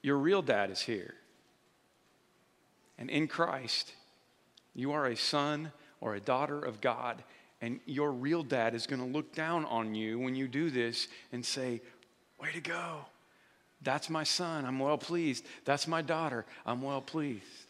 Your 0.00 0.16
real 0.16 0.40
dad 0.40 0.70
is 0.70 0.80
here. 0.80 1.12
And 2.96 3.10
in 3.10 3.28
Christ, 3.28 3.92
you 4.74 4.92
are 4.92 5.08
a 5.08 5.14
son 5.14 5.72
or 6.00 6.14
a 6.14 6.20
daughter 6.20 6.58
of 6.58 6.80
God, 6.80 7.22
and 7.60 7.78
your 7.84 8.12
real 8.12 8.42
dad 8.42 8.74
is 8.74 8.86
going 8.86 9.02
to 9.02 9.06
look 9.06 9.34
down 9.34 9.66
on 9.66 9.94
you 9.94 10.18
when 10.18 10.34
you 10.34 10.48
do 10.48 10.70
this 10.70 11.06
and 11.32 11.44
say, 11.44 11.82
Way 12.40 12.48
to 12.54 12.62
go. 12.62 13.00
That's 13.82 14.08
my 14.08 14.24
son. 14.24 14.64
I'm 14.64 14.78
well 14.78 14.96
pleased. 14.96 15.44
That's 15.66 15.86
my 15.86 16.00
daughter. 16.00 16.46
I'm 16.64 16.80
well 16.80 17.02
pleased. 17.02 17.65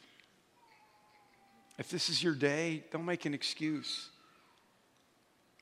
If 1.78 1.90
this 1.90 2.08
is 2.08 2.22
your 2.22 2.34
day, 2.34 2.84
don't 2.90 3.04
make 3.04 3.26
an 3.26 3.34
excuse. 3.34 4.08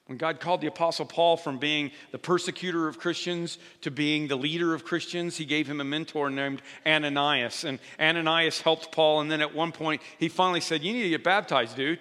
When 0.06 0.18
God 0.18 0.38
called 0.38 0.60
the 0.60 0.66
Apostle 0.66 1.06
Paul 1.06 1.36
from 1.38 1.58
being 1.58 1.90
the 2.12 2.18
persecutor 2.18 2.88
of 2.88 2.98
Christians 2.98 3.56
to 3.80 3.90
being 3.90 4.28
the 4.28 4.36
leader 4.36 4.74
of 4.74 4.84
Christians, 4.84 5.36
he 5.36 5.46
gave 5.46 5.66
him 5.66 5.80
a 5.80 5.84
mentor 5.84 6.28
named 6.28 6.60
Ananias. 6.86 7.64
And 7.64 7.78
Ananias 7.98 8.60
helped 8.60 8.92
Paul. 8.92 9.22
And 9.22 9.30
then 9.30 9.40
at 9.40 9.54
one 9.54 9.72
point, 9.72 10.02
he 10.18 10.28
finally 10.28 10.60
said, 10.60 10.82
You 10.82 10.92
need 10.92 11.04
to 11.04 11.08
get 11.08 11.24
baptized, 11.24 11.76
dude. 11.76 12.00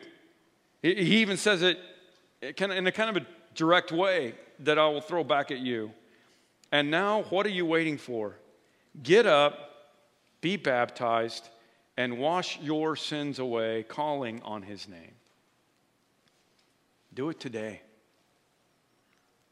He 0.82 1.22
even 1.22 1.38
says 1.38 1.62
it 1.62 1.80
in 2.42 2.88
a 2.88 2.92
kind 2.92 3.10
of 3.10 3.24
a 3.24 3.26
direct 3.56 3.94
way 3.94 4.36
that 4.60 4.78
I 4.78 4.88
will 4.88 5.00
throw 5.00 5.24
back 5.24 5.50
at 5.50 5.60
you. 5.60 5.92
And 6.74 6.92
now, 6.92 7.24
what 7.30 7.46
are 7.46 7.50
you 7.50 7.66
waiting 7.66 7.98
for? 7.98 8.36
Get 9.02 9.26
up, 9.26 9.58
be 10.42 10.58
baptized, 10.58 11.48
and 11.98 12.18
wash 12.18 12.60
your 12.60 12.96
sins 12.96 13.40
away, 13.40 13.84
calling 13.84 14.42
on 14.44 14.62
his 14.64 14.88
name. 14.88 15.14
Do 17.14 17.30
it 17.30 17.40
today. 17.40 17.82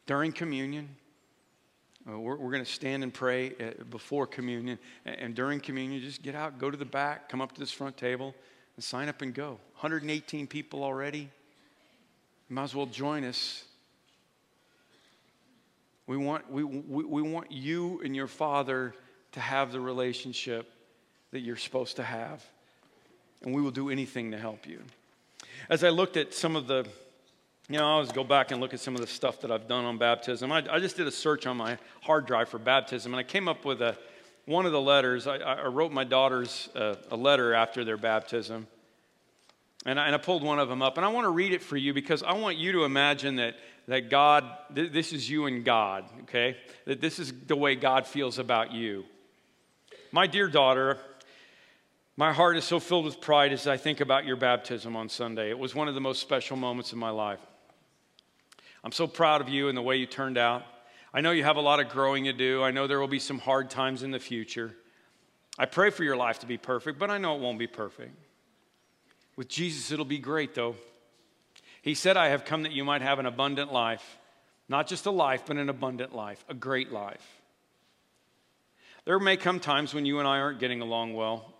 During 0.07 0.31
communion, 0.31 0.95
uh, 2.09 2.19
we're, 2.19 2.35
we're 2.35 2.51
going 2.51 2.65
to 2.65 2.71
stand 2.71 3.03
and 3.03 3.13
pray 3.13 3.51
uh, 3.51 3.83
before 3.89 4.25
communion. 4.25 4.79
And 5.05 5.35
during 5.35 5.59
communion, 5.59 6.01
just 6.01 6.23
get 6.23 6.33
out, 6.33 6.57
go 6.57 6.71
to 6.71 6.77
the 6.77 6.85
back, 6.85 7.29
come 7.29 7.41
up 7.41 7.51
to 7.53 7.59
this 7.59 7.71
front 7.71 7.97
table, 7.97 8.33
and 8.75 8.83
sign 8.83 9.07
up 9.07 9.21
and 9.21 9.33
go. 9.33 9.59
118 9.79 10.47
people 10.47 10.83
already. 10.83 11.29
You 12.49 12.55
might 12.55 12.63
as 12.63 12.75
well 12.75 12.87
join 12.87 13.23
us. 13.23 13.65
We 16.07 16.17
want, 16.17 16.51
we, 16.51 16.63
we, 16.63 17.03
we 17.05 17.21
want 17.21 17.51
you 17.51 18.01
and 18.03 18.15
your 18.15 18.27
father 18.27 18.95
to 19.33 19.39
have 19.39 19.71
the 19.71 19.79
relationship 19.79 20.69
that 21.31 21.39
you're 21.39 21.57
supposed 21.57 21.95
to 21.95 22.03
have. 22.03 22.45
And 23.43 23.55
we 23.55 23.61
will 23.61 23.71
do 23.71 23.89
anything 23.89 24.31
to 24.31 24.37
help 24.37 24.67
you. 24.67 24.81
As 25.69 25.83
I 25.83 25.89
looked 25.89 26.17
at 26.17 26.33
some 26.33 26.55
of 26.55 26.67
the, 26.67 26.85
you 27.69 27.77
know, 27.77 27.85
I 27.85 27.91
always 27.91 28.11
go 28.11 28.23
back 28.23 28.51
and 28.51 28.61
look 28.61 28.73
at 28.73 28.79
some 28.79 28.95
of 28.95 29.01
the 29.01 29.07
stuff 29.07 29.41
that 29.41 29.51
I've 29.51 29.67
done 29.67 29.85
on 29.85 29.97
baptism. 29.97 30.51
I, 30.51 30.63
I 30.69 30.79
just 30.79 30.97
did 30.97 31.07
a 31.07 31.11
search 31.11 31.47
on 31.47 31.57
my 31.57 31.77
hard 32.01 32.25
drive 32.25 32.49
for 32.49 32.59
baptism, 32.59 33.13
and 33.13 33.19
I 33.19 33.23
came 33.23 33.47
up 33.47 33.65
with 33.65 33.81
a, 33.81 33.97
one 34.45 34.65
of 34.65 34.71
the 34.71 34.81
letters. 34.81 35.27
I, 35.27 35.37
I 35.37 35.67
wrote 35.67 35.91
my 35.91 36.03
daughters 36.03 36.69
a, 36.75 36.97
a 37.09 37.15
letter 37.15 37.53
after 37.53 37.83
their 37.83 37.97
baptism. 37.97 38.67
And 39.85 39.99
I, 39.99 40.05
and 40.05 40.13
I, 40.13 40.19
pulled 40.19 40.43
one 40.43 40.59
of 40.59 40.69
them 40.69 40.83
up, 40.83 40.97
and 40.97 41.05
I 41.05 41.09
want 41.09 41.25
to 41.25 41.31
read 41.31 41.53
it 41.53 41.63
for 41.63 41.75
you 41.75 41.91
because 41.91 42.21
I 42.21 42.33
want 42.33 42.57
you 42.57 42.71
to 42.73 42.83
imagine 42.83 43.37
that, 43.37 43.55
that 43.87 44.11
God, 44.11 44.45
th- 44.75 44.91
this 44.91 45.11
is 45.11 45.27
you 45.27 45.47
and 45.47 45.65
God, 45.65 46.05
okay? 46.23 46.55
That 46.85 47.01
this 47.01 47.17
is 47.17 47.33
the 47.47 47.55
way 47.55 47.75
God 47.75 48.05
feels 48.05 48.37
about 48.37 48.71
you. 48.71 49.05
My 50.11 50.27
dear 50.27 50.49
daughter, 50.49 50.99
my 52.17 52.33
heart 52.33 52.57
is 52.57 52.65
so 52.65 52.79
filled 52.79 53.05
with 53.05 53.21
pride 53.21 53.53
as 53.53 53.67
I 53.67 53.77
think 53.77 54.01
about 54.01 54.25
your 54.25 54.35
baptism 54.35 54.95
on 54.95 55.09
Sunday. 55.09 55.49
It 55.49 55.57
was 55.57 55.73
one 55.73 55.87
of 55.87 55.95
the 55.95 56.01
most 56.01 56.21
special 56.21 56.57
moments 56.57 56.93
in 56.93 56.99
my 56.99 57.09
life. 57.09 57.39
I'm 58.83 58.91
so 58.91 59.07
proud 59.07 59.41
of 59.41 59.49
you 59.49 59.69
and 59.69 59.77
the 59.77 59.81
way 59.81 59.97
you 59.97 60.05
turned 60.05 60.37
out. 60.37 60.63
I 61.13 61.21
know 61.21 61.31
you 61.31 61.43
have 61.43 61.57
a 61.57 61.61
lot 61.61 61.79
of 61.79 61.89
growing 61.89 62.25
to 62.25 62.33
do. 62.33 62.63
I 62.63 62.71
know 62.71 62.87
there 62.87 62.99
will 62.99 63.07
be 63.07 63.19
some 63.19 63.39
hard 63.39 63.69
times 63.69 64.03
in 64.03 64.11
the 64.11 64.19
future. 64.19 64.75
I 65.57 65.65
pray 65.65 65.89
for 65.89 66.03
your 66.03 66.15
life 66.15 66.39
to 66.39 66.45
be 66.45 66.57
perfect, 66.57 66.97
but 66.97 67.09
I 67.09 67.17
know 67.17 67.35
it 67.35 67.41
won't 67.41 67.59
be 67.59 67.67
perfect. 67.67 68.15
With 69.35 69.47
Jesus, 69.47 69.91
it'll 69.91 70.05
be 70.05 70.19
great, 70.19 70.55
though. 70.55 70.75
He 71.81 71.95
said, 71.95 72.17
I 72.17 72.29
have 72.29 72.45
come 72.45 72.63
that 72.63 72.71
you 72.71 72.85
might 72.85 73.01
have 73.01 73.19
an 73.19 73.25
abundant 73.25 73.71
life. 73.73 74.17
Not 74.69 74.87
just 74.87 75.05
a 75.05 75.11
life, 75.11 75.43
but 75.45 75.57
an 75.57 75.69
abundant 75.69 76.15
life, 76.15 76.43
a 76.47 76.53
great 76.53 76.91
life. 76.91 77.41
There 79.05 79.19
may 79.19 79.35
come 79.35 79.59
times 79.59 79.93
when 79.93 80.05
you 80.05 80.19
and 80.19 80.27
I 80.27 80.39
aren't 80.39 80.59
getting 80.59 80.81
along 80.81 81.13
well. 81.13 81.50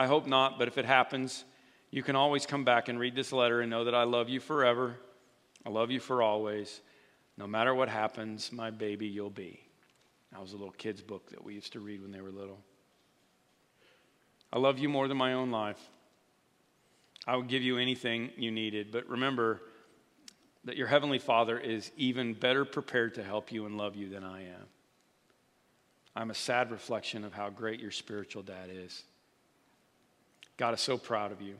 I 0.00 0.06
hope 0.06 0.26
not, 0.26 0.58
but 0.58 0.66
if 0.66 0.78
it 0.78 0.86
happens, 0.86 1.44
you 1.90 2.02
can 2.02 2.16
always 2.16 2.46
come 2.46 2.64
back 2.64 2.88
and 2.88 2.98
read 2.98 3.14
this 3.14 3.34
letter 3.34 3.60
and 3.60 3.68
know 3.68 3.84
that 3.84 3.94
I 3.94 4.04
love 4.04 4.30
you 4.30 4.40
forever. 4.40 4.96
I 5.66 5.68
love 5.68 5.90
you 5.90 6.00
for 6.00 6.22
always. 6.22 6.80
No 7.36 7.46
matter 7.46 7.74
what 7.74 7.90
happens, 7.90 8.50
my 8.50 8.70
baby 8.70 9.06
you'll 9.06 9.28
be. 9.28 9.60
That 10.32 10.40
was 10.40 10.54
a 10.54 10.56
little 10.56 10.72
kid's 10.72 11.02
book 11.02 11.28
that 11.32 11.44
we 11.44 11.52
used 11.52 11.74
to 11.74 11.80
read 11.80 12.00
when 12.00 12.12
they 12.12 12.22
were 12.22 12.30
little. 12.30 12.60
I 14.50 14.58
love 14.58 14.78
you 14.78 14.88
more 14.88 15.06
than 15.06 15.18
my 15.18 15.34
own 15.34 15.50
life. 15.50 15.90
I 17.26 17.36
would 17.36 17.48
give 17.48 17.62
you 17.62 17.76
anything 17.76 18.30
you 18.38 18.50
needed, 18.50 18.92
but 18.92 19.06
remember 19.06 19.60
that 20.64 20.78
your 20.78 20.86
Heavenly 20.86 21.18
Father 21.18 21.58
is 21.58 21.90
even 21.98 22.32
better 22.32 22.64
prepared 22.64 23.16
to 23.16 23.22
help 23.22 23.52
you 23.52 23.66
and 23.66 23.76
love 23.76 23.96
you 23.96 24.08
than 24.08 24.24
I 24.24 24.44
am. 24.44 24.66
I'm 26.16 26.30
a 26.30 26.34
sad 26.34 26.70
reflection 26.70 27.22
of 27.22 27.34
how 27.34 27.50
great 27.50 27.80
your 27.80 27.90
spiritual 27.90 28.42
dad 28.42 28.70
is. 28.72 29.04
God 30.60 30.74
is 30.74 30.80
so 30.82 30.98
proud 30.98 31.32
of 31.32 31.40
you. 31.40 31.54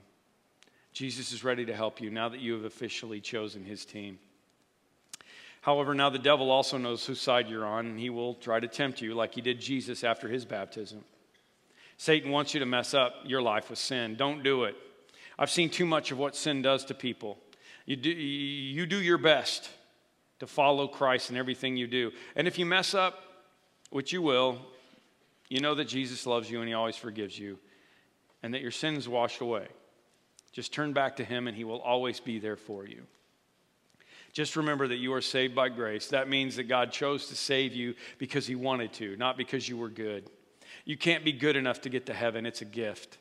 Jesus 0.92 1.32
is 1.32 1.42
ready 1.42 1.64
to 1.64 1.74
help 1.74 2.02
you 2.02 2.10
now 2.10 2.28
that 2.28 2.40
you 2.40 2.52
have 2.52 2.64
officially 2.64 3.18
chosen 3.18 3.64
his 3.64 3.86
team. 3.86 4.18
However, 5.62 5.94
now 5.94 6.10
the 6.10 6.18
devil 6.18 6.50
also 6.50 6.76
knows 6.76 7.06
whose 7.06 7.18
side 7.18 7.48
you're 7.48 7.64
on, 7.64 7.86
and 7.86 7.98
he 7.98 8.10
will 8.10 8.34
try 8.34 8.60
to 8.60 8.68
tempt 8.68 9.00
you 9.00 9.14
like 9.14 9.34
he 9.34 9.40
did 9.40 9.58
Jesus 9.58 10.04
after 10.04 10.28
his 10.28 10.44
baptism. 10.44 11.02
Satan 11.96 12.30
wants 12.30 12.52
you 12.52 12.60
to 12.60 12.66
mess 12.66 12.92
up 12.92 13.14
your 13.24 13.40
life 13.40 13.70
with 13.70 13.78
sin. 13.78 14.16
Don't 14.16 14.42
do 14.42 14.64
it. 14.64 14.76
I've 15.38 15.50
seen 15.50 15.70
too 15.70 15.86
much 15.86 16.12
of 16.12 16.18
what 16.18 16.36
sin 16.36 16.60
does 16.60 16.84
to 16.84 16.94
people. 16.94 17.38
You 17.86 17.96
do, 17.96 18.10
you 18.10 18.84
do 18.84 19.00
your 19.00 19.16
best 19.16 19.70
to 20.40 20.46
follow 20.46 20.86
Christ 20.86 21.30
in 21.30 21.38
everything 21.38 21.78
you 21.78 21.86
do. 21.86 22.12
And 22.36 22.46
if 22.46 22.58
you 22.58 22.66
mess 22.66 22.92
up, 22.92 23.18
which 23.88 24.12
you 24.12 24.20
will, 24.20 24.58
you 25.48 25.60
know 25.60 25.74
that 25.76 25.86
Jesus 25.88 26.26
loves 26.26 26.50
you 26.50 26.60
and 26.60 26.68
he 26.68 26.74
always 26.74 26.96
forgives 26.96 27.38
you 27.38 27.58
and 28.42 28.54
that 28.54 28.62
your 28.62 28.70
sins 28.70 29.08
washed 29.08 29.40
away. 29.40 29.68
Just 30.52 30.72
turn 30.72 30.92
back 30.92 31.16
to 31.16 31.24
him 31.24 31.46
and 31.46 31.56
he 31.56 31.64
will 31.64 31.80
always 31.80 32.20
be 32.20 32.38
there 32.38 32.56
for 32.56 32.86
you. 32.86 33.02
Just 34.32 34.56
remember 34.56 34.86
that 34.88 34.96
you 34.96 35.12
are 35.12 35.20
saved 35.20 35.54
by 35.54 35.68
grace. 35.68 36.08
That 36.08 36.28
means 36.28 36.56
that 36.56 36.64
God 36.64 36.92
chose 36.92 37.26
to 37.28 37.36
save 37.36 37.74
you 37.74 37.94
because 38.18 38.46
he 38.46 38.54
wanted 38.54 38.92
to, 38.94 39.16
not 39.16 39.36
because 39.36 39.68
you 39.68 39.76
were 39.76 39.88
good. 39.88 40.30
You 40.84 40.96
can't 40.96 41.24
be 41.24 41.32
good 41.32 41.56
enough 41.56 41.80
to 41.82 41.88
get 41.88 42.06
to 42.06 42.14
heaven, 42.14 42.46
it's 42.46 42.62
a 42.62 42.66
gift. 42.66 43.18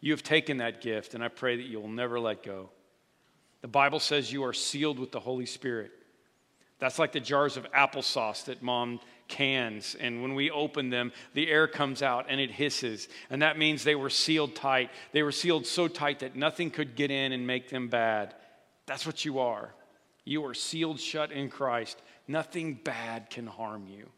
You 0.00 0.12
have 0.12 0.22
taken 0.22 0.58
that 0.58 0.80
gift, 0.80 1.14
and 1.14 1.24
I 1.24 1.28
pray 1.28 1.56
that 1.56 1.66
you 1.66 1.80
will 1.80 1.88
never 1.88 2.20
let 2.20 2.42
go. 2.42 2.70
The 3.62 3.68
Bible 3.68 3.98
says 3.98 4.32
you 4.32 4.44
are 4.44 4.52
sealed 4.52 4.98
with 4.98 5.10
the 5.10 5.20
Holy 5.20 5.46
Spirit. 5.46 5.90
That's 6.78 6.98
like 6.98 7.12
the 7.12 7.20
jars 7.20 7.56
of 7.56 7.70
applesauce 7.72 8.44
that 8.44 8.62
mom 8.62 9.00
cans. 9.28 9.96
And 9.98 10.22
when 10.22 10.34
we 10.34 10.50
open 10.50 10.90
them, 10.90 11.12
the 11.34 11.48
air 11.48 11.66
comes 11.66 12.02
out 12.02 12.26
and 12.28 12.40
it 12.40 12.50
hisses. 12.50 13.08
And 13.30 13.42
that 13.42 13.58
means 13.58 13.84
they 13.84 13.94
were 13.94 14.10
sealed 14.10 14.54
tight. 14.54 14.90
They 15.12 15.22
were 15.22 15.32
sealed 15.32 15.66
so 15.66 15.88
tight 15.88 16.20
that 16.20 16.36
nothing 16.36 16.70
could 16.70 16.96
get 16.96 17.10
in 17.10 17.32
and 17.32 17.46
make 17.46 17.68
them 17.68 17.88
bad. 17.88 18.34
That's 18.86 19.06
what 19.06 19.24
you 19.24 19.40
are. 19.40 19.74
You 20.24 20.44
are 20.46 20.54
sealed 20.54 21.00
shut 21.00 21.32
in 21.32 21.50
Christ. 21.50 22.00
Nothing 22.28 22.74
bad 22.74 23.30
can 23.30 23.46
harm 23.46 23.86
you. 23.86 24.08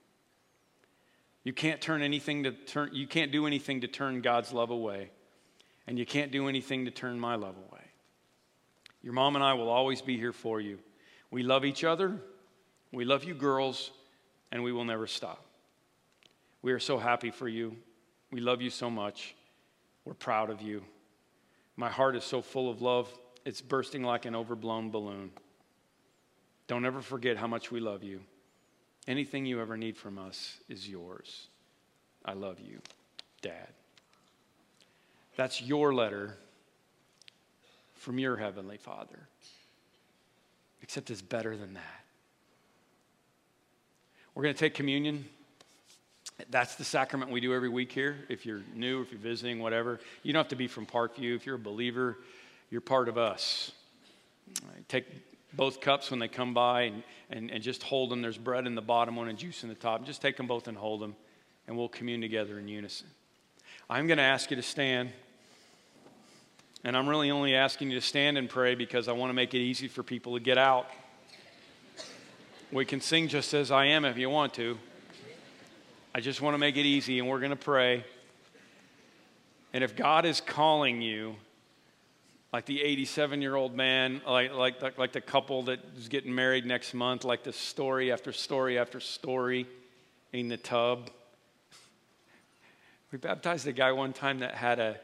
You 1.45 1.53
can't 1.53 1.81
turn 1.81 2.03
anything 2.03 2.45
to 2.45 2.53
turn 2.53 2.91
you 2.93 3.07
can't 3.07 3.33
do 3.33 3.47
anything 3.47 3.81
to 3.83 3.89
turn 3.89 4.21
God's 4.21 4.53
love 4.53 4.71
away. 4.71 5.11
And 5.87 5.99
you 5.99 6.05
can't 6.05 6.31
do 6.31 6.49
anything 6.49 6.85
to 6.85 6.91
turn 6.91 7.19
my 7.19 7.37
love 7.37 7.57
away. 7.57 7.85
Your 9.03 9.15
mom 9.15 9.37
and 9.37 9.45
I 9.45 9.55
will 9.55 9.71
always 9.71 10.03
be 10.03 10.19
here 10.19 10.33
for 10.33 10.61
you. 10.61 10.79
We 11.31 11.43
love 11.43 11.65
each 11.65 11.85
other. 11.85 12.21
We 12.93 13.05
love 13.05 13.25
you 13.25 13.35
girls 13.35 13.91
and 14.51 14.63
we 14.63 14.73
will 14.73 14.85
never 14.85 15.07
stop. 15.07 15.45
We 16.63 16.73
are 16.73 16.79
so 16.79 16.99
happy 16.99 17.31
for 17.31 17.49
you. 17.49 17.77
We 18.31 18.41
love 18.41 18.61
you 18.61 18.71
so 18.71 18.91
much. 18.91 19.35
We're 20.05 20.15
proud 20.15 20.51
of 20.51 20.63
you. 20.63 20.83
My 21.77 21.89
heart 21.89 22.17
is 22.17 22.25
so 22.25 22.43
full 22.43 22.71
of 22.71 22.83
love, 22.83 23.09
it's 23.45 23.61
bursting 23.61 24.03
like 24.03 24.25
an 24.25 24.35
overblown 24.35 24.91
balloon. 24.91 25.31
Don't 26.67 26.85
ever 26.85 27.01
forget 27.01 27.37
how 27.37 27.47
much 27.47 27.71
we 27.71 27.81
love 27.81 28.03
you. 28.03 28.21
Anything 29.07 29.47
you 29.47 29.61
ever 29.61 29.77
need 29.77 29.97
from 29.97 30.19
us 30.19 30.59
is 30.69 30.89
yours. 30.89 31.49
I 32.25 32.35
love 32.35 32.61
you, 32.61 32.81
Dad. 33.41 33.69
That's 35.37 35.63
your 35.63 35.95
letter 35.95 36.37
from 37.95 38.19
your 38.19 38.37
Heavenly 38.37 38.77
Father. 38.77 39.29
Except 40.83 41.11
it's 41.11 41.23
better 41.23 41.57
than 41.57 41.75
that. 41.75 41.98
We're 44.39 44.45
going 44.45 44.55
to 44.55 44.61
take 44.61 44.75
communion. 44.75 45.25
That's 46.49 46.77
the 46.77 46.85
sacrament 46.85 47.33
we 47.33 47.41
do 47.41 47.53
every 47.53 47.69
week 47.69 47.91
here. 47.91 48.19
If 48.29 48.47
you're 48.47 48.61
new, 48.73 49.03
if 49.03 49.11
you're 49.11 49.21
visiting, 49.21 49.59
whatever, 49.59 49.99
you 50.23 50.33
don't 50.33 50.39
have 50.39 50.51
to 50.51 50.55
be 50.55 50.69
from 50.69 50.87
Parkview. 50.87 51.35
If 51.35 51.45
you're 51.45 51.57
a 51.57 51.59
believer, 51.59 52.19
you're 52.71 52.81
part 52.81 53.09
of 53.09 53.19
us. 53.19 53.73
Take 54.87 55.07
both 55.55 55.81
cups 55.81 56.13
when 56.13 56.21
they 56.21 56.29
come 56.29 56.55
by 56.55 56.83
and, 56.83 57.03
and, 57.31 57.51
and 57.51 57.65
just 57.65 57.83
hold 57.83 58.13
them. 58.13 58.23
There's 58.23 58.39
bread 58.39 58.69
in 58.69 58.77
the 58.77 58.81
bottom 58.81 59.17
one 59.17 59.27
and 59.27 59.37
juice 59.37 59.65
in 59.65 59.71
the 59.71 59.75
top. 59.75 60.07
Just 60.07 60.23
take 60.23 60.37
them 60.37 60.47
both 60.47 60.69
and 60.69 60.77
hold 60.79 61.01
them, 61.01 61.17
and 61.67 61.77
we'll 61.77 61.89
commune 61.89 62.21
together 62.21 62.61
in 62.61 62.69
unison. 62.69 63.09
I'm 63.91 64.07
going 64.07 64.19
to 64.19 64.23
ask 64.23 64.53
you 64.53 64.57
to 64.57 64.63
stand. 64.63 65.11
And 66.85 66.97
I'm 66.97 67.09
really 67.09 67.33
only 67.33 67.57
asking 67.57 67.91
you 67.91 67.99
to 67.99 68.07
stand 68.07 68.39
and 68.39 68.49
pray 68.49 68.77
because 68.77 69.09
I 69.09 69.13
want 69.15 69.31
to 69.31 69.35
make 69.35 69.53
it 69.55 69.59
easy 69.59 69.89
for 69.89 70.05
people 70.05 70.35
to 70.35 70.41
get 70.41 70.59
out. 70.59 70.87
We 72.71 72.85
can 72.85 73.01
sing 73.01 73.29
just 73.29 73.55
as 73.55 73.71
I 73.71 73.87
am 73.87 74.05
if 74.05 74.19
you 74.19 74.29
want 74.29 74.53
to. 74.55 74.77
I 76.15 76.21
just 76.21 76.43
want 76.43 76.53
to 76.53 76.59
make 76.59 76.77
it 76.77 76.85
easy, 76.85 77.19
and 77.19 77.27
we're 77.27 77.39
going 77.39 77.49
to 77.49 77.57
pray. 77.57 78.05
And 79.73 79.83
if 79.83 79.97
God 79.97 80.27
is 80.27 80.43
calling 80.43 81.01
you 81.01 81.37
like 82.53 82.67
the 82.67 82.83
87 82.83 83.41
year 83.41 83.55
old 83.55 83.75
man, 83.75 84.21
like, 84.27 84.53
like, 84.53 84.99
like 84.99 85.13
the 85.13 85.21
couple 85.23 85.63
that 85.63 85.79
is 85.97 86.09
getting 86.09 86.35
married 86.35 86.67
next 86.67 86.93
month, 86.93 87.25
like 87.25 87.43
the 87.43 87.55
story 87.55 88.13
after 88.13 88.33
story 88.33 88.79
after 88.79 89.01
story 89.01 89.67
in 90.35 90.49
the 90.49 90.59
tub. 90.59 91.09
We 93.13 93.17
baptized 93.17 93.67
a 93.67 93.73
guy 93.73 93.93
one 93.93 94.13
time 94.13 94.41
that 94.41 94.55
had 94.55 94.79
a 94.79 95.01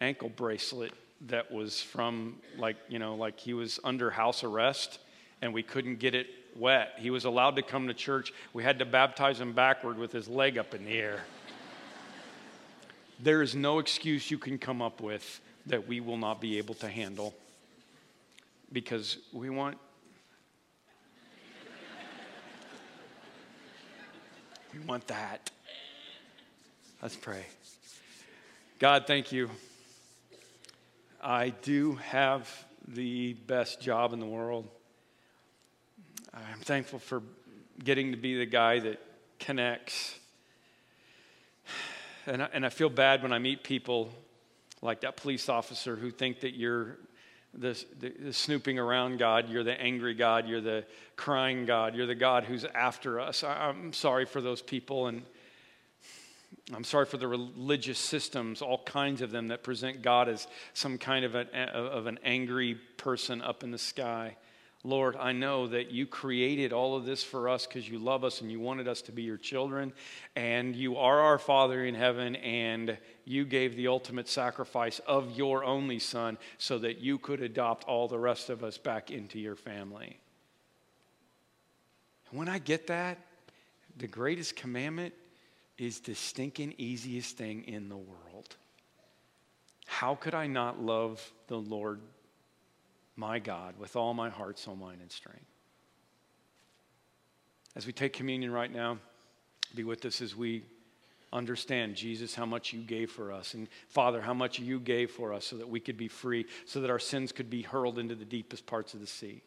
ankle 0.00 0.30
bracelet 0.30 0.92
that 1.26 1.52
was 1.52 1.82
from 1.82 2.36
like, 2.56 2.76
you 2.88 2.98
know, 2.98 3.14
like 3.14 3.38
he 3.38 3.52
was 3.52 3.78
under 3.84 4.08
house 4.08 4.42
arrest 4.42 5.00
and 5.42 5.52
we 5.52 5.62
couldn't 5.62 5.98
get 5.98 6.14
it 6.14 6.28
wet. 6.56 6.94
He 6.98 7.10
was 7.10 7.24
allowed 7.24 7.56
to 7.56 7.62
come 7.62 7.88
to 7.88 7.94
church. 7.94 8.32
We 8.52 8.62
had 8.62 8.78
to 8.78 8.84
baptize 8.84 9.40
him 9.40 9.52
backward 9.52 9.98
with 9.98 10.12
his 10.12 10.28
leg 10.28 10.58
up 10.58 10.74
in 10.74 10.84
the 10.84 10.92
air. 10.92 11.24
there 13.20 13.42
is 13.42 13.54
no 13.54 13.78
excuse 13.78 14.30
you 14.30 14.38
can 14.38 14.58
come 14.58 14.82
up 14.82 15.00
with 15.00 15.40
that 15.66 15.88
we 15.88 16.00
will 16.00 16.18
not 16.18 16.40
be 16.40 16.58
able 16.58 16.74
to 16.74 16.88
handle 16.88 17.34
because 18.72 19.18
we 19.32 19.50
want 19.50 19.78
we 24.72 24.78
want 24.80 25.06
that 25.06 25.50
let's 27.00 27.16
pray 27.16 27.46
god 28.78 29.06
thank 29.06 29.32
you 29.32 29.48
i 31.22 31.48
do 31.62 31.94
have 31.94 32.66
the 32.88 33.32
best 33.32 33.80
job 33.80 34.12
in 34.12 34.20
the 34.20 34.26
world 34.26 34.68
i'm 36.34 36.60
thankful 36.60 36.98
for 36.98 37.22
getting 37.82 38.10
to 38.12 38.16
be 38.16 38.38
the 38.38 38.46
guy 38.46 38.78
that 38.78 39.00
connects 39.38 40.18
and 42.26 42.42
I, 42.42 42.48
and 42.52 42.64
I 42.64 42.68
feel 42.68 42.90
bad 42.90 43.22
when 43.22 43.32
i 43.32 43.38
meet 43.38 43.62
people 43.62 44.10
like 44.82 45.00
that 45.00 45.16
police 45.16 45.48
officer 45.48 45.96
who 45.96 46.10
think 46.10 46.40
that 46.40 46.54
you're 46.54 46.98
the, 47.56 47.84
the, 47.98 48.12
the, 48.18 48.32
snooping 48.32 48.78
around 48.78 49.18
God, 49.18 49.48
you're 49.48 49.64
the 49.64 49.80
angry 49.80 50.14
God, 50.14 50.48
you're 50.48 50.60
the 50.60 50.84
crying 51.16 51.66
God, 51.66 51.94
you're 51.94 52.06
the 52.06 52.14
God 52.14 52.44
who's 52.44 52.64
after 52.64 53.20
us. 53.20 53.44
I, 53.44 53.68
I'm 53.68 53.92
sorry 53.92 54.26
for 54.26 54.40
those 54.40 54.60
people, 54.60 55.06
and 55.06 55.22
I'm 56.74 56.84
sorry 56.84 57.06
for 57.06 57.16
the 57.16 57.28
religious 57.28 57.98
systems, 57.98 58.62
all 58.62 58.82
kinds 58.84 59.22
of 59.22 59.30
them 59.30 59.48
that 59.48 59.62
present 59.62 60.02
God 60.02 60.28
as 60.28 60.46
some 60.72 60.98
kind 60.98 61.24
of 61.24 61.34
of 61.34 62.06
an 62.06 62.18
angry 62.24 62.74
person 62.96 63.42
up 63.42 63.62
in 63.62 63.70
the 63.70 63.78
sky. 63.78 64.36
Lord, 64.86 65.16
I 65.16 65.32
know 65.32 65.66
that 65.68 65.90
you 65.92 66.06
created 66.06 66.74
all 66.74 66.94
of 66.94 67.06
this 67.06 67.24
for 67.24 67.48
us 67.48 67.66
because 67.66 67.88
you 67.88 67.98
love 67.98 68.22
us 68.22 68.42
and 68.42 68.52
you 68.52 68.60
wanted 68.60 68.86
us 68.86 69.00
to 69.02 69.12
be 69.12 69.22
your 69.22 69.38
children. 69.38 69.94
And 70.36 70.76
you 70.76 70.98
are 70.98 71.20
our 71.20 71.38
Father 71.38 71.86
in 71.86 71.94
heaven, 71.94 72.36
and 72.36 72.98
you 73.24 73.46
gave 73.46 73.76
the 73.76 73.88
ultimate 73.88 74.28
sacrifice 74.28 75.00
of 75.06 75.38
your 75.38 75.64
only 75.64 75.98
Son 75.98 76.36
so 76.58 76.78
that 76.80 76.98
you 76.98 77.16
could 77.16 77.40
adopt 77.40 77.84
all 77.84 78.08
the 78.08 78.18
rest 78.18 78.50
of 78.50 78.62
us 78.62 78.76
back 78.76 79.10
into 79.10 79.38
your 79.38 79.56
family. 79.56 80.20
And 82.30 82.38
when 82.38 82.50
I 82.50 82.58
get 82.58 82.86
that, 82.88 83.18
the 83.96 84.06
greatest 84.06 84.54
commandment 84.54 85.14
is 85.78 86.00
the 86.00 86.14
stinking 86.14 86.74
easiest 86.76 87.38
thing 87.38 87.64
in 87.64 87.88
the 87.88 87.96
world. 87.96 88.56
How 89.86 90.14
could 90.14 90.34
I 90.34 90.46
not 90.46 90.82
love 90.82 91.32
the 91.46 91.56
Lord 91.56 92.00
my 93.16 93.38
God 93.38 93.78
with 93.78 93.96
all 93.96 94.14
my 94.14 94.30
heart, 94.30 94.58
soul, 94.58 94.76
mind, 94.76 95.00
and 95.00 95.10
strength. 95.10 95.46
As 97.76 97.86
we 97.86 97.92
take 97.92 98.12
communion 98.12 98.52
right 98.52 98.72
now, 98.72 98.98
be 99.74 99.84
with 99.84 100.04
us 100.04 100.20
as 100.20 100.36
we 100.36 100.64
understand, 101.32 101.96
Jesus, 101.96 102.34
how 102.34 102.46
much 102.46 102.72
you 102.72 102.80
gave 102.80 103.10
for 103.10 103.32
us. 103.32 103.54
And 103.54 103.68
Father, 103.88 104.20
how 104.20 104.34
much 104.34 104.60
you 104.60 104.78
gave 104.78 105.10
for 105.10 105.32
us 105.32 105.44
so 105.44 105.56
that 105.56 105.68
we 105.68 105.80
could 105.80 105.96
be 105.96 106.06
free, 106.06 106.46
so 106.64 106.80
that 106.80 106.90
our 106.90 107.00
sins 107.00 107.32
could 107.32 107.50
be 107.50 107.62
hurled 107.62 107.98
into 107.98 108.14
the 108.14 108.24
deepest 108.24 108.66
parts 108.66 108.94
of 108.94 109.00
the 109.00 109.06
sea. 109.06 109.42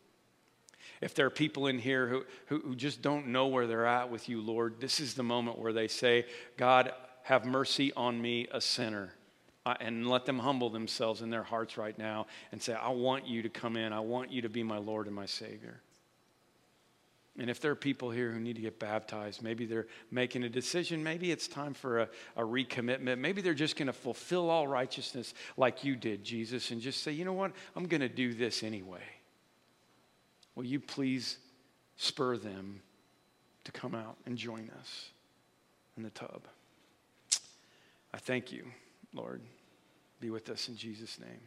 If 1.00 1.14
there 1.14 1.26
are 1.28 1.32
people 1.32 1.68
in 1.68 1.80
here 1.80 2.08
who, 2.08 2.26
who, 2.48 2.60
who 2.60 2.76
just 2.76 3.02
don't 3.02 3.28
know 3.28 3.48
where 3.48 3.68
they're 3.68 3.86
at 3.86 4.10
with 4.10 4.28
you, 4.28 4.42
Lord, 4.42 4.82
this 4.82 5.00
is 5.00 5.14
the 5.14 5.24
moment 5.24 5.60
where 5.60 5.74
they 5.74 5.88
say, 5.88 6.26
God, 6.58 6.92
have 7.24 7.46
mercy 7.46 7.94
on 7.94 8.22
me, 8.22 8.48
a 8.52 8.60
sinner 8.60 9.14
and 9.80 10.10
let 10.10 10.26
them 10.26 10.40
humble 10.40 10.70
themselves 10.70 11.22
in 11.22 11.30
their 11.30 11.44
hearts 11.44 11.78
right 11.78 11.98
now 11.98 12.28
and 12.52 12.62
say, 12.62 12.74
I 12.74 12.90
want 12.90 13.28
you 13.28 13.42
to 13.42 13.50
come 13.50 13.76
in. 13.78 13.94
I 13.94 14.00
want 14.00 14.32
you 14.32 14.42
to 14.44 14.50
be 14.50 14.64
my 14.64 14.78
Lord 14.78 15.08
and 15.08 15.16
my 15.16 15.26
Savior. 15.26 15.82
And 17.40 17.52
if 17.52 17.60
there 17.60 17.72
are 17.72 17.76
people 17.76 18.10
here 18.10 18.32
who 18.32 18.40
need 18.40 18.56
to 18.56 18.62
get 18.62 18.80
baptized, 18.80 19.44
maybe 19.44 19.66
they're 19.66 19.86
making 20.10 20.44
a 20.44 20.50
decision, 20.50 21.04
maybe 21.04 21.32
it's 21.32 21.48
time 21.48 21.76
for 21.76 22.00
a, 22.00 22.10
a 22.36 22.42
recommitment, 22.42 23.20
maybe 23.20 23.42
they're 23.42 23.54
just 23.54 23.76
going 23.76 23.88
to 23.88 23.94
fulfill 23.94 24.50
all 24.50 24.68
righteousness 24.68 25.36
like 25.56 25.84
you 25.84 25.96
did, 25.96 26.24
Jesus, 26.24 26.72
and 26.72 26.82
just 26.82 27.04
say, 27.04 27.12
you 27.12 27.26
know 27.26 27.34
what, 27.34 27.52
I'm 27.76 27.86
going 27.86 28.02
to 28.02 28.10
do 28.10 28.34
this 28.34 28.64
anyway. 28.64 29.04
Will 30.56 30.66
you 30.66 30.80
please 30.80 31.38
spur 31.98 32.38
them 32.38 32.82
to 33.66 33.72
come 33.72 33.94
out 33.94 34.18
and 34.26 34.36
join 34.36 34.72
us 34.80 35.10
in 35.96 36.02
the 36.02 36.10
tub? 36.10 36.48
I 38.14 38.18
thank 38.18 38.52
you, 38.52 38.66
Lord. 39.14 39.42
Be 40.20 40.30
with 40.30 40.50
us 40.50 40.68
in 40.68 40.76
Jesus' 40.76 41.20
name. 41.20 41.42